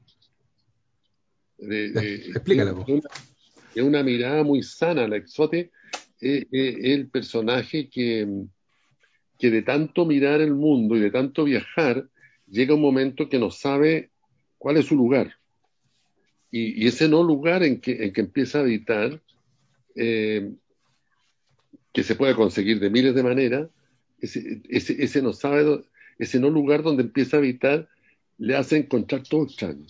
Explícalo. 1.59 2.85
Es 3.75 3.83
una, 3.83 4.01
mirada 4.03 4.43
muy 4.43 4.63
sana, 4.63 5.07
la 5.07 5.17
exote 5.17 5.71
es, 6.19 6.45
el 6.51 7.09
personaje 7.09 7.89
que, 7.89 8.27
que 9.37 9.51
de 9.51 9.61
tanto 9.61 10.05
mirar 10.05 10.41
el 10.41 10.53
mundo 10.53 10.95
y 10.95 10.99
de 10.99 11.11
tanto 11.11 11.43
viajar, 11.43 12.07
llega 12.47 12.75
un 12.75 12.81
momento 12.81 13.29
que 13.29 13.39
no 13.39 13.51
sabe 13.51 14.09
cuál 14.57 14.77
es 14.77 14.85
su 14.85 14.95
lugar. 14.95 15.35
Y, 16.51 16.87
ese 16.87 17.07
no 17.07 17.23
lugar 17.23 17.63
en 17.63 17.79
que, 17.79 18.03
en 18.03 18.13
que 18.13 18.21
empieza 18.21 18.59
a 18.59 18.61
habitar, 18.61 19.21
eh, 20.01 20.53
que 21.91 22.03
se 22.03 22.15
puede 22.15 22.33
conseguir 22.35 22.79
de 22.79 22.89
miles 22.89 23.13
de 23.13 23.23
maneras, 23.23 23.69
ese, 24.21 25.21
no 25.21 25.33
sabe, 25.33 25.83
ese 26.17 26.39
no 26.39 26.49
lugar 26.49 26.83
donde 26.83 27.03
empieza 27.03 27.35
a 27.35 27.39
habitar, 27.39 27.89
le 28.37 28.55
hace 28.55 28.77
encontrar 28.77 29.23
todo 29.23 29.43
extraño. 29.43 29.85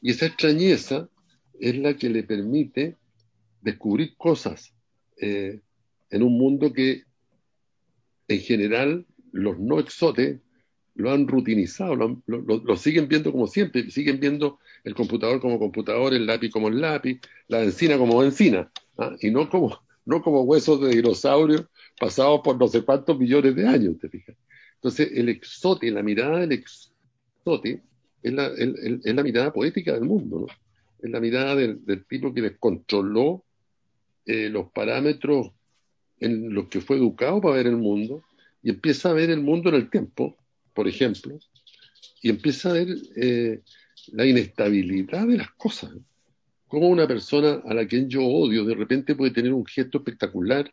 Y 0.00 0.12
esa 0.12 0.26
extrañeza 0.26 1.10
es 1.58 1.76
la 1.76 1.94
que 1.94 2.08
le 2.08 2.22
permite 2.22 2.96
descubrir 3.60 4.16
cosas 4.16 4.72
eh, 5.18 5.60
en 6.08 6.22
un 6.22 6.38
mundo 6.38 6.72
que 6.72 7.04
en 8.28 8.40
general 8.40 9.04
los 9.32 9.58
no 9.58 9.78
exotes 9.78 10.40
lo 10.94 11.12
han 11.12 11.26
rutinizado, 11.26 11.94
lo, 12.26 12.76
siguen 12.76 13.08
viendo 13.08 13.32
como 13.32 13.46
siempre, 13.46 13.90
siguen 13.90 14.20
viendo 14.20 14.58
el 14.84 14.94
computador 14.94 15.40
como 15.40 15.58
computador, 15.58 16.12
el 16.14 16.26
lápiz 16.26 16.50
como 16.50 16.68
el 16.68 16.80
lápiz, 16.80 17.20
la 17.48 17.62
encina 17.62 17.96
como 17.96 18.22
encina, 18.22 18.70
¿ah? 18.98 19.14
y 19.20 19.30
no 19.30 19.48
como, 19.48 19.80
no 20.04 20.22
como 20.22 20.42
huesos 20.42 20.80
de 20.80 20.90
dinosaurio 20.90 21.68
pasados 21.98 22.40
por 22.42 22.58
no 22.58 22.68
sé 22.68 22.82
cuántos 22.82 23.18
millones 23.18 23.54
de 23.54 23.66
años, 23.66 23.98
¿te 23.98 24.08
fijas? 24.08 24.36
Entonces, 24.76 25.10
el 25.14 25.28
exote, 25.28 25.90
la 25.90 26.02
mirada 26.02 26.38
del 26.38 26.52
exote, 26.52 27.82
es 28.22 28.32
la, 28.32 28.48
es 28.48 29.14
la 29.14 29.22
mirada 29.22 29.52
poética 29.52 29.92
del 29.92 30.04
mundo, 30.04 30.40
¿no? 30.40 30.46
Es 31.02 31.10
la 31.10 31.20
mirada 31.20 31.56
del, 31.56 32.04
tipo 32.06 32.32
que 32.34 32.42
descontroló 32.42 33.42
eh, 34.26 34.48
los 34.50 34.70
parámetros 34.70 35.52
en 36.18 36.52
los 36.52 36.68
que 36.68 36.80
fue 36.80 36.96
educado 36.96 37.40
para 37.40 37.56
ver 37.56 37.66
el 37.66 37.76
mundo 37.76 38.22
y 38.62 38.70
empieza 38.70 39.10
a 39.10 39.14
ver 39.14 39.30
el 39.30 39.40
mundo 39.40 39.70
en 39.70 39.76
el 39.76 39.90
tiempo 39.90 40.36
por 40.74 40.88
ejemplo, 40.88 41.38
y 42.22 42.30
empieza 42.30 42.70
a 42.70 42.74
ver 42.74 42.88
eh, 43.16 43.60
la 44.12 44.26
inestabilidad 44.26 45.26
de 45.26 45.38
las 45.38 45.50
cosas. 45.52 45.92
Como 46.68 46.88
una 46.88 47.06
persona 47.08 47.62
a 47.64 47.74
la 47.74 47.86
que 47.86 48.06
yo 48.06 48.24
odio 48.24 48.64
de 48.64 48.74
repente 48.74 49.14
puede 49.14 49.32
tener 49.32 49.52
un 49.52 49.66
gesto 49.66 49.98
espectacular 49.98 50.72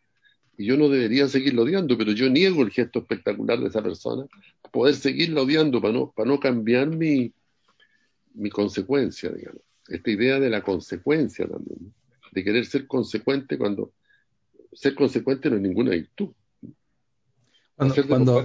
y 0.58 0.66
yo 0.66 0.78
no 0.78 0.89
debería 0.89 1.28
seguirlo 1.28 1.64
odiando, 1.64 1.98
pero 1.98 2.12
yo 2.12 2.30
niego 2.30 2.64
el 2.64 2.72
gesto 2.72 3.00
espectacular 3.00 3.60
de 3.60 3.68
esa 3.68 3.82
persona, 3.82 4.26
poder 4.72 4.95
seguirlo 4.95 5.43
odiando 5.43 5.82
para 5.82 5.93
no, 5.93 6.12
para 6.16 6.30
no 6.30 6.39
cambiar 6.39 6.88
mi, 6.88 7.32
mi 8.34 8.50
consecuencia, 8.50 9.30
digamos. 9.30 9.62
Esta 9.88 10.12
idea 10.12 10.39
de 10.39 10.50
la 10.50 10.64
consecuencia 10.64 11.48
también, 11.48 11.93
de 12.32 12.43
querer 12.43 12.66
ser 12.66 12.88
consecuente 12.88 13.58
cuando 13.58 13.93
ser 14.74 14.95
consecuente 14.95 15.50
no 15.50 15.56
es 15.56 15.62
ninguna 15.62 15.91
virtud. 15.91 16.30
Cuando, 17.78 18.44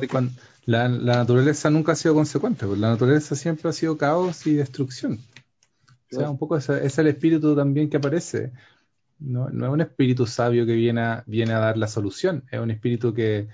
la, 0.66 0.88
naturaleza 0.88 1.70
nunca 1.70 1.92
ha 1.92 1.96
sido 1.96 2.14
consecuente, 2.14 2.66
pues 2.66 2.78
la 2.78 2.90
naturaleza 2.90 3.34
siempre 3.34 3.70
ha 3.70 3.72
sido 3.72 3.96
caos 3.96 4.46
y 4.46 4.54
destrucción. 4.54 5.20
O 6.12 6.16
sea, 6.16 6.28
un 6.28 6.38
poco 6.38 6.58
ese, 6.58 6.84
es 6.84 6.98
el 6.98 7.06
espíritu 7.06 7.56
también 7.56 7.88
que 7.88 7.96
aparece. 7.96 8.52
No, 9.18 9.48
no, 9.48 9.66
es 9.66 9.72
un 9.72 9.80
espíritu 9.80 10.26
sabio 10.26 10.66
que 10.66 10.74
viene 10.74 11.00
a, 11.00 11.24
viene 11.26 11.54
a 11.54 11.60
dar 11.60 11.78
la 11.78 11.86
solución, 11.86 12.44
es 12.50 12.60
un 12.60 12.70
espíritu 12.70 13.14
que, 13.14 13.48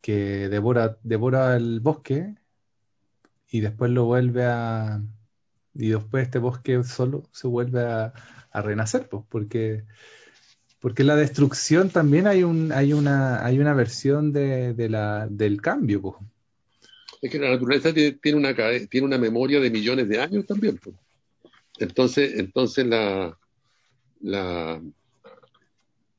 que 0.00 0.48
devora, 0.48 0.98
devora 1.02 1.56
el 1.56 1.80
bosque 1.80 2.34
y 3.50 3.60
después 3.60 3.90
lo 3.90 4.06
vuelve 4.06 4.44
a... 4.46 5.02
Y 5.74 5.90
después 5.90 6.24
este 6.24 6.38
bosque 6.38 6.82
solo 6.82 7.28
se 7.32 7.46
vuelve 7.46 7.84
a, 7.84 8.12
a 8.50 8.62
renacer, 8.62 9.08
pues, 9.08 9.24
porque 9.28 9.84
porque 10.80 11.04
la 11.04 11.16
destrucción 11.16 11.90
también 11.90 12.26
hay 12.26 12.42
un, 12.42 12.72
hay 12.72 12.92
una, 12.92 13.44
hay 13.44 13.58
una 13.58 13.74
versión 13.74 14.32
de, 14.32 14.88
la, 14.88 15.26
del 15.28 15.60
cambio, 15.60 16.18
Es 17.22 17.30
que 17.30 17.38
la 17.38 17.50
naturaleza 17.50 17.92
tiene, 17.92 18.18
una 18.34 18.54
tiene 18.88 19.06
una 19.06 19.18
memoria 19.18 19.60
de 19.60 19.70
millones 19.70 20.08
de 20.08 20.20
años 20.20 20.46
también, 20.46 20.78
Entonces, 21.78 22.38
entonces 22.38 22.86
la, 22.86 23.36
la, 24.20 24.80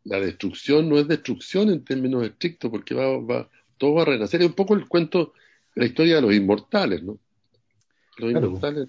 la 0.04 0.20
destrucción 0.20 0.90
no 0.90 0.98
es 0.98 1.08
destrucción 1.08 1.70
en 1.70 1.84
términos 1.84 2.24
estrictos, 2.26 2.72
porque 2.72 2.96
va, 2.96 3.18
va, 3.20 3.50
todo 3.78 3.96
va 3.96 4.04
a 4.04 4.06
renacer. 4.06 4.42
Es 4.42 4.48
un 4.48 4.54
poco 4.54 4.74
el 4.74 4.88
cuento, 4.88 5.34
la 5.76 5.86
historia 5.86 6.16
de 6.16 6.22
los 6.22 6.34
inmortales, 6.34 7.04
¿no? 7.04 7.20
Los 8.18 8.32
inmortales 8.32 8.88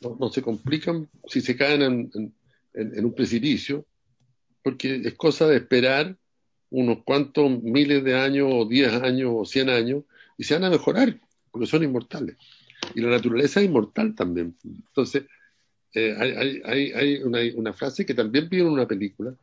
no, 0.00 0.28
se 0.30 0.42
complican 0.42 1.08
si 1.28 1.40
se 1.40 1.56
caen 1.56 1.82
en, 1.82 2.32
en, 2.74 3.04
un 3.04 3.14
precipicio, 3.14 3.84
porque 4.64 5.02
es 5.04 5.14
cosa 5.14 5.46
de 5.46 5.56
esperar 5.58 6.16
unos 6.70 7.04
cuantos 7.04 7.62
miles 7.62 8.02
de 8.02 8.14
años, 8.14 8.48
o 8.50 8.64
diez 8.64 8.92
años, 8.94 9.30
o 9.32 9.44
cien 9.44 9.68
años, 9.68 10.04
y 10.38 10.44
se 10.44 10.54
van 10.54 10.64
a 10.64 10.70
mejorar, 10.70 11.20
porque 11.50 11.66
son 11.66 11.84
inmortales. 11.84 12.36
Y 12.94 13.02
la 13.02 13.10
naturaleza 13.10 13.60
es 13.60 13.66
inmortal 13.66 14.14
también. 14.14 14.56
Entonces, 14.64 15.24
eh, 15.92 16.16
hay, 16.18 16.62
hay, 16.64 16.92
hay 16.92 17.22
una, 17.22 17.40
una, 17.54 17.72
frase 17.74 18.06
que 18.06 18.14
también 18.14 18.48
vi 18.48 18.60
en 18.60 18.66
una 18.66 18.88
película, 18.88 19.34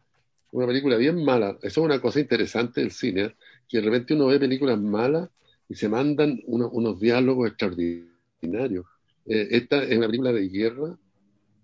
una 0.51 0.65
película 0.65 0.97
bien 0.97 1.23
mala. 1.23 1.51
Eso 1.61 1.81
es 1.81 1.85
una 1.85 2.01
cosa 2.01 2.19
interesante 2.19 2.81
del 2.81 2.91
cine, 2.91 3.35
que 3.69 3.77
de 3.77 3.83
repente 3.83 4.15
uno 4.15 4.25
ve 4.25 4.39
películas 4.39 4.79
malas 4.79 5.29
y 5.69 5.75
se 5.75 5.87
mandan 5.87 6.41
unos 6.47 6.99
diálogos 6.99 7.47
extraordinarios. 7.47 8.85
Eh, 9.27 9.47
esta 9.51 9.83
es 9.83 9.95
una 9.95 10.07
película 10.07 10.33
de 10.33 10.49
guerra 10.49 10.97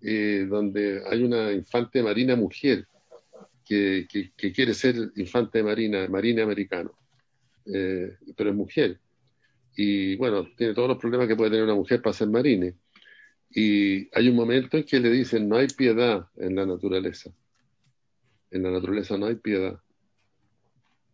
eh, 0.00 0.46
donde 0.48 1.02
hay 1.10 1.24
una 1.24 1.52
infante 1.52 2.02
marina 2.04 2.36
mujer 2.36 2.86
que, 3.68 4.32
que, 4.36 4.52
quiere 4.52 4.72
ser 4.72 5.12
infante 5.16 5.58
de 5.58 5.64
marina, 5.64 6.08
marina 6.08 6.42
americano, 6.42 6.92
eh, 7.66 8.16
pero 8.34 8.50
es 8.50 8.56
mujer. 8.56 8.98
Y 9.76 10.16
bueno, 10.16 10.48
tiene 10.56 10.74
todos 10.74 10.88
los 10.88 10.98
problemas 10.98 11.28
que 11.28 11.36
puede 11.36 11.50
tener 11.50 11.64
una 11.64 11.74
mujer 11.74 12.00
para 12.00 12.14
ser 12.14 12.28
marine. 12.28 12.74
Y 13.50 14.08
hay 14.16 14.28
un 14.28 14.36
momento 14.36 14.78
en 14.78 14.84
que 14.84 14.98
le 14.98 15.10
dicen, 15.10 15.48
no 15.48 15.56
hay 15.56 15.68
piedad 15.68 16.28
en 16.36 16.56
la 16.56 16.64
naturaleza. 16.64 17.30
En 18.50 18.62
la 18.62 18.70
naturaleza 18.70 19.18
no 19.18 19.26
hay 19.26 19.36
piedad. 19.36 19.78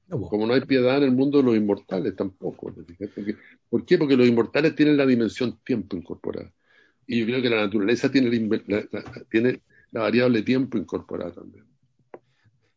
Como 0.08 0.46
no 0.46 0.54
hay 0.54 0.60
piedad 0.60 0.98
en 0.98 1.04
el 1.04 1.12
mundo 1.12 1.38
de 1.38 1.44
los 1.44 1.56
inmortales 1.56 2.14
tampoco. 2.14 2.72
¿Por 3.68 3.84
qué? 3.84 3.98
Porque 3.98 4.16
los 4.16 4.28
inmortales 4.28 4.76
tienen 4.76 4.96
la 4.96 5.06
dimensión 5.06 5.58
tiempo 5.64 5.96
incorporada. 5.96 6.52
Y 7.06 7.20
yo 7.20 7.26
creo 7.26 7.42
que 7.42 7.50
la 7.50 7.64
naturaleza 7.64 8.10
tiene 8.10 8.30
la, 8.66 8.84
tiene 9.28 9.60
la 9.90 10.02
variable 10.02 10.42
tiempo 10.42 10.78
incorporada 10.78 11.32
también. 11.32 11.73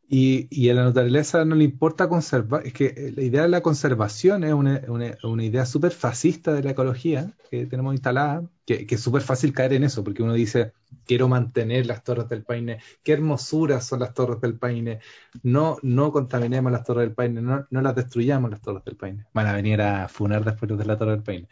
Y, 0.09 0.47
y, 0.49 0.69
a 0.69 0.73
la 0.73 0.85
naturaleza 0.85 1.43
no 1.43 1.55
le 1.55 1.65
importa 1.65 2.07
conservar, 2.07 2.65
es 2.65 2.71
que 2.71 3.11
la 3.13 3.23
idea 3.23 3.41
de 3.41 3.49
la 3.49 3.61
conservación 3.61 4.45
es 4.45 4.53
una, 4.53 4.81
una, 4.87 5.43
idea 5.43 5.65
súper 5.65 5.91
fascista 5.91 6.53
de 6.53 6.63
la 6.63 6.71
ecología 6.71 7.33
que 7.51 7.65
tenemos 7.65 7.93
instalada, 7.93 8.49
que, 8.65 8.87
que 8.87 8.95
es 8.95 9.01
súper 9.01 9.21
fácil 9.21 9.51
caer 9.51 9.73
en 9.73 9.83
eso, 9.83 10.05
porque 10.05 10.23
uno 10.23 10.33
dice, 10.33 10.71
quiero 11.05 11.27
mantener 11.27 11.87
las 11.87 12.05
torres 12.05 12.29
del 12.29 12.43
Paine, 12.43 12.79
qué 13.03 13.11
hermosuras 13.11 13.85
son 13.85 13.99
las 13.99 14.13
torres 14.13 14.39
del 14.39 14.57
Paine, 14.57 14.99
no, 15.43 15.77
no 15.81 16.13
contaminemos 16.13 16.71
las 16.71 16.85
torres 16.85 17.07
del 17.07 17.13
Paine, 17.13 17.41
no, 17.41 17.67
no 17.69 17.81
las 17.81 17.95
destruyamos 17.95 18.49
las 18.49 18.61
torres 18.61 18.85
del 18.85 18.95
Paine. 18.95 19.25
Van 19.33 19.47
a 19.47 19.53
venir 19.53 19.81
a 19.81 20.07
funar 20.07 20.45
después 20.45 20.77
de 20.77 20.85
la 20.85 20.97
torre 20.97 21.11
del 21.11 21.23
Paine. 21.23 21.49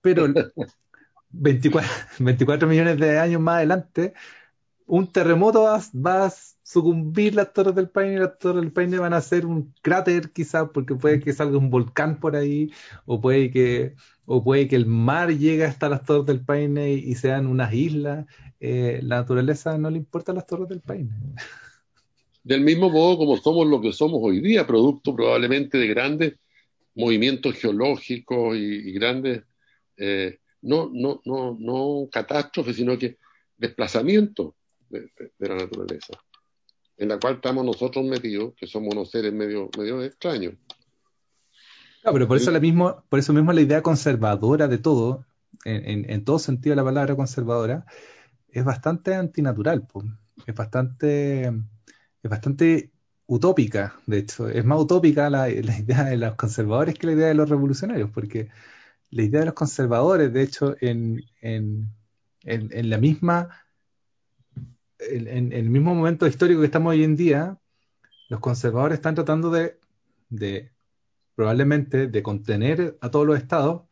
Pero 0.00 0.26
24, 1.30 1.90
24 2.18 2.68
millones 2.68 2.98
de 2.98 3.18
años 3.18 3.40
más 3.40 3.56
adelante, 3.58 4.12
un 4.86 5.10
terremoto 5.12 5.62
va, 5.62 5.80
va 5.94 6.32
sucumbir 6.64 7.34
las 7.34 7.52
Torres 7.52 7.74
del 7.74 7.90
Paine 7.90 8.14
y 8.14 8.18
las 8.18 8.38
Torres 8.38 8.62
del 8.62 8.72
Paine 8.72 8.98
van 8.98 9.12
a 9.12 9.20
ser 9.20 9.44
un 9.44 9.72
cráter 9.82 10.32
quizás 10.32 10.70
porque 10.72 10.94
puede 10.94 11.20
que 11.20 11.34
salga 11.34 11.58
un 11.58 11.70
volcán 11.70 12.18
por 12.18 12.34
ahí 12.34 12.72
o 13.04 13.20
puede 13.20 13.50
que 13.50 13.94
o 14.24 14.42
puede 14.42 14.66
que 14.66 14.76
el 14.76 14.86
mar 14.86 15.30
llegue 15.30 15.66
hasta 15.66 15.90
las 15.90 16.04
Torres 16.04 16.24
del 16.24 16.42
Paine 16.42 16.94
y, 16.94 17.14
sean 17.14 17.46
unas 17.46 17.74
islas. 17.74 18.26
Eh, 18.58 19.00
la 19.02 19.16
naturaleza 19.16 19.76
no 19.76 19.90
le 19.90 19.98
importa 19.98 20.32
las 20.32 20.46
Torres 20.46 20.66
del 20.70 20.80
Paine. 20.80 21.10
Del 22.42 22.62
mismo 22.62 22.88
modo 22.88 23.18
como 23.18 23.36
somos 23.36 23.66
lo 23.66 23.82
que 23.82 23.92
somos 23.92 24.20
hoy 24.22 24.40
día 24.40 24.66
producto 24.66 25.14
probablemente 25.14 25.76
de 25.76 25.86
grandes 25.86 26.34
movimientos 26.94 27.54
geológicos 27.56 28.56
y, 28.56 28.92
grandes 28.92 29.42
eh, 29.98 30.38
no, 30.62 30.90
no, 30.92 31.20
no, 31.26 31.56
no 31.60 32.08
catástrofes 32.10 32.76
sino 32.76 32.98
que 32.98 33.18
desplazamientos 33.58 34.54
de 34.88 35.10
la 35.38 35.56
naturaleza 35.56 36.14
en 36.96 37.08
la 37.08 37.18
cual 37.18 37.34
estamos 37.34 37.64
nosotros 37.64 38.04
metidos, 38.04 38.54
que 38.54 38.66
somos 38.66 38.94
unos 38.94 39.10
seres 39.10 39.32
medio, 39.32 39.68
medio 39.76 40.02
extraños. 40.02 40.54
Claro, 42.02 42.14
pero 42.14 42.28
por 42.28 42.36
eso, 42.36 42.50
la 42.50 42.60
mismo, 42.60 43.02
por 43.08 43.18
eso 43.18 43.32
mismo 43.32 43.52
la 43.52 43.62
idea 43.62 43.82
conservadora 43.82 44.68
de 44.68 44.78
todo, 44.78 45.24
en, 45.64 46.10
en, 46.10 46.24
todo 46.24 46.38
sentido 46.38 46.72
de 46.72 46.76
la 46.76 46.84
palabra 46.84 47.16
conservadora, 47.16 47.86
es 48.50 48.64
bastante 48.64 49.14
antinatural, 49.14 49.86
es 50.46 50.54
bastante, 50.54 51.46
es 51.46 52.30
bastante 52.30 52.92
utópica, 53.26 53.98
de 54.06 54.18
hecho, 54.18 54.48
es 54.48 54.64
más 54.64 54.78
utópica 54.78 55.30
la, 55.30 55.48
la, 55.48 55.78
idea 55.78 56.04
de 56.04 56.18
los 56.18 56.34
conservadores 56.34 56.94
que 56.94 57.06
la 57.06 57.14
idea 57.14 57.28
de 57.28 57.34
los 57.34 57.48
revolucionarios, 57.48 58.10
porque 58.10 58.50
la 59.10 59.22
idea 59.22 59.40
de 59.40 59.46
los 59.46 59.54
conservadores, 59.54 60.32
de 60.32 60.42
hecho, 60.42 60.76
en, 60.80 61.24
en, 61.40 61.88
en 62.42 62.90
la 62.90 62.98
misma 62.98 63.63
en, 65.10 65.52
el 65.52 65.70
mismo 65.70 65.94
momento 65.94 66.26
histórico 66.26 66.60
que 66.60 66.66
estamos 66.66 66.90
hoy 66.90 67.04
en 67.04 67.16
día, 67.16 67.58
los 68.28 68.40
conservadores 68.40 68.96
están 68.96 69.14
tratando 69.14 69.50
de, 69.50 69.78
probablemente 71.34 72.06
de 72.08 72.22
contener 72.22 72.98
a 73.00 73.10
todos 73.10 73.26
los 73.26 73.38
estados, 73.38 73.82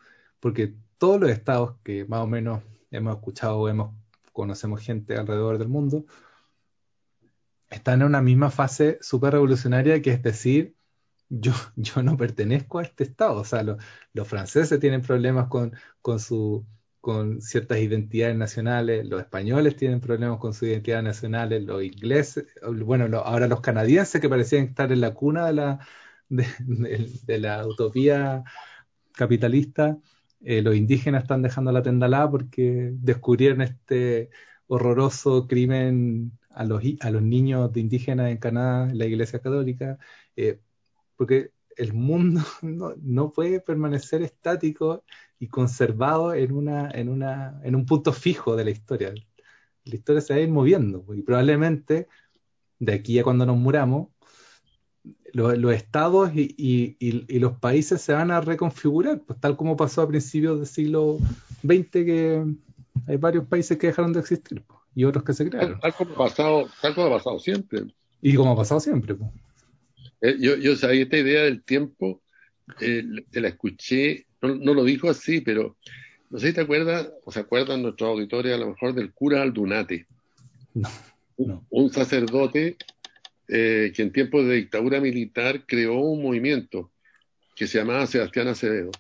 porque 0.41 0.75
todos 0.99 1.21
los 1.21 1.31
estados 1.31 1.77
que 1.83 2.05
más 2.07 2.21
o 2.21 2.27
menos 2.27 2.63
hemos 2.91 3.17
escuchado, 3.17 3.69
hemos, 3.69 3.95
conocemos 4.33 4.81
gente 4.81 5.17
alrededor 5.17 5.59
del 5.59 5.69
mundo, 5.69 6.07
están 7.71 8.03
en 8.03 8.09
una 8.09 8.21
misma 8.23 8.51
fase 8.51 8.99
súper 9.01 9.33
revolucionaria, 9.33 10.03
que 10.03 10.11
es 10.11 10.23
decir, 10.23 10.77
yo, 11.29 11.53
no 12.03 12.17
pertenezco 12.17 12.79
a 12.79 12.83
este 12.83 13.05
estado. 13.05 13.41
O 13.41 13.45
sea, 13.45 13.63
los 14.13 14.29
franceses 14.29 14.79
tienen 14.81 15.03
problemas 15.03 15.49
con 15.49 16.21
su 16.21 16.67
con 17.03 17.43
ciertas 17.43 17.79
identidades 17.81 18.37
nacionales, 18.37 19.05
los 19.07 19.21
españoles 19.21 19.77
tienen 19.77 20.01
problemas 20.01 20.39
con 20.39 20.55
sus 20.55 20.69
identidades 20.69 21.05
nacionales, 21.05 21.65
los 21.65 21.83
ingleses, 21.83 22.47
bueno, 22.85 23.19
ahora 23.19 23.49
los 23.49 23.61
canadienses 23.61 24.21
que 24.21 24.29
parecían 24.29 24.67
estar 24.67 24.93
en 24.93 25.01
la 25.01 25.13
cuna 25.13 25.47
de 25.49 25.53
la, 25.53 25.81
de, 26.29 27.39
la 27.39 27.67
utopía 27.67 28.45
capitalista, 29.13 29.99
eh, 30.43 30.63
los 30.63 30.77
indígenas 30.77 31.25
están 31.25 31.43
dejando 31.43 31.73
la 31.73 31.83
tendalada 31.83 32.31
porque 32.31 32.93
descubrieron 32.95 33.63
este 33.63 34.31
horroroso 34.69 35.49
crimen 35.49 36.39
a 36.51 36.65
los, 36.65 36.83
a 37.01 37.11
los 37.11 37.23
niños 37.23 37.73
de 37.73 37.81
indígenas 37.81 38.31
en 38.31 38.39
Canadá, 38.39 38.91
en 38.91 38.99
la 38.99 39.07
Iglesia 39.07 39.41
Católica, 39.41 39.99
eh, 40.37 40.61
porque 41.17 41.51
el 41.77 41.93
mundo 41.95 42.43
no, 42.63 42.95
no, 43.03 43.33
puede 43.33 43.61
permanecer 43.61 44.23
estático 44.23 45.05
y 45.43 45.49
conservado 45.49 46.35
en, 46.35 46.53
una, 46.53 46.89
en, 46.93 47.09
una, 47.09 47.61
en 47.65 47.75
un 47.75 47.85
punto 47.85 48.13
fijo 48.13 48.55
de 48.55 48.65
la 48.65 48.71
historia. 48.71 49.13
La 49.85 49.95
historia 49.97 50.21
se 50.21 50.33
va 50.33 50.39
a 50.39 50.43
ir 50.43 50.49
moviendo 50.49 51.05
y 51.13 51.23
probablemente 51.23 52.07
de 52.79 52.93
aquí 52.93 53.19
a 53.19 53.25
cuando 53.25 53.45
nos 53.45 53.57
muramos, 53.57 54.11
los 55.33 55.75
estados 55.75 56.31
y, 56.33 56.55
y, 57.01 57.39
los 57.41 57.59
países 57.59 58.01
se 58.01 58.13
van 58.13 58.31
a 58.31 58.41
reconfigurar, 58.41 59.21
pues 59.27 59.41
tal 59.41 59.57
como 59.57 59.77
pasó 59.77 60.03
a 60.03 60.09
principios 60.09 60.59
del 60.59 60.67
siglo 60.69 61.19
XX, 61.63 61.91
que 61.91 62.45
hay 63.09 63.17
varios 63.17 63.45
países 63.49 63.77
que 63.79 63.89
dejaron 63.89 64.13
de 64.13 64.21
existir 64.21 64.63
pues, 64.65 64.79
y 64.95 65.03
otros 65.03 65.25
que 65.25 65.33
se 65.33 65.51
crearon. 65.51 65.81
Tal, 65.81 65.93
como, 65.95 66.15
ha 66.15 66.19
pasado, 66.19 66.69
tal 66.81 66.95
como 66.95 67.09
ha 67.09 67.19
pasado 67.19 67.41
siempre. 67.41 67.83
Y 68.21 68.37
como 68.37 68.53
ha 68.53 68.57
pasado 68.57 68.79
siempre. 68.79 69.17
Pues. 69.17 69.31
Eh, 70.21 70.37
yo, 70.39 70.55
yo 70.55 70.77
sabía 70.77 71.03
esta 71.03 71.17
idea 71.17 71.43
del 71.43 71.65
tiempo, 71.65 72.23
eh, 72.81 73.03
te 73.29 73.41
la 73.41 73.49
escuché 73.49 74.27
no, 74.43 74.75
lo 74.75 74.85
dijo 74.85 75.09
así, 75.09 75.41
pero 75.41 75.77
no 76.31 76.39
sé 76.39 76.49
si 76.49 76.55
te 76.55 76.63
acuerdas, 76.63 77.11
o 77.25 77.33
se 77.33 77.41
acuerdan 77.41 77.83
nuestros 77.83 78.09
auditores 78.09 78.55
a 78.55 78.59
lo 78.59 78.71
mejor 78.71 78.95
del 78.95 79.13
cura 79.13 79.43
Aldunate. 79.43 80.07
Un, 81.71 81.93
sacerdote 81.93 82.77
eh, 83.49 83.93
que 83.95 84.03
en 84.03 84.13
tiempos 84.13 84.47
de 84.47 84.55
dictadura 84.55 85.01
militar 85.01 85.65
creó 85.67 85.99
un 85.99 86.23
movimiento 86.23 86.91
que 87.55 87.67
se 87.67 87.79
llamaba 87.79 88.07
Sebastián 88.07 88.49
Acevedo. 88.49 88.91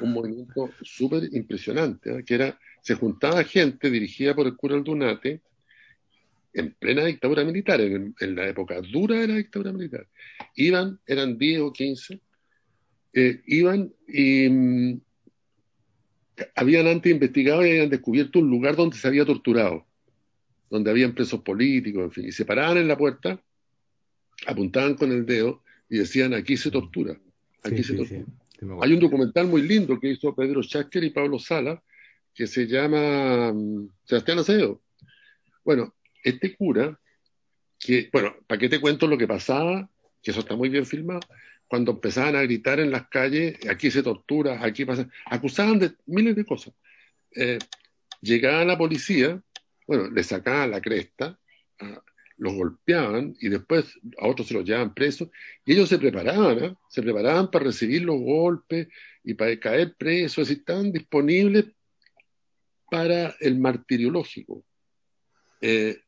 Un 0.00 0.12
movimiento 0.12 0.70
súper 0.82 1.28
impresionante, 1.32 2.18
¿eh? 2.18 2.24
que 2.24 2.34
era, 2.34 2.58
se 2.82 2.94
juntaba 2.94 3.44
gente 3.44 3.90
dirigida 3.90 4.34
por 4.34 4.46
el 4.46 4.56
cura 4.56 4.76
Aldunate 4.76 5.40
en 6.54 6.74
plena 6.74 7.04
dictadura 7.04 7.44
militar, 7.44 7.80
en, 7.80 8.14
en, 8.18 8.34
la 8.34 8.46
época 8.46 8.80
dura 8.82 9.16
de 9.16 9.28
la 9.28 9.36
dictadura 9.36 9.72
militar. 9.72 10.06
Iban, 10.54 11.00
eran 11.06 11.38
10 11.38 11.60
o 11.60 11.72
15, 11.72 12.20
eh, 13.14 13.42
iban 13.46 13.92
y 14.08 14.48
mm, 14.48 15.00
habían 16.54 16.86
antes 16.86 17.12
investigado 17.12 17.64
y 17.66 17.70
habían 17.70 17.90
descubierto 17.90 18.38
un 18.38 18.50
lugar 18.50 18.76
donde 18.76 18.96
se 18.96 19.06
había 19.06 19.24
torturado, 19.24 19.86
donde 20.70 20.90
habían 20.90 21.14
presos 21.14 21.40
políticos, 21.40 22.04
en 22.04 22.10
fin, 22.10 22.24
y 22.28 22.32
se 22.32 22.44
paraban 22.44 22.78
en 22.78 22.88
la 22.88 22.96
puerta, 22.96 23.40
apuntaban 24.46 24.94
con 24.94 25.12
el 25.12 25.26
dedo 25.26 25.62
y 25.88 25.98
decían, 25.98 26.34
aquí 26.34 26.56
se 26.56 26.70
tortura, 26.70 27.18
aquí 27.62 27.82
se 27.82 27.94
tortura. 27.94 28.24
Hay 28.80 28.92
un 28.92 29.00
documental 29.00 29.46
muy 29.46 29.62
lindo 29.62 29.98
que 29.98 30.10
hizo 30.10 30.34
Pedro 30.34 30.62
Schasker 30.62 31.02
y 31.04 31.10
Pablo 31.10 31.38
Sala, 31.38 31.82
que 32.34 32.46
se 32.46 32.66
llama 32.66 33.52
mm, 33.52 33.88
Sebastián 34.04 34.38
Acevedo. 34.38 34.80
Bueno, 35.64 35.94
este 36.22 36.56
cura 36.56 36.98
que, 37.78 38.08
bueno, 38.12 38.34
¿para 38.46 38.58
qué 38.58 38.68
te 38.68 38.80
cuento 38.80 39.06
lo 39.06 39.18
que 39.18 39.26
pasaba? 39.26 39.90
Que 40.22 40.30
eso 40.30 40.40
está 40.40 40.54
muy 40.54 40.68
bien 40.68 40.86
filmado. 40.86 41.20
Cuando 41.72 41.92
empezaban 41.92 42.36
a 42.36 42.42
gritar 42.42 42.80
en 42.80 42.90
las 42.90 43.08
calles, 43.08 43.56
aquí 43.66 43.90
se 43.90 44.02
tortura, 44.02 44.62
aquí 44.62 44.84
pasa. 44.84 45.08
Acusaban 45.24 45.78
de 45.78 45.94
miles 46.04 46.36
de 46.36 46.44
cosas. 46.44 46.74
Eh, 47.34 47.58
llegaba 48.20 48.62
la 48.66 48.76
policía, 48.76 49.42
bueno, 49.86 50.10
le 50.10 50.22
sacaban 50.22 50.70
la 50.70 50.82
cresta, 50.82 51.40
los 52.36 52.52
golpeaban 52.52 53.34
y 53.40 53.48
después 53.48 53.98
a 54.18 54.26
otros 54.26 54.48
se 54.48 54.52
los 54.52 54.66
llevaban 54.66 54.92
presos 54.92 55.30
y 55.64 55.72
ellos 55.72 55.88
se 55.88 55.98
preparaban, 55.98 56.62
¿eh? 56.62 56.76
se 56.90 57.00
preparaban 57.00 57.50
para 57.50 57.64
recibir 57.64 58.02
los 58.02 58.20
golpes 58.20 58.88
y 59.24 59.32
para 59.32 59.58
caer 59.58 59.94
presos 59.94 60.50
y 60.50 60.52
estaban 60.52 60.92
disponibles 60.92 61.64
para 62.90 63.34
el 63.40 63.58
martirio 63.58 64.10
lógico. 64.10 64.62
Eh, 65.62 66.02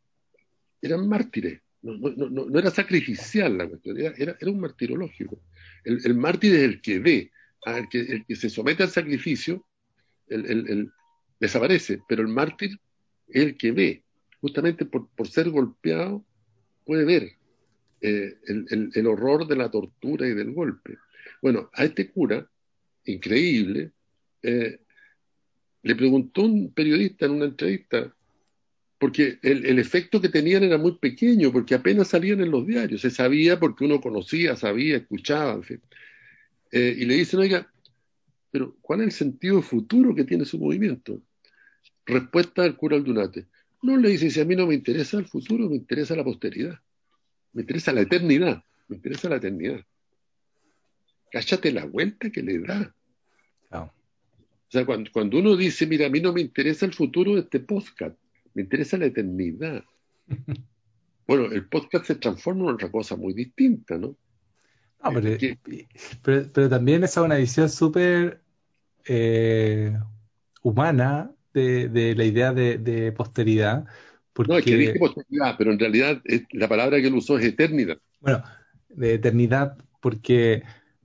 eran 0.83 1.09
mártires, 1.09 1.63
no, 1.85 2.59
era 2.59 2.71
sacrificial 2.71 3.59
la 3.59 3.69
cuestión, 3.69 3.99
era, 3.99 4.37
un 4.47 4.61
martirio 4.61 4.97
lógico. 4.97 5.39
El, 5.85 6.01
el, 6.05 6.15
mártir 6.15 6.55
es 6.55 6.63
el 6.63 6.81
que 6.81 6.99
ve, 6.99 7.31
¿ah? 7.67 7.79
el 7.79 7.89
que, 7.89 8.37
se 8.37 8.51
somete 8.51 8.83
al 8.83 8.91
sacrificio, 8.91 9.67
el, 10.29 10.47
el, 10.47 10.93
desaparece, 11.39 12.01
pero 12.09 12.23
el 12.23 12.29
mártir 12.29 12.79
es 13.29 13.43
el 13.43 13.57
que 13.57 13.73
ve, 13.73 14.05
justamente 14.41 14.85
por, 14.85 15.09
por 15.11 15.29
ser 15.29 15.51
golpeado, 15.51 16.25
puede 16.85 17.05
ver 17.05 17.33
eh, 18.01 18.39
el, 18.47 18.91
el, 18.95 19.07
horror 19.07 19.47
de 19.47 19.57
la 19.57 19.71
tortura 19.71 20.27
y 20.27 20.35
del 20.35 20.53
golpe. 20.53 20.99
Bueno, 21.41 21.71
a 21.73 21.85
este 21.85 22.11
cura, 22.11 22.47
increíble, 23.05 23.93
eh, 24.43 24.79
le 25.83 25.95
preguntó 25.95 26.43
un 26.43 26.73
periodista 26.73 27.27
en 27.27 27.33
una 27.33 27.45
entrevista, 27.47 28.15
porque 28.99 29.39
el, 29.43 29.67
el, 29.67 29.79
efecto 29.79 30.21
que 30.21 30.29
tenían 30.29 30.63
era 30.63 30.79
muy 30.79 30.97
pequeño, 30.99 31.53
porque 31.53 31.75
apenas 31.75 32.09
salían 32.09 32.41
en 32.41 32.51
los 32.51 32.67
diarios, 32.67 33.01
se 33.01 33.11
sabía 33.11 33.59
porque 33.59 33.85
uno 33.85 34.01
conocía, 34.01 34.57
sabía, 34.57 34.97
escuchaba, 34.97 35.55
en 35.55 35.63
fin. 35.63 35.81
Eh, 36.71 36.97
y 36.99 37.05
le 37.05 37.15
dicen, 37.15 37.41
oiga, 37.41 37.71
pero 38.51 38.77
¿cuál 38.81 39.01
es 39.01 39.07
el 39.07 39.13
sentido 39.13 39.63
futuro 39.63 40.15
que 40.15 40.25
tiene 40.25 40.45
su 40.45 40.59
movimiento? 40.59 41.21
Respuesta 42.07 42.63
del 42.63 42.77
cura 42.77 42.97
Aldunate. 42.97 43.47
No 43.83 43.97
le 43.97 44.11
dice, 44.11 44.31
si 44.31 44.41
a 44.41 44.45
mí 44.45 44.57
no 44.57 44.67
me 44.67 44.75
interesa 44.75 45.19
el 45.19 45.27
futuro, 45.27 45.69
me 45.69 45.77
interesa 45.77 46.17
la 46.17 46.25
posteridad. 46.25 46.79
Me 47.53 47.63
interesa 47.63 47.93
la 47.93 48.01
eternidad. 48.01 48.65
Me 48.89 48.97
interesa 48.97 49.29
la 49.29 49.37
eternidad. 49.37 49.85
Cállate 51.31 51.73
la 51.73 51.85
vuelta 51.85 52.31
que 52.31 52.43
le 52.43 52.59
da. 52.61 52.95
O 53.71 53.91
sea, 54.69 54.85
cuando, 54.85 55.11
cuando, 55.13 55.39
uno 55.39 55.57
dice, 55.57 55.87
mira, 55.87 56.07
a 56.07 56.11
mí 56.11 56.21
no 56.21 56.33
me 56.33 56.41
interesa 56.41 56.87
el 56.87 56.95
futuro 56.95 57.35
de 57.35 57.43
este 57.43 57.61
podcast, 57.61 58.19
me 58.55 58.63
interesa 58.63 58.97
la 58.97 59.07
eternidad. 59.07 59.85
bueno, 61.27 61.47
el 61.53 61.67
podcast 61.69 62.07
se 62.07 62.15
transforma 62.17 62.65
en 62.65 62.75
otra 62.75 62.91
cosa 62.91 63.17
muy 63.17 63.35
distinta, 63.35 63.99
¿no? 63.99 64.17
no 65.05 65.13
pero, 65.13 65.37
pero, 66.23 66.51
pero, 66.53 66.69
también 66.69 67.05
es 67.05 67.17
una 67.17 67.37
visión 67.37 67.69
súper 67.69 68.41
eh, 69.07 69.97
humana 70.63 71.31
de, 71.53 72.15
la 72.17 72.25
idea 72.25 72.53
de, 72.53 73.13
posteridad. 73.13 73.85
Porque... 74.33 74.53
No, 74.53 74.59
es 74.59 74.65
que 74.65 74.77
dije 74.77 74.99
posteridad, 74.99 75.55
pero 75.59 75.73
en 75.73 75.79
realidad 75.79 76.23
la 76.53 76.69
palabra 76.69 77.01
que 77.01 77.09
él 77.09 77.15
usó 77.15 77.39
es 77.39 77.45
eternidad. 77.45 77.99
Bueno, 78.21 78.43
de 78.89 79.15
eternidad, 79.15 79.77
porque 80.01 80.63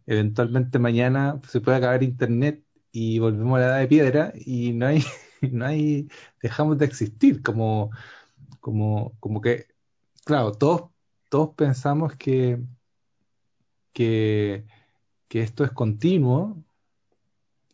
eventualmente 0.08 0.80
mañana 0.80 1.40
se 1.48 1.62
puede 1.62 1.78
acabar 1.78 2.02
Internet 2.02 2.64
y 2.92 3.20
volvemos 3.20 3.58
a 3.58 3.62
la 3.62 3.68
edad 3.68 3.80
de 3.80 3.88
piedra 3.88 4.34
y 4.36 4.74
no 4.74 4.88
hay, 4.88 5.04
no 5.52 5.66
hay, 5.66 6.08
dejamos 6.42 6.78
de 6.78 6.86
existir, 6.86 7.42
como, 7.42 7.92
como, 8.60 9.16
como 9.20 9.42
que, 9.42 9.68
claro, 10.26 10.54
todos, 10.54 10.92
todos 11.30 11.56
pensamos 11.56 12.16
que, 12.16 12.60
que, 13.94 14.66
que 15.28 15.42
esto 15.42 15.64
es 15.64 15.72
continuo 15.72 16.64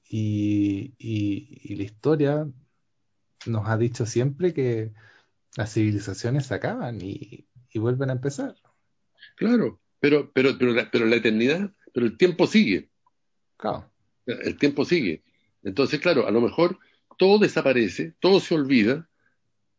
y, 0.08 0.94
y 0.98 1.76
la 1.76 1.84
historia 1.84 2.48
nos 3.48 3.68
ha 3.68 3.78
dicho 3.78 4.06
siempre 4.06 4.54
que 4.54 4.94
las 5.56 5.74
civilizaciones 5.74 6.48
se 6.48 6.56
acaban 6.56 7.00
y, 7.02 7.48
vuelven 7.76 8.10
a 8.10 8.14
empezar. 8.14 8.56
Claro, 9.36 9.82
pero, 10.00 10.32
pero, 10.32 10.58
pero, 10.58 10.72
la, 10.72 10.90
pero 10.90 11.06
la 11.06 11.18
eternidad, 11.18 11.74
pero 11.94 12.06
el 12.06 12.18
tiempo 12.18 12.48
sigue. 12.48 12.90
Claro. 13.58 13.92
El 14.26 14.58
tiempo 14.58 14.86
sigue. 14.86 15.24
Entonces, 15.62 16.00
claro, 16.00 16.26
a 16.26 16.32
lo 16.32 16.40
mejor 16.40 16.80
todo 17.18 17.40
desaparece, 17.40 18.14
todo 18.20 18.40
se 18.40 18.56
olvida, 18.56 19.08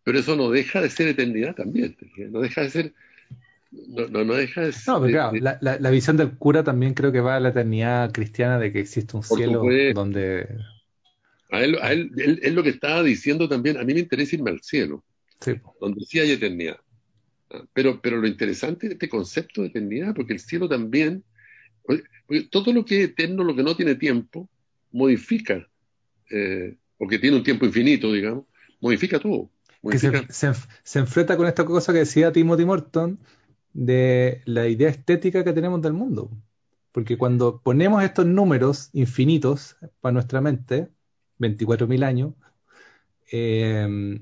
pero 0.04 0.18
eso 0.18 0.36
no 0.36 0.50
deja 0.50 0.80
de 0.80 0.90
ser 0.90 1.08
eternidad 1.08 1.54
también. 1.54 1.96
No 2.30 2.40
deja 2.40 2.62
de 2.62 2.70
ser. 2.70 2.94
No, 3.70 4.24
no, 4.24 4.34
deja 4.34 4.62
de 4.62 4.72
ser. 4.72 4.94
No, 4.94 5.00
pero 5.00 5.12
claro, 5.12 5.58
la, 5.60 5.78
la, 5.80 5.90
visión 5.90 6.16
del 6.16 6.36
cura 6.38 6.62
también 6.62 6.94
creo 6.94 7.12
que 7.12 7.20
va 7.20 7.36
a 7.36 7.40
la 7.40 7.48
eternidad 7.48 8.12
cristiana 8.12 8.58
de 8.58 8.72
que 8.72 8.80
existe 8.80 9.16
un 9.16 9.22
cielo 9.22 9.62
donde 9.94 10.48
a 11.50 11.62
él, 11.62 11.78
a 11.80 11.92
él, 11.92 12.10
él, 12.42 12.54
lo 12.54 12.62
que 12.62 12.70
estaba 12.70 13.02
diciendo 13.02 13.48
también, 13.48 13.76
a 13.76 13.84
mí 13.84 13.94
me 13.94 14.00
interesa 14.00 14.36
irme 14.36 14.50
al 14.50 14.62
cielo, 14.62 15.04
donde 15.80 16.04
sí 16.04 16.18
hay 16.18 16.32
eternidad. 16.32 16.78
Ah, 17.50 17.64
pero, 17.72 18.00
pero 18.00 18.16
lo 18.16 18.26
interesante 18.26 18.86
es 18.86 18.92
este 18.94 19.08
concepto 19.08 19.62
de 19.62 19.68
eternidad, 19.68 20.14
porque 20.14 20.32
el 20.32 20.40
cielo 20.40 20.68
también, 20.68 21.22
todo 22.50 22.72
lo 22.72 22.84
que 22.84 23.02
es 23.02 23.10
eterno, 23.10 23.44
lo 23.44 23.54
que 23.54 23.62
no 23.62 23.76
tiene 23.76 23.94
tiempo, 23.94 24.48
modifica, 24.90 25.68
eh, 26.30 26.76
o 26.98 27.06
que 27.06 27.18
tiene 27.18 27.36
un 27.36 27.42
tiempo 27.42 27.66
infinito, 27.66 28.12
digamos, 28.12 28.44
modifica 28.80 29.18
todo. 29.18 29.50
Que 29.90 29.98
se, 29.98 30.10
se, 30.82 30.98
enfrenta 30.98 31.36
con 31.36 31.46
esta 31.46 31.64
cosa 31.64 31.92
que 31.92 32.00
decía 32.00 32.32
Timothy 32.32 32.64
Morton 32.64 33.20
de 33.72 34.42
la 34.44 34.66
idea 34.66 34.88
estética 34.88 35.44
que 35.44 35.52
tenemos 35.52 35.80
del 35.82 35.92
mundo. 35.92 36.30
Porque 36.90 37.16
cuando 37.16 37.60
ponemos 37.60 38.02
estos 38.02 38.26
números 38.26 38.90
infinitos 38.94 39.76
para 40.00 40.14
nuestra 40.14 40.40
mente, 40.40 40.88
24.000 41.38 42.04
años, 42.04 42.34
eh, 43.30 44.18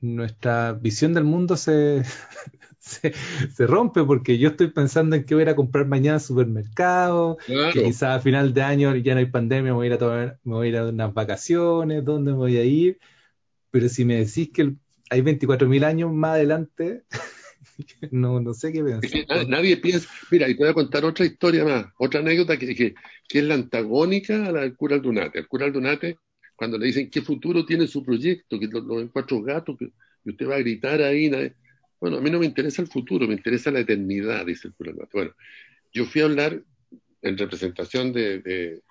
nuestra 0.00 0.72
visión 0.74 1.14
del 1.14 1.24
mundo 1.24 1.56
se, 1.56 2.02
se, 2.84 3.66
rompe 3.66 4.04
porque 4.04 4.38
yo 4.38 4.50
estoy 4.50 4.68
pensando 4.68 5.16
en 5.16 5.24
qué 5.24 5.34
voy 5.34 5.44
a 5.44 5.56
comprar 5.56 5.86
mañana 5.86 6.16
al 6.16 6.20
supermercado, 6.20 7.38
que 7.46 7.82
quizás 7.82 8.18
a 8.18 8.20
final 8.20 8.52
de 8.52 8.62
año 8.62 8.94
ya 8.96 9.14
no 9.14 9.20
hay 9.20 9.26
pandemia, 9.26 9.72
me 9.72 9.72
voy 9.72 9.86
a 9.86 9.88
ir 9.88 9.92
a, 9.94 9.98
tomar, 9.98 10.38
me 10.44 10.54
voy 10.54 10.66
a, 10.66 10.70
ir 10.70 10.76
a 10.76 10.88
unas 10.88 11.14
vacaciones, 11.14 12.04
¿dónde 12.04 12.32
me 12.32 12.38
voy 12.38 12.56
a 12.58 12.64
ir? 12.64 12.98
Pero 13.70 13.88
si 13.88 14.04
me 14.04 14.16
decís 14.16 14.50
que 14.52 14.74
hay 15.10 15.20
24.000 15.22 15.84
años 15.84 16.12
más 16.12 16.32
adelante, 16.32 17.04
no, 18.10 18.40
no 18.40 18.52
sé 18.52 18.72
qué 18.72 18.84
pensar. 18.84 19.48
nadie, 19.48 19.78
piensa, 19.78 20.08
mira, 20.30 20.48
y 20.48 20.54
te 20.54 20.62
voy 20.62 20.70
a 20.70 20.74
contar 20.74 21.04
otra 21.04 21.24
historia 21.24 21.64
más, 21.64 21.86
otra 21.98 22.20
anécdota 22.20 22.58
que, 22.58 22.74
que, 22.74 22.94
que 23.28 23.38
es 23.38 23.44
la 23.44 23.54
antagónica 23.54 24.46
a 24.46 24.52
la 24.52 24.60
del 24.60 24.76
cura 24.76 24.96
Aldunate. 24.96 25.38
El 25.38 25.48
cura 25.48 25.66
Aldunate 25.66 26.18
cuando 26.56 26.78
le 26.78 26.86
dicen 26.86 27.10
qué 27.10 27.22
futuro 27.22 27.64
tiene 27.64 27.86
su 27.86 28.04
proyecto, 28.04 28.58
que 28.60 28.66
los 28.66 28.84
lo 28.84 29.10
cuatro 29.10 29.42
gatos, 29.42 29.76
que, 29.78 29.90
usted 30.24 30.48
va 30.48 30.56
a 30.56 30.60
gritar 30.60 31.02
ahí. 31.02 31.30
Bueno, 32.04 32.18
a 32.18 32.20
mí 32.20 32.30
no 32.30 32.38
me 32.38 32.44
interesa 32.44 32.82
el 32.82 32.88
futuro, 32.88 33.26
me 33.26 33.32
interesa 33.32 33.70
la 33.70 33.80
eternidad, 33.80 34.44
dice 34.44 34.68
el 34.68 34.74
cura 34.74 34.92
Bueno, 35.10 35.34
yo 35.90 36.04
fui 36.04 36.20
a 36.20 36.26
hablar 36.26 36.62
en 37.22 37.38
representación 37.38 38.12
de, 38.12 38.82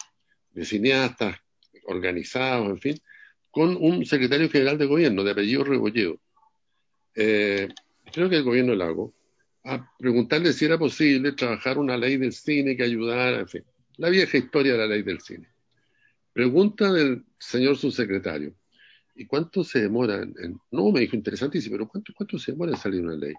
cineastas 0.64 1.38
organizados, 1.86 2.70
en 2.70 2.80
fin, 2.80 3.00
con 3.52 3.78
un 3.80 4.04
secretario 4.04 4.50
general 4.50 4.80
de 4.80 4.88
gobierno 4.88 5.24
de 5.24 5.30
apellido 5.30 5.64
Rebolledo. 5.64 6.20
Eh, 7.14 7.68
creo 8.12 8.32
que 8.32 8.38
el 8.38 8.44
gobierno 8.44 8.74
Lago, 8.74 9.14
a 9.64 9.88
preguntarle 10.00 10.52
si 10.52 10.66
era 10.66 10.80
posible 10.80 11.34
trabajar 11.34 11.78
una 11.78 11.96
ley 11.96 12.18
del 12.18 12.34
cine 12.34 12.76
que 12.76 12.82
ayudara, 12.82 13.42
en 13.42 13.48
fin, 13.48 13.64
la 13.98 14.10
vieja 14.10 14.40
historia 14.40 14.72
de 14.72 14.80
la 14.80 14.88
ley 14.88 15.04
del 15.04 15.22
cine. 15.22 15.50
Pregunta 16.34 16.92
del 16.92 17.26
señor 17.38 17.78
subsecretario, 17.78 18.56
¿y 19.16 19.26
cuánto 19.26 19.64
se 19.64 19.82
demora? 19.82 20.22
En, 20.22 20.60
no, 20.72 20.92
me 20.92 21.02
dijo 21.02 21.16
interesantísimo, 21.16 21.76
pero 21.76 21.88
¿cuánto, 21.88 22.14
¿cuánto 22.16 22.38
se 22.38 22.52
demora 22.52 22.72
en 22.72 22.78
salir 22.78 23.02
una 23.02 23.16
ley? 23.16 23.34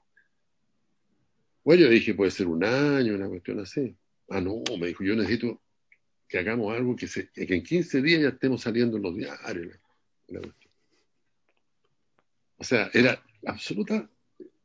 Bueno, 1.64 1.82
yo 1.82 1.88
dije, 1.88 2.14
puede 2.14 2.30
ser 2.30 2.46
un 2.46 2.64
año, 2.64 3.14
una 3.14 3.28
cuestión 3.28 3.60
así. 3.60 3.96
Ah, 4.28 4.40
no, 4.40 4.62
me 4.78 4.88
dijo, 4.88 5.04
yo 5.04 5.14
necesito 5.16 5.60
que 6.28 6.38
hagamos 6.38 6.74
algo 6.74 6.96
que, 6.96 7.06
se, 7.06 7.30
en 7.34 7.62
15 7.62 8.02
días 8.02 8.22
ya 8.22 8.28
estemos 8.28 8.62
saliendo 8.62 8.96
en 8.96 9.02
los 9.02 9.16
diarios. 9.16 9.78
o 12.56 12.64
sea, 12.64 12.90
era 12.92 13.22
absoluta 13.46 14.08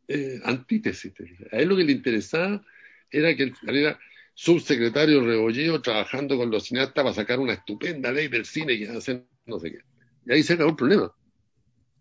eh, 0.07 0.39
antítesis. 0.43 1.13
A 1.51 1.57
él 1.57 1.69
lo 1.69 1.77
que 1.77 1.83
le 1.83 1.91
interesaba 1.91 2.65
era 3.11 3.35
que 3.35 3.53
saliera 3.53 3.99
subsecretario 4.33 5.23
Rebolleo 5.23 5.81
trabajando 5.81 6.37
con 6.37 6.49
los 6.49 6.65
cineastas 6.65 7.03
para 7.03 7.13
sacar 7.13 7.39
una 7.39 7.53
estupenda 7.53 8.11
ley 8.11 8.27
del 8.27 8.45
cine 8.45 8.73
y 8.73 8.85
hacer 8.85 9.25
no 9.45 9.59
sé 9.59 9.71
qué. 9.71 9.79
Y 10.25 10.33
ahí 10.33 10.43
se 10.43 10.53
acabó 10.53 10.71
el 10.71 10.75
problema. 10.75 11.11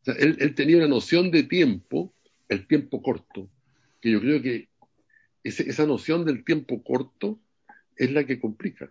él, 0.06 0.54
tenía 0.54 0.78
una 0.78 0.88
noción 0.88 1.30
de 1.30 1.44
tiempo, 1.44 2.14
el 2.48 2.66
tiempo 2.66 3.02
corto, 3.02 3.48
que 4.00 4.10
yo 4.10 4.20
creo 4.20 4.42
que 4.42 4.68
esa 5.42 5.86
noción 5.86 6.24
del 6.24 6.44
tiempo 6.44 6.82
corto 6.82 7.40
es 7.96 8.10
la 8.12 8.24
que 8.24 8.40
complica. 8.40 8.90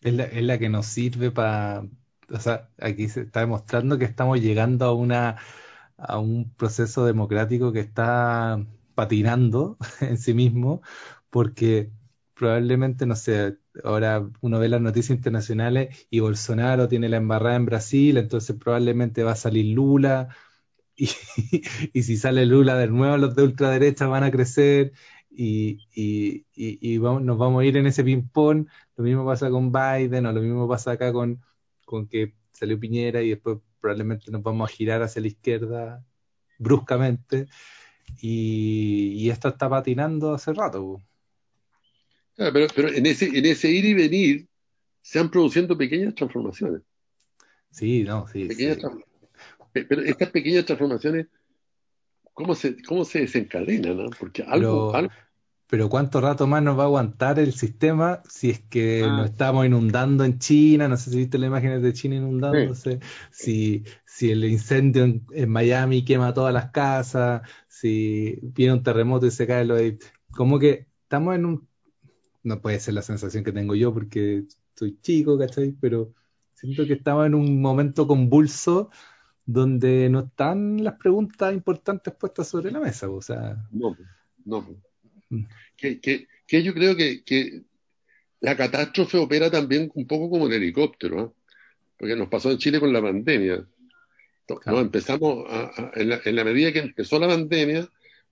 Es 0.00 0.14
la, 0.14 0.58
que 0.58 0.68
nos 0.68 0.86
sirve 0.86 1.30
para... 1.30 1.84
O 2.28 2.38
sea, 2.38 2.70
aquí 2.78 3.08
se 3.08 3.22
está 3.22 3.40
demostrando 3.40 3.98
que 3.98 4.04
estamos 4.04 4.40
llegando 4.40 4.84
a 4.84 4.94
una 4.94 5.36
a 6.00 6.18
un 6.18 6.50
proceso 6.54 7.04
democrático 7.04 7.72
que 7.72 7.80
está 7.80 8.64
patinando 8.94 9.76
en 10.00 10.18
sí 10.18 10.34
mismo, 10.34 10.82
porque 11.28 11.90
probablemente, 12.40 13.04
no 13.04 13.16
sé, 13.16 13.58
ahora 13.84 14.26
uno 14.40 14.58
ve 14.58 14.70
las 14.70 14.80
noticias 14.80 15.14
internacionales 15.16 16.06
y 16.10 16.20
Bolsonaro 16.20 16.88
tiene 16.88 17.10
la 17.10 17.18
embarrada 17.18 17.56
en 17.56 17.66
Brasil, 17.66 18.16
entonces 18.16 18.56
probablemente 18.56 19.22
va 19.24 19.32
a 19.32 19.36
salir 19.36 19.74
Lula, 19.74 20.34
y, 20.96 22.02
si 22.02 22.16
sale 22.16 22.46
Lula 22.46 22.76
de 22.76 22.88
nuevo, 22.88 23.18
los 23.18 23.36
de 23.36 23.42
ultraderecha 23.42 24.06
van 24.06 24.24
a 24.24 24.30
crecer 24.30 24.92
y, 25.30 25.80
y 25.94 26.98
vamos, 26.98 27.22
nos 27.22 27.36
vamos 27.36 27.62
a 27.62 27.64
ir 27.66 27.76
en 27.76 27.86
ese 27.86 28.04
ping-pong. 28.04 28.66
Lo 28.96 29.04
mismo 29.04 29.26
pasa 29.26 29.50
con 29.50 29.70
Biden 29.72 30.26
o 30.26 30.32
lo 30.32 30.40
mismo 30.40 30.68
pasa 30.68 30.92
acá 30.92 31.12
con, 31.12 31.42
con 31.84 32.08
que 32.08 32.34
salió 32.52 32.80
Piñera 32.80 33.22
y 33.22 33.30
después 33.30 33.58
probablemente 33.80 34.30
nos 34.30 34.42
vamos 34.42 34.70
a 34.70 34.74
girar 34.74 35.02
hacia 35.02 35.22
la 35.22 35.28
izquierda 35.28 36.04
bruscamente. 36.58 37.48
Y, 38.20 39.28
esto 39.30 39.48
está 39.48 39.68
patinando 39.68 40.34
hace 40.34 40.52
rato. 40.52 41.02
Pero, 42.52 42.66
pero 42.74 42.88
en, 42.88 43.06
ese, 43.06 43.26
en 43.26 43.44
ese 43.46 43.70
ir 43.70 43.84
y 43.84 43.94
venir 43.94 44.48
se 45.02 45.18
han 45.18 45.30
produciendo 45.30 45.76
pequeñas 45.76 46.14
transformaciones. 46.14 46.82
Sí, 47.70 48.02
no, 48.02 48.26
sí. 48.28 48.48
Pero 49.72 50.02
estas 50.02 50.30
pequeñas 50.30 50.64
transformaciones, 50.64 51.26
¿cómo 52.32 52.54
se, 52.54 52.82
cómo 52.82 53.04
se 53.04 53.20
desencadenan? 53.20 54.10
Porque 54.18 54.42
algo, 54.42 54.92
pero, 55.70 55.88
¿cuánto 55.88 56.20
rato 56.20 56.48
más 56.48 56.64
nos 56.64 56.76
va 56.76 56.82
a 56.82 56.86
aguantar 56.86 57.38
el 57.38 57.52
sistema 57.52 58.24
si 58.28 58.50
es 58.50 58.58
que 58.58 59.04
ah. 59.04 59.18
nos 59.18 59.30
estamos 59.30 59.64
inundando 59.64 60.24
en 60.24 60.40
China? 60.40 60.88
No 60.88 60.96
sé 60.96 61.10
si 61.10 61.18
viste 61.18 61.38
las 61.38 61.46
imágenes 61.46 61.80
de 61.80 61.92
China 61.92 62.16
inundándose. 62.16 62.98
Si, 63.30 63.84
si 64.04 64.32
el 64.32 64.44
incendio 64.44 65.04
en, 65.04 65.48
Miami 65.48 66.04
quema 66.04 66.34
todas 66.34 66.52
las 66.52 66.72
casas, 66.72 67.42
si 67.68 68.40
viene 68.42 68.72
un 68.72 68.82
terremoto 68.82 69.26
y 69.26 69.30
se 69.30 69.46
cae 69.46 69.64
lo 69.64 69.76
de... 69.76 69.98
Como 70.32 70.58
que 70.58 70.88
estamos 71.04 71.36
en 71.36 71.46
un... 71.46 71.68
No 72.42 72.60
puede 72.60 72.80
ser 72.80 72.94
la 72.94 73.02
sensación 73.02 73.44
que 73.44 73.52
tengo 73.52 73.74
yo 73.74 73.92
porque 73.92 74.44
soy 74.74 74.98
chico, 75.02 75.38
¿cachai? 75.38 75.74
Pero 75.80 76.14
siento 76.54 76.86
que 76.86 76.94
estamos 76.94 77.26
en 77.26 77.34
un 77.34 77.60
momento 77.60 78.06
convulso 78.06 78.90
donde 79.44 80.08
no 80.08 80.20
están 80.20 80.82
las 80.82 80.94
preguntas 80.94 81.52
importantes 81.52 82.14
puestas 82.14 82.48
sobre 82.48 82.70
la 82.70 82.80
mesa. 82.80 83.08
O 83.10 83.20
sea, 83.20 83.56
no, 83.70 83.96
no. 84.44 84.66
Mm. 85.28 85.44
Que, 85.76 86.00
que, 86.00 86.62
yo 86.62 86.74
creo 86.74 86.96
que, 86.96 87.22
que, 87.24 87.62
la 88.40 88.56
catástrofe 88.56 89.18
opera 89.18 89.50
también 89.50 89.90
un 89.94 90.06
poco 90.06 90.30
como 90.30 90.46
el 90.46 90.54
helicóptero, 90.54 91.24
¿eh? 91.24 91.30
porque 91.98 92.16
nos 92.16 92.28
pasó 92.28 92.50
en 92.50 92.58
Chile 92.58 92.80
con 92.80 92.92
la 92.92 93.02
pandemia. 93.02 93.66
No, 94.66 94.80
empezamos 94.80 95.46
en, 95.94 96.08
la, 96.08 96.20
en, 96.24 96.36
la, 96.36 96.44
medida 96.44 96.72
que 96.72 96.80
empezó 96.80 97.18
la 97.18 97.28
pandemia, 97.28 97.88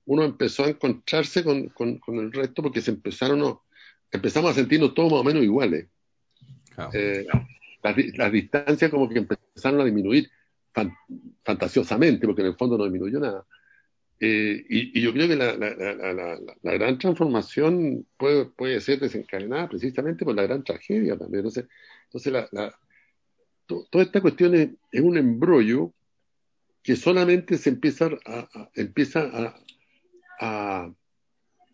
uno 0.06 0.24
empezó 0.24 0.64
a 0.64 0.70
encontrarse 0.70 1.44
con, 1.44 1.68
con, 1.68 2.00
el 2.18 2.32
resto 2.32 2.62
porque 2.62 2.80
se 2.80 2.90
empezaron 2.90 3.42
a, 3.42 3.58
empezamos 4.10 4.50
a 4.50 4.54
sentirnos 4.54 4.94
todos 4.94 5.12
más 5.12 5.20
o 5.20 5.24
menos 5.24 5.42
iguales. 5.42 5.86
Eh, 6.92 7.26
las, 7.82 7.96
las, 8.16 8.32
distancias 8.32 8.90
como 8.90 9.08
que 9.08 9.18
empezaron 9.18 9.80
a 9.80 9.84
disminuir 9.84 10.30
fantasiosamente, 11.42 12.26
porque 12.26 12.42
en 12.42 12.48
el 12.48 12.56
fondo 12.56 12.78
no 12.78 12.84
disminuyó 12.84 13.18
nada. 13.20 13.44
Eh, 14.20 14.64
y, 14.68 15.00
yo 15.00 15.12
creo 15.12 15.28
que 15.28 15.36
la, 15.36 15.56
la, 15.56 16.72
gran 16.72 16.98
transformación 16.98 18.04
puede, 18.16 18.46
puede, 18.46 18.80
ser 18.80 18.98
desencadenada 18.98 19.68
precisamente 19.68 20.24
por 20.24 20.34
la 20.34 20.42
gran 20.42 20.64
tragedia 20.64 21.16
también. 21.16 21.46
Entonces, 21.46 21.66
entonces 22.04 22.48
toda 23.66 24.04
esta 24.04 24.20
cuestión 24.20 24.54
es, 24.54 25.00
un 25.00 25.16
embrollo 25.16 25.92
que 26.82 26.96
solamente 26.96 27.58
se 27.58 27.70
empieza 27.70 28.10
a, 28.24 28.70
empieza 28.74 29.20
a, 29.20 29.60
a, 30.40 30.92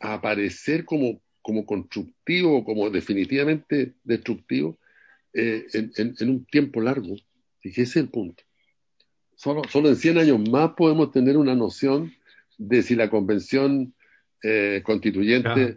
aparecer 0.01 0.85
como, 0.85 1.22
como 1.45 1.66
constructivo, 1.66 2.64
como 2.64 2.88
definitivamente 2.88 3.92
destructivo 4.03 4.78
eh, 5.34 5.66
en, 5.74 6.14
en, 6.18 6.30
un 6.30 6.47
tiempo 6.47 6.80
largo. 6.80 7.16
Y 7.62 7.68
ese 7.68 7.82
es 7.82 7.97
el 7.97 8.09
punto. 8.09 8.42
Solo, 9.36 9.61
solo 9.68 9.90
en 9.90 9.97
100 9.97 10.18
años 10.18 10.49
más 10.49 10.70
podemos 10.70 11.12
tener 11.12 11.36
una 11.36 11.55
noción 11.55 12.14
de 12.57 12.82
si 12.82 12.95
la 12.95 13.11
convención 13.11 13.92
eh, 14.42 14.80
constituyente 14.82 15.76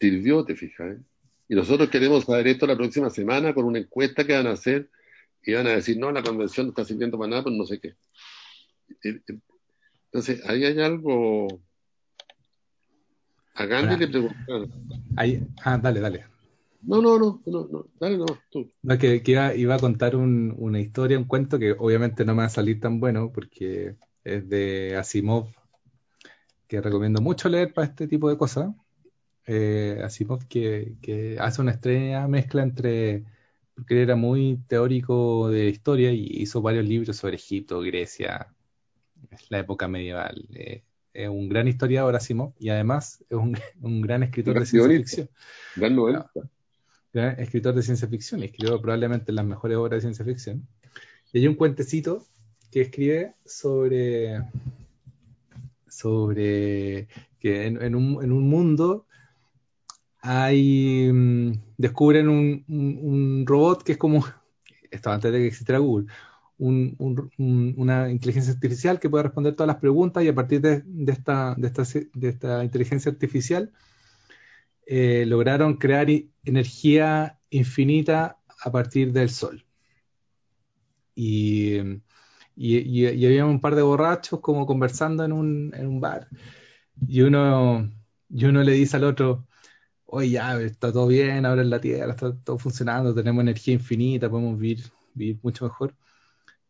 sirvió, 0.00 0.44
te 0.44 0.56
fijas. 0.56 0.96
¿eh? 0.96 1.00
Y 1.48 1.54
nosotros 1.54 1.88
queremos 1.88 2.24
saber 2.24 2.48
esto 2.48 2.66
la 2.66 2.76
próxima 2.76 3.10
semana 3.10 3.54
con 3.54 3.64
una 3.64 3.78
encuesta 3.78 4.26
que 4.26 4.32
van 4.32 4.48
a 4.48 4.52
hacer 4.54 4.90
y 5.44 5.52
van 5.52 5.68
a 5.68 5.76
decir, 5.76 5.98
no, 5.98 6.10
la 6.10 6.24
convención 6.24 6.66
no 6.66 6.70
está 6.70 6.84
sirviendo 6.84 7.16
para 7.16 7.30
nada, 7.30 7.42
pues 7.44 7.54
no 7.54 7.64
sé 7.64 7.78
qué. 7.78 7.94
Entonces, 10.10 10.44
ahí 10.48 10.64
hay 10.64 10.80
algo... 10.80 11.62
A 13.58 13.66
Gandhi 13.66 13.96
le 13.96 14.06
preguntaron. 14.06 14.70
Ah, 15.64 15.78
dale, 15.78 15.98
dale. 16.00 16.24
No, 16.82 17.02
no, 17.02 17.18
no, 17.18 17.42
no, 17.44 17.86
dale 17.98 18.16
no, 18.16 18.26
tú. 18.50 18.70
No, 18.82 18.96
que, 18.96 19.20
iba, 19.26 19.74
a 19.74 19.78
contar 19.80 20.14
una 20.14 20.78
historia, 20.78 21.18
un 21.18 21.24
cuento 21.24 21.58
que 21.58 21.72
obviamente 21.72 22.24
no 22.24 22.34
me 22.34 22.42
va 22.42 22.46
a 22.46 22.50
salir 22.50 22.78
tan 22.78 23.00
bueno 23.00 23.32
porque 23.32 23.96
es 24.22 24.48
de 24.48 24.96
Asimov, 24.96 25.48
que 26.68 26.80
recomiendo 26.80 27.20
mucho 27.20 27.48
leer 27.48 27.74
para 27.74 27.88
este 27.88 28.06
tipo 28.06 28.30
de 28.30 28.38
cosas. 28.38 28.72
Eh, 29.44 30.00
Asimov 30.04 30.46
que, 30.46 31.36
hace 31.40 31.60
una 31.60 31.72
extraña 31.72 32.28
mezcla 32.28 32.62
entre, 32.62 33.24
porque 33.74 33.94
él 33.94 34.00
era 34.02 34.14
muy 34.14 34.60
teórico 34.68 35.48
de 35.50 35.68
historia 35.68 36.12
y 36.12 36.26
hizo 36.42 36.62
varios 36.62 36.86
libros 36.86 37.16
sobre 37.16 37.34
Egipto, 37.34 37.80
Grecia, 37.80 38.54
la 39.48 39.58
época 39.58 39.88
medieval. 39.88 40.46
Eh, 40.54 40.84
es 41.18 41.28
un 41.28 41.48
gran 41.48 41.66
historiador 41.66 42.14
Asimov 42.14 42.52
y 42.60 42.68
además 42.68 43.24
es 43.28 43.36
un, 43.36 43.56
gran 44.02 44.22
escritor 44.22 44.58
de 44.58 44.66
ciencia 44.66 44.96
ficción. 44.98 45.28
Gran 45.74 45.96
Gran 47.12 47.40
escritor 47.40 47.74
de 47.74 47.82
ciencia 47.82 48.06
ficción 48.06 48.40
y 48.40 48.44
escribió 48.44 48.80
probablemente 48.80 49.32
las 49.32 49.44
mejores 49.44 49.76
obras 49.78 49.96
de 49.96 50.00
ciencia 50.02 50.24
ficción. 50.24 50.68
Y 51.32 51.38
hay 51.38 51.48
un 51.48 51.56
cuentecito 51.56 52.24
que 52.70 52.82
escribe 52.82 53.34
sobre, 53.44 54.44
sobre 55.88 57.08
que 57.40 57.66
en, 57.66 57.94
un, 57.96 58.48
mundo 58.48 59.06
hay 60.20 61.10
mm, 61.12 61.52
descubren 61.78 62.28
un, 62.28 63.44
robot 63.44 63.82
que 63.82 63.92
es 63.92 63.98
como 63.98 64.24
esto 64.90 65.10
antes 65.10 65.32
de 65.32 65.38
que 65.38 65.46
existiera 65.48 65.80
Google 65.80 66.06
una 66.58 68.10
inteligencia 68.10 68.52
artificial 68.52 68.98
que 68.98 69.08
puede 69.08 69.24
responder 69.24 69.54
todas 69.54 69.68
las 69.68 69.76
preguntas 69.76 70.24
y 70.24 70.28
a 70.28 70.34
partir 70.34 70.60
de, 70.60 70.82
esta, 71.06 71.54
inteligencia 72.64 73.12
artificial 73.12 73.72
eh, 74.86 75.24
lograron 75.26 75.74
crear 75.76 76.08
energía 76.44 77.38
infinita 77.50 78.38
a 78.60 78.72
partir 78.72 79.12
del 79.12 79.30
sol 79.30 79.64
y 81.14 82.00
y, 82.58 83.06
había 83.26 83.46
un 83.46 83.60
par 83.60 83.74
de 83.76 83.82
borrachos 83.82 84.40
como 84.40 84.66
conversando 84.66 85.24
en 85.24 85.32
un, 85.32 85.72
en 85.76 85.86
un 85.86 86.00
bar. 86.00 86.28
Y 87.06 87.22
uno, 87.22 87.90
y 88.28 88.44
uno 88.46 88.62
le 88.64 88.72
dice 88.72 88.96
al 88.96 89.04
otro, 89.04 89.46
oye, 90.06 90.30
ya, 90.30 90.60
está 90.60 90.92
todo 90.92 91.06
bien 91.08 91.46
ahora 91.46 91.62
en 91.62 91.70
la 91.70 91.80
Tierra, 91.80 92.12
está 92.12 92.34
todo 92.36 92.58
funcionando, 92.58 93.14
tenemos 93.14 93.42
energía 93.42 93.74
infinita, 93.74 94.28
podemos 94.30 94.58
vivir, 94.58 94.84
vivir 95.14 95.38
mucho 95.42 95.66
mejor. 95.66 95.94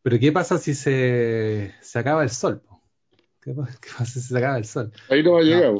Pero 0.08 0.20
¿qué 0.20 0.32
pasa 0.32 0.56
si 0.56 0.72
se, 0.72 1.74
se 1.82 1.98
acaba 1.98 2.22
el 2.22 2.30
sol? 2.30 2.62
¿Qué, 3.42 3.52
pasa 3.52 4.06
si 4.06 4.22
se 4.22 4.38
acaba 4.38 4.56
el 4.56 4.64
sol? 4.64 4.90
Ahí 5.10 5.22
no 5.22 5.34
va 5.34 5.40
a 5.40 5.42
llegar. 5.42 5.74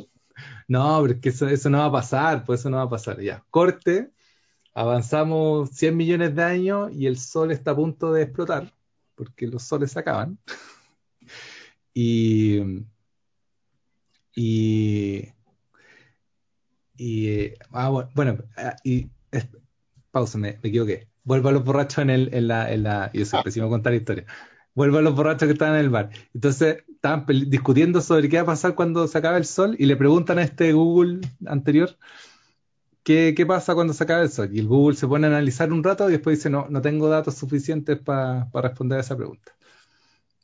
No, 0.69 1.01
pero 1.01 1.15
es 1.15 1.21
que 1.21 1.31
eso, 1.31 1.49
eso 1.49 1.71
no 1.71 1.79
va 1.79 1.87
a 1.87 1.93
pasar, 1.93 2.45
pues 2.45 2.61
eso 2.61 2.69
no 2.69 2.77
va 2.77 2.83
a 2.83 2.91
pasar. 2.91 3.19
Ya, 3.23 3.43
corte, 3.49 4.11
avanzamos 4.75 5.71
100 5.71 5.97
millones 5.97 6.35
de 6.35 6.43
años 6.43 6.93
y 6.93 7.07
el 7.07 7.19
sol 7.19 7.53
está 7.53 7.71
a 7.71 7.77
punto 7.77 8.13
de 8.13 8.25
explotar 8.25 8.71
porque 9.15 9.47
los 9.47 9.63
soles 9.63 9.93
se 9.93 10.01
acaban. 10.01 10.39
y, 11.95 12.85
y, 14.37 15.33
y 16.99 17.55
ah, 17.73 18.07
bueno, 18.15 18.37
ah, 18.59 18.77
y 18.85 19.09
pausa, 20.11 20.37
me, 20.37 20.59
equivoqué. 20.63 21.09
Vuelvo 21.29 21.51
a 21.51 21.53
los 21.53 21.63
borrachos 21.63 21.99
en, 21.99 22.11
el, 22.11 22.31
en 22.33 22.49
la, 22.49 22.73
en 22.73 22.83
la, 22.85 23.11
y 23.13 23.23
eso, 23.23 23.39
a 23.39 23.69
contar 23.69 23.93
historia. 23.93 24.25
Vuelvo 24.75 24.99
a 24.99 25.03
los 25.03 25.15
borrachos 25.15 25.47
que 25.47 25.53
estaban 25.53 25.75
en 25.75 25.81
el 25.81 25.91
bar. 25.91 26.11
Entonces, 26.33 26.85
estaban 26.89 27.27
discutiendo 27.49 28.01
sobre 28.01 28.29
qué 28.31 28.37
va 28.37 28.43
a 28.43 28.47
pasar 28.47 28.75
cuando 28.75 29.07
se 29.07 29.19
acabe 29.19 29.37
el 29.37 29.45
sol 29.45 29.77
y 29.79 29.87
le 29.87 29.97
preguntan 29.97 30.39
a 30.39 30.43
este 30.43 30.73
Google 30.73 31.21
anterior 31.47 31.99
¿qué, 33.05 33.45
pasa 33.47 33.75
cuando 33.75 33.93
se 33.95 34.05
acaba 34.05 34.23
el 34.23 34.31
sol? 34.31 34.51
Y 34.53 34.59
el 34.59 34.69
Google 34.69 34.97
se 34.97 35.07
pone 35.07 35.27
a 35.27 35.31
analizar 35.31 35.73
un 35.73 35.83
rato 35.83 36.09
y 36.09 36.13
después 36.13 36.39
dice, 36.39 36.51
no, 36.51 36.67
no 36.69 36.81
tengo 36.83 37.09
datos 37.09 37.35
suficientes 37.35 37.99
para 37.99 38.49
responder 38.55 38.99
a 38.99 39.01
esa 39.03 39.17
pregunta. 39.17 39.53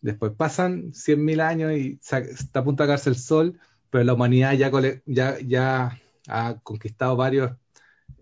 Después 0.01 0.33
pasan 0.37 0.93
100.000 0.93 1.41
años 1.41 1.73
y 1.73 1.99
está 2.03 2.61
a 2.61 2.65
punto 2.65 2.83
de 2.83 2.85
acabarse 2.85 3.11
el 3.11 3.17
sol, 3.17 3.59
pero 3.91 4.05
la 4.05 4.15
humanidad 4.15 4.53
ya, 4.53 4.71
ya, 5.07 5.39
ya 5.41 6.01
ha 6.29 6.61
conquistado 6.63 7.17
varias 7.17 7.53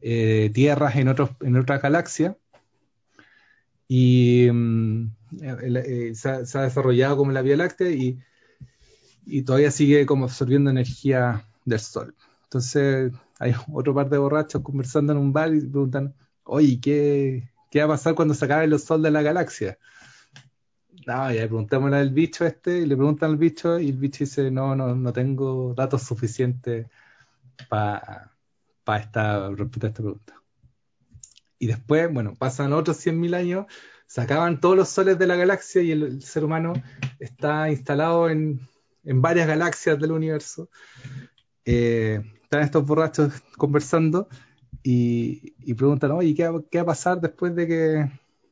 eh, 0.00 0.50
tierras 0.54 0.96
en, 0.96 1.08
otros, 1.08 1.30
en 1.40 1.56
otras 1.56 1.82
galaxias 1.82 2.36
y 3.94 4.50
mm, 4.50 5.10
eh, 5.42 6.12
se, 6.14 6.30
ha, 6.30 6.38
desarrollado 6.38 7.18
como 7.18 7.30
la 7.30 7.42
Vía 7.42 7.58
Láctea 7.58 7.90
y, 7.90 8.18
y 9.26 9.42
todavía 9.42 9.70
sigue 9.70 10.06
como 10.06 10.24
absorbiendo 10.24 10.70
energía 10.70 11.46
del 11.66 11.78
sol. 11.78 12.14
Entonces 12.44 13.12
hay 13.38 13.54
otro 13.70 13.94
par 13.94 14.08
de 14.08 14.16
borrachos 14.16 14.62
conversando 14.62 15.12
en 15.12 15.18
un 15.18 15.34
bar 15.34 15.54
y 15.54 15.60
preguntan, 15.60 16.14
oye, 16.44 16.80
¿qué, 16.80 17.50
qué 17.70 17.80
va 17.80 17.84
a 17.84 17.88
pasar 17.88 18.14
cuando 18.14 18.32
se 18.32 18.46
acabe 18.46 18.64
el 18.64 18.78
sol 18.78 19.02
de 19.02 19.10
la 19.10 19.20
galaxia? 19.20 19.76
No, 21.06 21.30
ya 21.30 21.42
preguntémosle 21.42 21.98
al 21.98 22.10
bicho 22.10 22.46
este, 22.46 22.78
y 22.78 22.86
le 22.86 22.96
preguntan 22.96 23.32
al 23.32 23.36
bicho, 23.36 23.78
y 23.78 23.90
el 23.90 23.98
bicho 23.98 24.24
dice, 24.24 24.50
no, 24.50 24.74
no, 24.74 24.94
no 24.94 25.12
tengo 25.12 25.74
datos 25.74 26.02
suficientes 26.02 26.86
para 27.68 28.32
esta, 28.86 29.50
responder 29.50 29.90
esta 29.90 30.02
pregunta. 30.02 30.41
Y 31.62 31.68
después, 31.68 32.12
bueno, 32.12 32.34
pasan 32.34 32.72
otros 32.72 32.96
100.000 33.06 33.36
años, 33.36 33.66
se 34.08 34.20
acaban 34.20 34.58
todos 34.60 34.76
los 34.76 34.88
soles 34.88 35.16
de 35.16 35.28
la 35.28 35.36
galaxia 35.36 35.80
y 35.80 35.92
el, 35.92 36.20
ser 36.20 36.42
humano 36.42 36.72
está 37.20 37.70
instalado 37.70 38.28
en, 38.28 38.68
varias 39.04 39.46
galaxias 39.46 39.96
del 40.00 40.10
universo. 40.10 40.68
Eh, 41.64 42.20
están 42.42 42.62
estos 42.62 42.84
borrachos 42.84 43.32
conversando 43.56 44.28
y, 44.82 45.72
preguntan, 45.74 46.10
oye, 46.10 46.34
¿qué 46.34 46.50
¿qué 46.68 46.78
va, 46.78 46.82
a 46.82 46.86
pasar 46.86 47.20
después 47.20 47.54
de 47.54 47.68
que, 47.68 48.10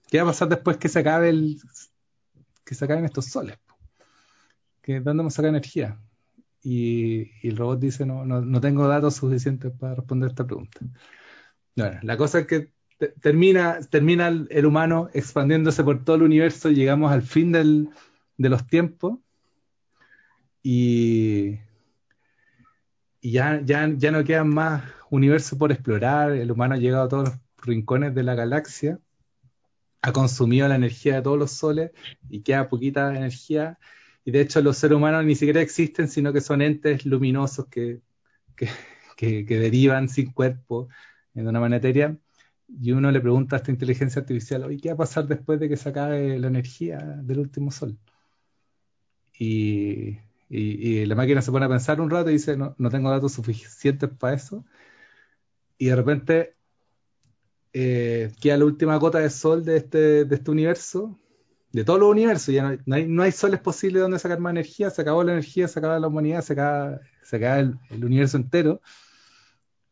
qué 0.09 0.19
va 0.19 0.29
a 0.29 0.33
pasar 0.33 0.49
después 0.49 0.77
que 0.77 0.89
se 0.89 1.01
acabe 1.01 1.31
el, 1.31 1.61
que 2.65 2.77
se 2.77 2.85
acaben 2.85 3.07
estos 3.07 3.25
soles? 3.25 3.59
¿Que, 4.83 5.01
¿Dónde 5.01 5.19
vamos 5.19 5.35
a 5.35 5.37
sacar 5.39 5.49
energía? 5.49 6.01
Y, 6.63 7.29
el 7.43 7.57
robot 7.57 7.81
dice, 7.81 8.07
no, 8.07 8.25
no, 8.25 8.41
no, 8.41 8.61
tengo 8.61 8.87
datos 8.87 9.17
suficientes 9.17 9.73
para 9.73 9.97
responder 9.97 10.29
esta 10.31 10.47
pregunta. 10.47 10.79
Bueno, 11.75 11.99
la 12.05 12.17
cosa 12.17 12.39
es 12.39 12.47
que 12.47 12.80
termina, 13.21 13.81
termina 13.89 14.29
el, 14.29 14.67
humano 14.67 15.09
expandiéndose 15.13 15.83
por 15.85 16.05
todo 16.05 16.17
el 16.17 16.23
universo, 16.23 16.71
llegamos 16.71 17.13
al 17.13 17.23
fin 17.23 17.53
del, 17.53 17.91
de 18.37 18.49
los 18.49 18.67
tiempos. 18.67 19.19
Y, 20.63 21.59
ya, 23.23 23.61
ya, 23.65 23.89
ya 23.97 24.11
no 24.11 24.25
quedan 24.25 24.49
más 24.49 24.85
universos 25.11 25.59
por 25.59 25.73
explorar, 25.73 26.33
el 26.33 26.51
humano 26.51 26.75
ha 26.75 26.79
llegado 26.79 27.05
a 27.05 27.09
todos 27.09 27.29
los 27.31 27.39
rincones 27.67 28.15
de 28.15 28.23
la 28.23 28.35
galaxia, 28.35 28.99
ha 30.03 30.13
consumido 30.13 30.69
la 30.69 30.77
energía 30.77 31.17
de 31.17 31.23
todos 31.23 31.39
los 31.39 31.53
soles 31.53 31.93
y 32.29 32.43
queda 32.43 32.69
poquita 32.69 33.15
energía. 33.15 33.79
Y 34.25 34.31
de 34.31 34.43
hecho 34.43 34.61
los 34.63 34.79
seres 34.79 34.97
humanos 34.97 35.25
ni 35.25 35.35
siquiera 35.35 35.61
existen, 35.61 36.09
sino 36.09 36.33
que 36.33 36.41
son 36.41 36.63
entes 36.63 37.07
luminosos 37.07 37.67
que, 37.67 38.01
que, 38.57 38.69
que, 39.17 39.59
derivan 39.59 40.09
sin 40.09 40.33
cuerpo 40.33 40.89
en 41.35 41.49
una 41.49 41.61
materia 41.61 42.17
y 42.79 42.93
uno 42.93 43.11
le 43.11 43.21
pregunta 43.21 43.57
a 43.57 43.59
esta 43.59 43.71
inteligencia 43.71 44.21
artificial, 44.21 44.65
oye, 44.65 44.79
¿qué 44.79 44.89
va 44.89 44.95
a 44.95 44.99
pasar 44.99 45.27
después 45.27 45.59
de 45.59 45.69
que 45.69 45.77
se 45.77 45.89
acabe 45.89 46.39
la 46.39 46.49
energía 46.49 46.99
del 46.99 47.41
último 47.41 47.71
sol? 47.71 47.99
Y, 49.39 50.19
la 50.49 51.15
máquina 51.15 51.43
se 51.43 51.53
pone 51.53 51.67
a 51.67 51.69
pensar 51.69 52.01
un 52.01 52.11
rato 52.11 52.31
y 52.31 52.35
dice, 52.35 52.57
no, 52.57 52.75
no 52.79 52.91
tengo 52.91 53.11
datos 53.11 53.33
suficientes 53.33 54.11
para 54.11 54.35
eso. 54.35 54.65
Y 55.79 55.87
de 55.87 55.97
repente 55.97 56.57
eh, 57.73 58.33
queda 58.41 58.57
la 58.59 58.65
última 58.65 58.97
gota 58.97 59.19
de 59.19 59.31
sol 59.31 59.65
de 59.65 59.77
este, 59.77 60.23
este 60.23 60.51
universo, 60.51 61.19
de 61.73 61.85
todo 61.85 61.99
los 61.99 62.11
universos, 62.11 62.53
ya 62.53 62.77
no 62.85 62.95
hay, 62.97 63.07
no 63.07 63.31
soles 63.31 63.61
posibles 63.61 64.03
donde 64.03 64.19
sacar 64.19 64.41
más 64.41 64.51
energía, 64.51 64.91
se 64.91 65.03
acabó 65.03 65.23
la 65.23 65.33
energía, 65.33 65.69
se 65.69 65.79
acaba 65.79 66.01
la 66.01 66.09
humanidad, 66.09 66.43
se 66.43 66.53
acaba 66.53 67.61
el 67.61 68.05
universo 68.05 68.37
entero 68.37 68.81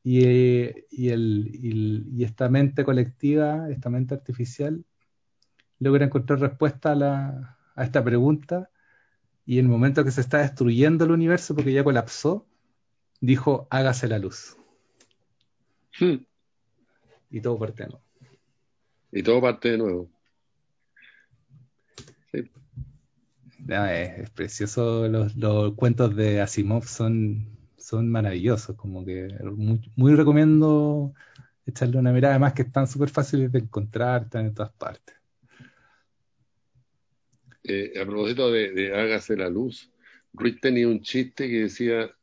y, 0.03 1.09
el, 1.11 2.07
esta 2.20 2.49
mente 2.49 2.84
colectiva, 2.84 3.68
esta 3.70 3.90
mente 3.90 4.14
artificial, 4.14 4.84
logra 5.78 6.07
encontrar 6.07 6.40
respuesta 6.40 6.92
a, 6.92 7.82
esta 7.82 8.03
pregunta 8.03 8.70
y 9.46 9.59
en 9.59 9.66
el 9.66 9.70
momento 9.70 10.05
que 10.05 10.11
se 10.11 10.20
está 10.20 10.38
destruyendo 10.38 11.05
el 11.05 11.12
universo 11.12 11.55
porque 11.55 11.72
ya 11.72 11.84
colapsó, 11.84 12.46
dijo, 13.20 13.66
hágase 13.70 14.09
la 14.09 14.18
luz. 14.18 14.57
Hmm. 15.99 16.16
Y 17.30 17.40
todo 17.40 17.59
parte 17.59 17.84
de 17.84 17.90
nuevo. 17.90 18.05
Y 19.12 19.22
todo 19.22 19.40
parte 19.40 19.70
de 19.70 19.78
nuevo. 19.78 20.11
es, 23.68 24.30
precioso, 24.30 25.09
los, 25.09 25.36
los 25.36 25.74
cuentos 25.74 26.16
de 26.16 26.40
Asimov 26.40 26.84
son 26.84 27.57
son 27.89 28.11
maravillosos, 28.11 28.76
como 28.76 29.03
que 29.03 29.28
muy, 29.97 30.14
recomiendo 30.14 31.14
echarle 31.64 31.99
una 31.99 32.12
mirada, 32.12 32.34
además 32.34 32.53
que 32.53 32.62
están 32.62 32.86
súper 32.86 33.09
fáciles 33.09 33.51
de 33.51 33.61
encontrar, 33.61 34.24
están 34.24 34.45
en 34.45 34.55
todas 34.55 34.72
partes. 34.72 35.14
Eh, 37.64 37.95
a 37.99 38.05
propósito 38.05 38.53
de, 38.53 38.93
Hágase 38.95 39.36
la 39.36 39.49
luz, 39.49 39.91
Ruiz 40.34 40.61
tenía 40.61 40.86
un 40.86 41.01
chiste 41.01 41.49
que 41.49 41.61
decía, 41.61 42.14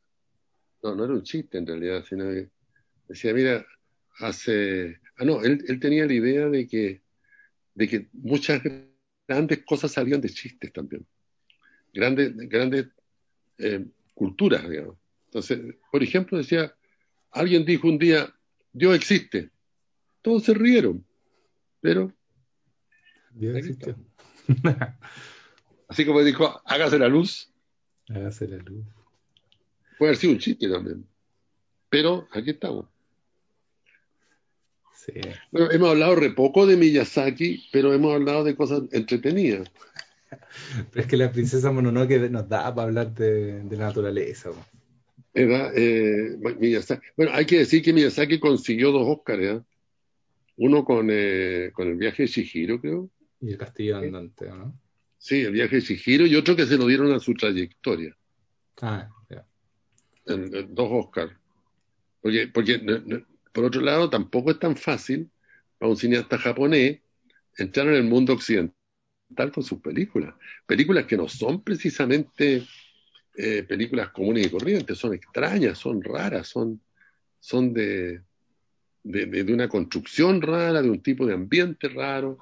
no, 0.84 0.94
no 0.94 1.04
era 1.04 1.14
un 1.14 1.24
chiste 1.24 1.58
en 1.58 1.66
realidad, 1.66 2.04
sino 2.08 2.30
que 2.30 2.48
decía, 3.08 3.34
mira, 3.34 3.66
hace, 4.20 5.00
ah, 5.18 5.24
no, 5.24 5.42
él, 5.42 5.80
tenía 5.80 6.06
la 6.06 6.14
idea 6.14 6.48
de 6.48 6.68
que, 6.68 7.02
de 7.74 7.88
que 7.88 8.08
muchas 8.12 8.62
grandes 9.26 9.64
cosas 9.64 9.90
salían 9.90 10.20
de 10.20 10.28
chistes 10.28 10.72
también, 10.72 11.04
grandes, 11.92 12.36
grandes 12.36 12.86
eh, 13.58 13.84
culturas, 14.14 14.68
digamos. 14.68 14.96
Entonces, 15.26 15.76
por 15.92 16.02
ejemplo, 16.02 16.38
decía, 16.38 16.74
alguien 17.30 17.64
dijo 17.64 17.88
un 17.88 17.98
día, 17.98 18.32
Dios 18.72 18.94
existe. 18.94 19.50
Todos 20.22 20.44
se 20.44 20.54
rieron, 20.54 21.04
pero... 21.80 22.12
Dios 23.30 23.56
existe. 23.56 23.94
Así 25.88 26.04
como 26.04 26.22
dijo, 26.22 26.60
hágase 26.64 26.98
la 26.98 27.08
luz. 27.08 27.52
Hágase 28.08 28.48
la 28.48 28.56
luz. 28.58 28.84
Puede 29.98 30.10
haber 30.10 30.16
sido 30.16 30.32
un 30.32 30.38
chiste 30.38 30.68
también. 30.68 31.06
Pero 31.88 32.28
aquí 32.32 32.50
estamos. 32.50 32.86
Sí. 34.94 35.12
Bueno, 35.52 35.70
hemos 35.70 35.90
hablado 35.90 36.16
re 36.16 36.30
poco 36.30 36.66
de 36.66 36.76
Miyazaki, 36.76 37.68
pero 37.72 37.94
hemos 37.94 38.14
hablado 38.14 38.42
de 38.42 38.56
cosas 38.56 38.82
entretenidas. 38.90 39.70
Pero 40.90 41.02
es 41.02 41.06
que 41.06 41.16
la 41.16 41.30
princesa 41.30 41.70
Mononoke 41.70 42.28
nos 42.28 42.48
da 42.48 42.74
para 42.74 42.88
hablar 42.88 43.14
de, 43.14 43.62
de 43.62 43.76
la 43.76 43.86
naturaleza. 43.86 44.50
Eh, 45.38 46.36
bueno, 47.14 47.30
hay 47.34 47.44
que 47.44 47.58
decir 47.58 47.82
que 47.82 47.92
Miyazaki 47.92 48.40
consiguió 48.40 48.90
dos 48.90 49.06
Oscars, 49.06 49.42
¿eh? 49.42 49.60
Uno 50.56 50.82
con, 50.82 51.08
eh, 51.10 51.70
con 51.74 51.88
el 51.88 51.96
viaje 51.96 52.22
de 52.22 52.28
Shihiro, 52.28 52.80
creo. 52.80 53.10
Y 53.42 53.50
el 53.50 53.58
castillo 53.58 53.98
andante, 53.98 54.46
¿no? 54.48 54.74
Sí, 55.18 55.42
el 55.42 55.52
viaje 55.52 55.76
de 55.76 55.82
Shihiro 55.82 56.24
y 56.24 56.36
otro 56.36 56.56
que 56.56 56.64
se 56.64 56.78
lo 56.78 56.86
dieron 56.86 57.12
a 57.12 57.20
su 57.20 57.34
trayectoria. 57.34 58.16
Ah, 58.80 59.10
ya. 59.28 59.44
dos 60.68 60.88
Oscars. 60.90 61.32
Porque, 62.22 62.48
porque 62.48 62.80
por 63.52 63.64
otro 63.64 63.82
lado, 63.82 64.08
tampoco 64.08 64.50
es 64.50 64.58
tan 64.58 64.74
fácil 64.74 65.28
para 65.78 65.90
un 65.90 65.98
cineasta 65.98 66.38
japonés 66.38 67.00
entrar 67.58 67.88
en 67.88 67.94
el 67.94 68.04
mundo 68.04 68.32
occidental 68.32 68.72
con 69.52 69.62
sus 69.62 69.80
películas. 69.80 70.34
Películas 70.66 71.04
que 71.04 71.18
no 71.18 71.28
son 71.28 71.62
precisamente 71.62 72.66
eh, 73.38 73.64
películas 73.64 74.10
comunes 74.10 74.46
y 74.46 74.50
corrientes, 74.50 74.96
son 74.96 75.12
extrañas, 75.12 75.76
son 75.76 76.02
raras, 76.02 76.48
son, 76.48 76.80
son 77.38 77.74
de, 77.74 78.22
de, 79.02 79.52
una 79.52 79.68
construcción 79.68 80.40
rara, 80.40 80.80
de 80.80 80.88
un 80.88 81.02
tipo 81.02 81.26
de 81.26 81.34
ambiente 81.34 81.88
raro, 81.88 82.38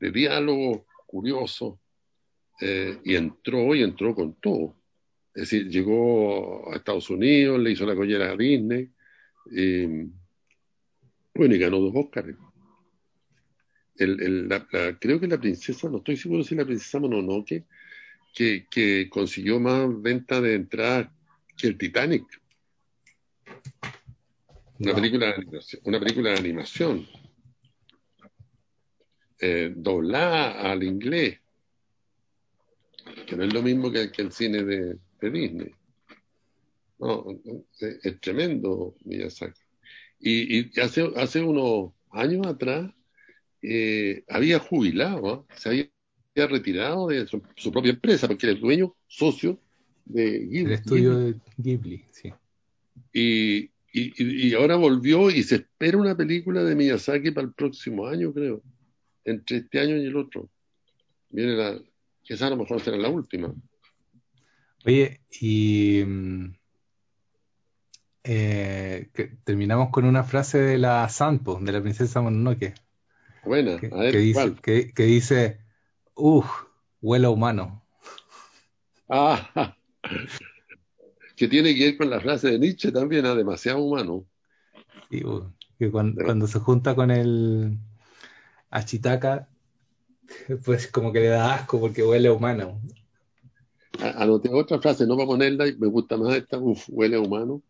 de 0.00 0.10
diálogo 0.10 0.86
curioso, 1.06 1.78
eh, 2.60 2.98
y 3.04 3.14
entró 3.14 3.74
y 3.74 3.82
entró 3.82 4.14
con 4.14 4.34
todo. 4.40 4.74
Es 5.34 5.50
decir, 5.50 5.68
llegó 5.68 6.72
a 6.72 6.76
Estados 6.76 7.10
Unidos, 7.10 7.60
le 7.60 7.72
hizo 7.72 7.84
la 7.84 7.94
collera 7.94 8.30
a 8.32 8.36
Disney, 8.36 8.90
y, 9.50 9.86
bueno, 11.34 11.54
y 11.54 11.58
ganó 11.58 11.78
dos 11.78 11.92
Oscars. 11.94 12.36
El, 13.96 14.48
creo 14.98 15.20
que 15.20 15.26
la 15.26 15.38
princesa, 15.38 15.90
no 15.90 15.98
estoy 15.98 16.16
seguro 16.16 16.42
si 16.42 16.54
la 16.54 16.64
princesa 16.64 17.00
Mononoke 17.00 17.64
que, 18.34 19.08
consiguió 19.10 19.58
más 19.60 19.88
venta 20.00 20.40
de 20.40 20.54
entrada 20.54 21.12
que 21.56 21.66
el 21.66 21.78
Titanic. 21.78 22.24
Una, 24.78 24.94
película, 24.94 25.26
de 25.26 25.34
animación, 25.34 25.82
una 25.84 25.98
película 25.98 26.30
de 26.30 26.38
animación. 26.38 27.08
Eh, 29.40 29.72
doblada 29.74 30.70
al 30.70 30.82
inglés, 30.82 31.40
que 33.26 33.36
no 33.36 33.44
es 33.44 33.52
lo 33.52 33.62
mismo 33.62 33.90
que, 33.90 34.10
el 34.16 34.32
cine 34.32 34.62
de, 34.62 34.98
Disney. 35.20 35.72
No, 36.98 37.26
es, 37.80 38.20
tremendo 38.20 38.96
Miyazaki. 39.04 39.60
Y, 40.20 40.58
y, 40.58 40.80
hace, 40.80 41.08
hace 41.16 41.42
unos 41.42 41.92
años 42.10 42.46
atrás 42.46 42.90
eh, 43.62 44.24
había 44.28 44.58
jubilado, 44.58 45.46
se 45.56 45.68
había 45.68 45.90
retirado 46.46 47.08
de 47.08 47.26
su, 47.26 47.72
propia 47.72 47.90
empresa, 47.90 48.28
porque 48.28 48.46
era 48.46 48.54
el 48.54 48.60
dueño, 48.60 48.94
socio 49.06 49.58
de 50.04 50.38
Ghibli. 50.40 50.60
El 50.60 50.72
estudio 50.72 51.18
de 51.18 51.34
Ghibli, 51.56 52.04
sí. 52.10 52.32
Y, 53.12 53.70
y, 53.92 54.54
ahora 54.54 54.76
volvió 54.76 55.30
y 55.30 55.42
se 55.42 55.56
espera 55.56 55.98
una 55.98 56.16
película 56.16 56.62
de 56.62 56.74
Miyazaki 56.74 57.30
para 57.30 57.46
el 57.46 57.52
próximo 57.52 58.06
año, 58.06 58.32
creo. 58.32 58.62
Entre 59.24 59.58
este 59.58 59.80
año 59.80 59.96
y 59.96 60.06
el 60.06 60.16
otro. 60.16 60.48
Viene 61.30 61.52
la, 61.54 61.78
esa 62.28 62.46
a 62.46 62.50
lo 62.50 62.56
mejor 62.56 62.80
será 62.80 62.96
la 62.96 63.08
última. 63.08 63.52
Oye, 64.84 65.20
y 65.40 66.02
mm, 66.06 66.54
eh, 68.24 69.08
que 69.12 69.24
terminamos 69.44 69.90
con 69.90 70.04
una 70.04 70.24
frase 70.24 70.58
de 70.58 70.78
la 70.78 71.08
Sanpo, 71.08 71.58
de 71.60 71.72
la 71.72 71.82
princesa 71.82 72.20
Mononoke, 72.20 72.74
Buena, 73.44 73.78
que, 73.78 73.86
a 73.86 73.90
que 73.90 73.96
ver, 73.96 74.16
dice, 74.16 74.54
que, 74.62 74.92
que 74.92 75.02
dice, 75.04 75.58
uff, 76.18 76.50
huele 77.00 77.26
a 77.26 77.30
humano. 77.30 77.82
Ah, 79.08 79.74
que 81.36 81.48
tiene 81.48 81.74
que 81.74 81.86
ver 81.86 81.96
con 81.96 82.10
la 82.10 82.20
frase 82.20 82.50
de 82.50 82.58
Nietzsche 82.58 82.92
también, 82.92 83.24
a 83.24 83.34
demasiado 83.34 83.78
humano. 83.78 84.26
Sí, 85.10 85.22
que 85.78 85.90
cuan- 85.90 86.14
cuando, 86.14 86.46
se 86.46 86.58
junta 86.58 86.94
con 86.94 87.10
el 87.10 87.78
Achitaka, 88.70 89.48
pues 90.64 90.88
como 90.88 91.12
que 91.12 91.20
le 91.20 91.28
da 91.28 91.54
asco 91.54 91.80
porque 91.80 92.02
huele 92.02 92.28
a 92.28 92.32
humano. 92.32 92.80
Anoté 94.00 94.50
otra 94.52 94.78
frase, 94.80 95.06
no 95.06 95.16
para 95.16 95.26
ponerla, 95.26 95.66
y 95.66 95.76
me 95.76 95.86
gusta 95.86 96.16
más 96.16 96.36
esta, 96.36 96.58
uf, 96.58 96.84
huele 96.88 97.16
a 97.16 97.20
humano. 97.20 97.62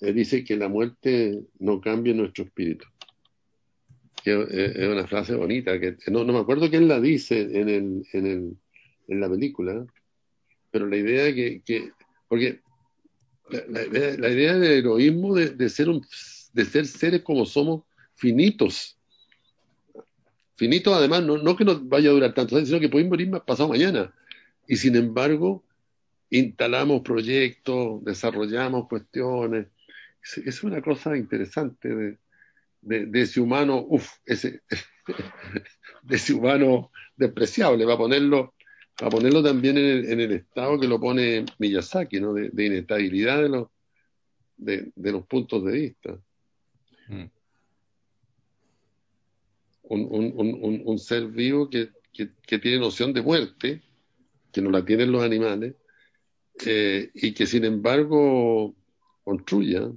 Eh, 0.00 0.12
dice 0.12 0.44
que 0.44 0.56
la 0.56 0.68
muerte 0.68 1.42
no 1.58 1.80
cambia 1.80 2.14
nuestro 2.14 2.44
espíritu. 2.44 2.86
Es 4.28 4.88
una 4.88 5.06
frase 5.06 5.34
bonita, 5.34 5.78
que 5.78 5.96
no, 6.08 6.24
no 6.24 6.32
me 6.32 6.40
acuerdo 6.40 6.70
quién 6.70 6.88
la 6.88 7.00
dice 7.00 7.40
en, 7.40 7.68
el, 7.68 8.06
en, 8.12 8.26
el, 8.26 8.56
en 9.08 9.20
la 9.20 9.28
película, 9.28 9.86
pero 10.70 10.86
la 10.86 10.96
idea 10.96 11.34
que, 11.34 11.62
que 11.64 11.92
porque 12.28 12.60
la, 13.50 13.62
la 13.68 13.86
idea, 13.86 14.16
la 14.18 14.28
idea 14.30 14.58
del 14.58 14.72
heroísmo 14.72 15.34
de, 15.34 15.50
de 15.50 15.68
ser 15.68 15.88
un, 15.88 16.04
de 16.52 16.64
ser 16.64 16.86
seres 16.86 17.22
como 17.22 17.46
somos, 17.46 17.82
finitos. 18.14 18.98
Finitos 20.56 20.94
además, 20.94 21.22
no, 21.22 21.38
no 21.38 21.56
que 21.56 21.64
nos 21.64 21.88
vaya 21.88 22.10
a 22.10 22.12
durar 22.12 22.34
tanto, 22.34 22.64
sino 22.64 22.80
que 22.80 22.88
podemos 22.88 23.10
morir 23.10 23.30
más 23.30 23.42
pasado 23.42 23.68
mañana. 23.68 24.12
Y 24.66 24.76
sin 24.76 24.96
embargo, 24.96 25.62
instalamos 26.30 27.02
proyectos, 27.02 28.04
desarrollamos 28.04 28.88
cuestiones. 28.88 29.68
Es, 30.22 30.38
es 30.38 30.64
una 30.64 30.82
cosa 30.82 31.16
interesante 31.16 31.94
de, 31.94 32.18
de, 32.80 33.06
de 33.06 33.22
ese 33.22 33.40
humano, 33.40 33.84
uff, 33.88 34.10
ese, 34.24 34.62
de 36.02 36.16
ese 36.16 36.34
humano 36.34 36.90
despreciable, 37.16 37.84
va 37.84 37.94
a 37.94 37.98
ponerlo, 37.98 38.54
va 39.02 39.08
a 39.08 39.10
ponerlo 39.10 39.42
también 39.42 39.78
en 39.78 39.84
el, 39.84 40.12
en 40.12 40.20
el 40.20 40.32
estado 40.32 40.78
que 40.78 40.88
lo 40.88 41.00
pone 41.00 41.44
Miyazaki, 41.58 42.20
¿no? 42.20 42.32
De, 42.32 42.50
de 42.50 42.66
inestabilidad 42.66 43.42
de 43.42 43.48
los, 43.48 43.68
de, 44.56 44.92
de 44.94 45.12
los 45.12 45.26
puntos 45.26 45.64
de 45.64 45.72
vista. 45.72 46.18
Mm. 47.08 47.24
Un, 49.90 50.06
un, 50.10 50.32
un, 50.36 50.82
un 50.84 50.98
ser 50.98 51.26
vivo 51.28 51.70
que, 51.70 51.88
que, 52.12 52.30
que, 52.46 52.58
tiene 52.58 52.78
noción 52.78 53.14
de 53.14 53.22
muerte, 53.22 53.82
que 54.52 54.60
no 54.60 54.70
la 54.70 54.84
tienen 54.84 55.10
los 55.10 55.22
animales, 55.22 55.76
eh, 56.66 57.10
y 57.14 57.32
que 57.32 57.46
sin 57.46 57.64
embargo 57.64 58.74
construya, 59.24 59.90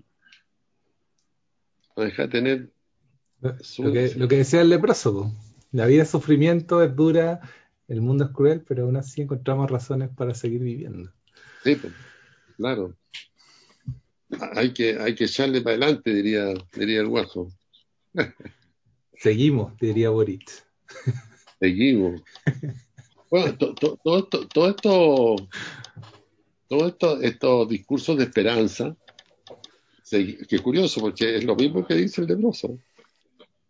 no 2.02 2.06
deja 2.06 2.24
de 2.24 2.28
tener 2.30 2.70
su... 3.62 3.84
lo, 3.84 3.91
que, 3.91 4.14
lo 4.16 4.28
que 4.28 4.38
decía 4.38 4.62
el 4.62 4.70
leproso, 4.70 5.14
po. 5.14 5.36
la 5.72 5.86
vida 5.86 6.04
es 6.04 6.10
sufrimiento, 6.10 6.82
es 6.82 6.95
dura, 6.95 7.41
el 7.88 8.02
mundo 8.02 8.26
es 8.26 8.32
cruel, 8.32 8.62
pero 8.62 8.84
aún 8.84 8.97
así 8.97 9.22
encontramos 9.22 9.70
razones 9.70 10.10
para 10.16 10.34
seguir 10.34 10.62
viviendo. 10.62 11.12
Sí, 11.64 11.76
pues, 11.76 11.93
claro. 12.58 12.95
Hay 14.56 14.74
que, 14.74 14.97
hay 14.99 15.14
que 15.14 15.26
echarle 15.26 15.62
para 15.62 15.76
adelante, 15.76 16.14
diría, 16.14 16.54
diría 16.74 17.02
el 17.02 17.08
guaso. 17.08 17.52
Seguimos, 19.18 19.78
diría 19.78 20.10
Boric. 20.10 20.49
Seguimos. 21.60 22.22
Bueno, 23.30 23.56
todo 23.58 23.76
to, 23.76 23.97
to, 24.04 24.24
to, 24.26 24.47
todo 24.47 24.70
esto, 24.70 25.36
todos 26.68 26.91
esto, 26.91 27.22
estos 27.22 27.70
discursos 27.70 28.18
de 28.18 28.24
esperanza, 28.24 28.95
que 30.12 30.55
es 30.55 30.62
curioso, 30.62 31.01
porque 31.01 31.38
es 31.38 31.43
lo 31.43 31.55
mismo 31.55 31.86
que 31.86 31.95
dice 31.95 32.22
el 32.22 32.28
leproso. 32.28 32.78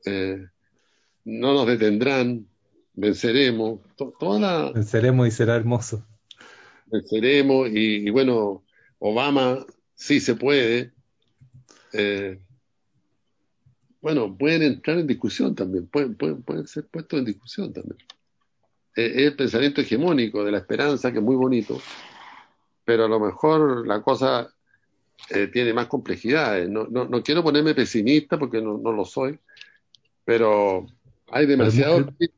Eh, 0.06 0.46
no 1.26 1.54
nos 1.54 1.68
detendrán, 1.68 2.48
venceremos, 2.94 3.80
to, 3.96 4.14
toda 4.20 4.40
la, 4.40 4.72
venceremos 4.72 5.28
y 5.28 5.32
será 5.32 5.56
hermoso. 5.56 6.06
Venceremos 6.88 7.70
y, 7.70 8.08
y 8.08 8.10
bueno, 8.10 8.64
Obama 9.00 9.66
sí 9.94 10.20
se 10.20 10.36
puede. 10.36 10.92
Eh, 11.94 12.40
bueno, 14.02 14.36
pueden 14.36 14.64
entrar 14.64 14.98
en 14.98 15.06
discusión 15.06 15.54
también, 15.54 15.86
pueden, 15.88 16.16
pueden, 16.16 16.42
pueden 16.42 16.68
ser 16.68 16.88
puestos 16.88 17.20
en 17.20 17.26
discusión 17.26 17.72
también. 17.72 17.98
Eh, 18.96 19.12
es 19.16 19.24
el 19.28 19.36
pensamiento 19.36 19.82
hegemónico 19.82 20.44
de 20.44 20.52
la 20.52 20.58
esperanza, 20.58 21.12
que 21.12 21.20
es 21.20 21.24
muy 21.24 21.36
bonito, 21.36 21.80
pero 22.84 23.06
a 23.06 23.08
lo 23.08 23.20
mejor 23.20 23.86
la 23.86 24.02
cosa 24.02 24.52
eh, 25.30 25.48
tiene 25.48 25.74
más 25.74 25.88
complejidades. 25.88 26.70
No, 26.70 26.86
no, 26.86 27.06
no, 27.06 27.24
quiero 27.24 27.44
ponerme 27.44 27.76
pesimista 27.76 28.38
porque 28.38 28.62
no, 28.62 28.78
no 28.78 28.92
lo 28.92 29.06
soy, 29.06 29.40
pero 30.26 30.88
hay 31.30 31.46
demasiado. 31.46 31.98
Pero 31.98 32.16
el, 32.20 32.32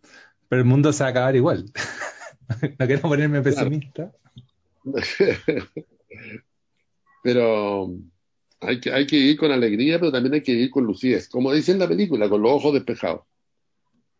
pero 0.49 0.61
el, 0.61 0.67
mundo 0.67 0.93
se 0.93 1.03
va 1.03 1.07
a 1.07 1.11
acabar 1.11 1.35
igual. 1.35 1.65
no 2.79 2.85
quiero 2.85 3.01
ponerme 3.01 3.41
pesimista. 3.41 4.11
Claro. 4.11 4.23
pero 7.23 7.89
hay 8.59 8.79
que, 8.79 8.91
hay 8.91 9.07
que 9.07 9.15
ir 9.15 9.37
con 9.37 9.51
alegría, 9.51 9.99
pero 9.99 10.11
también 10.11 10.35
hay 10.35 10.41
que 10.41 10.51
ir 10.51 10.69
con 10.69 10.83
lucidez. 10.85 11.29
Como 11.29 11.53
dice 11.53 11.71
en 11.71 11.79
la 11.79 11.87
película, 11.87 12.29
con 12.29 12.41
los 12.41 12.51
ojos 12.51 12.73
despejados. 12.73 13.21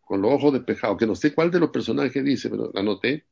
Con 0.00 0.20
los 0.20 0.32
ojos 0.32 0.52
despejados, 0.52 0.98
que 0.98 1.06
no 1.06 1.14
sé 1.14 1.34
cuál 1.34 1.50
de 1.50 1.60
los 1.60 1.70
personajes 1.70 2.24
dice, 2.24 2.50
pero 2.50 2.70
la 2.74 2.82
noté. 2.82 3.24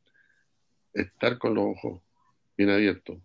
Estar 0.92 1.38
con 1.38 1.54
los 1.54 1.64
ojos 1.64 2.02
bien 2.56 2.70
abiertos. 2.70 3.18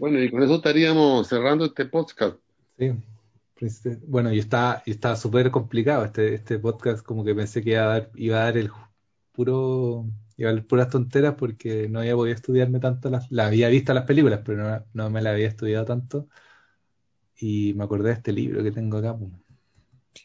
Bueno, 0.00 0.18
y 0.22 0.30
con 0.30 0.42
eso 0.42 0.54
estaríamos 0.54 1.28
cerrando 1.28 1.66
este 1.66 1.84
podcast. 1.84 2.38
Sí. 2.78 2.90
Bueno, 4.06 4.32
y 4.32 4.38
está, 4.38 4.82
y 4.86 4.92
está 4.92 5.14
súper 5.14 5.50
complicado 5.50 6.06
este, 6.06 6.36
este 6.36 6.58
podcast, 6.58 7.04
como 7.04 7.22
que 7.22 7.34
pensé 7.34 7.62
que 7.62 7.72
iba 7.72 7.82
a 7.82 7.86
dar, 7.86 8.10
iba 8.14 8.40
a 8.40 8.44
dar 8.44 8.56
el 8.56 8.70
puro, 9.30 10.06
iba 10.38 10.48
a 10.48 10.54
dar 10.54 10.64
puras 10.64 10.88
tonteras 10.88 11.34
porque 11.34 11.86
no 11.90 12.00
había 12.00 12.14
podido 12.14 12.34
estudiarme 12.34 12.80
tanto, 12.80 13.10
las, 13.10 13.30
la 13.30 13.48
había 13.48 13.68
visto 13.68 13.92
las 13.92 14.06
películas, 14.06 14.40
pero 14.42 14.62
no, 14.62 14.86
no 14.94 15.10
me 15.10 15.20
la 15.20 15.32
había 15.32 15.48
estudiado 15.48 15.84
tanto. 15.84 16.30
Y 17.38 17.74
me 17.74 17.84
acordé 17.84 18.08
de 18.08 18.14
este 18.14 18.32
libro 18.32 18.62
que 18.62 18.72
tengo 18.72 18.96
acá. 18.96 19.14
pues. 19.18 19.30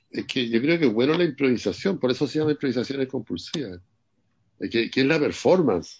Es 0.09 0.25
que 0.25 0.47
yo 0.47 0.61
creo 0.61 0.79
que 0.79 0.85
es 0.85 0.93
bueno 0.93 1.17
la 1.17 1.25
improvisación, 1.25 1.99
por 1.99 2.11
eso 2.11 2.27
se 2.27 2.39
llama 2.39 2.51
improvisaciones 2.51 3.09
compulsivas. 3.09 3.81
Es 4.57 4.69
que, 4.69 4.89
que 4.89 5.01
es 5.01 5.05
la 5.05 5.19
performance. 5.19 5.99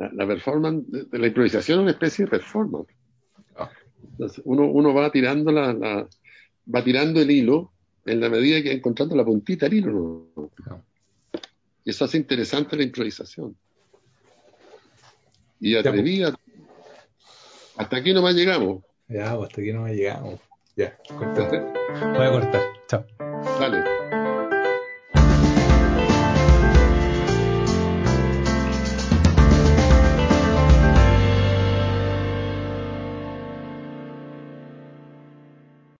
La, 0.00 0.10
la 0.12 0.26
performance, 0.26 0.84
la 1.12 1.26
improvisación 1.26 1.78
es 1.78 1.82
una 1.82 1.90
especie 1.92 2.24
de 2.24 2.30
performance. 2.30 2.88
Entonces, 4.12 4.42
uno, 4.44 4.64
uno 4.64 4.94
va 4.94 5.12
tirando 5.12 5.52
la, 5.52 5.72
la, 5.74 6.08
va 6.74 6.84
tirando 6.84 7.20
el 7.20 7.30
hilo 7.30 7.70
en 8.06 8.20
la 8.20 8.30
medida 8.30 8.62
que 8.62 8.70
va 8.70 8.74
encontrando 8.74 9.14
la 9.14 9.24
puntita 9.24 9.66
del 9.66 9.78
hilo. 9.78 9.92
¿no? 10.36 10.50
No. 10.66 10.84
Y 11.84 11.90
eso 11.90 12.04
hace 12.04 12.16
interesante 12.16 12.76
la 12.76 12.82
improvisación. 12.82 13.54
Y 15.60 15.76
atrevida. 15.76 16.34
Hasta 17.76 17.96
aquí 17.96 18.14
nomás 18.14 18.34
llegamos. 18.34 18.82
Ya, 19.08 19.36
pues 19.36 19.50
hasta 19.50 19.60
aquí 19.60 19.72
no 19.72 19.86
llegamos. 19.86 20.40
Ya, 20.76 20.96
corté. 21.18 21.42
Voy 21.42 22.26
a 22.26 22.30
cortar. 22.30 22.62
Chao. 22.88 23.04
Dale. 23.58 24.19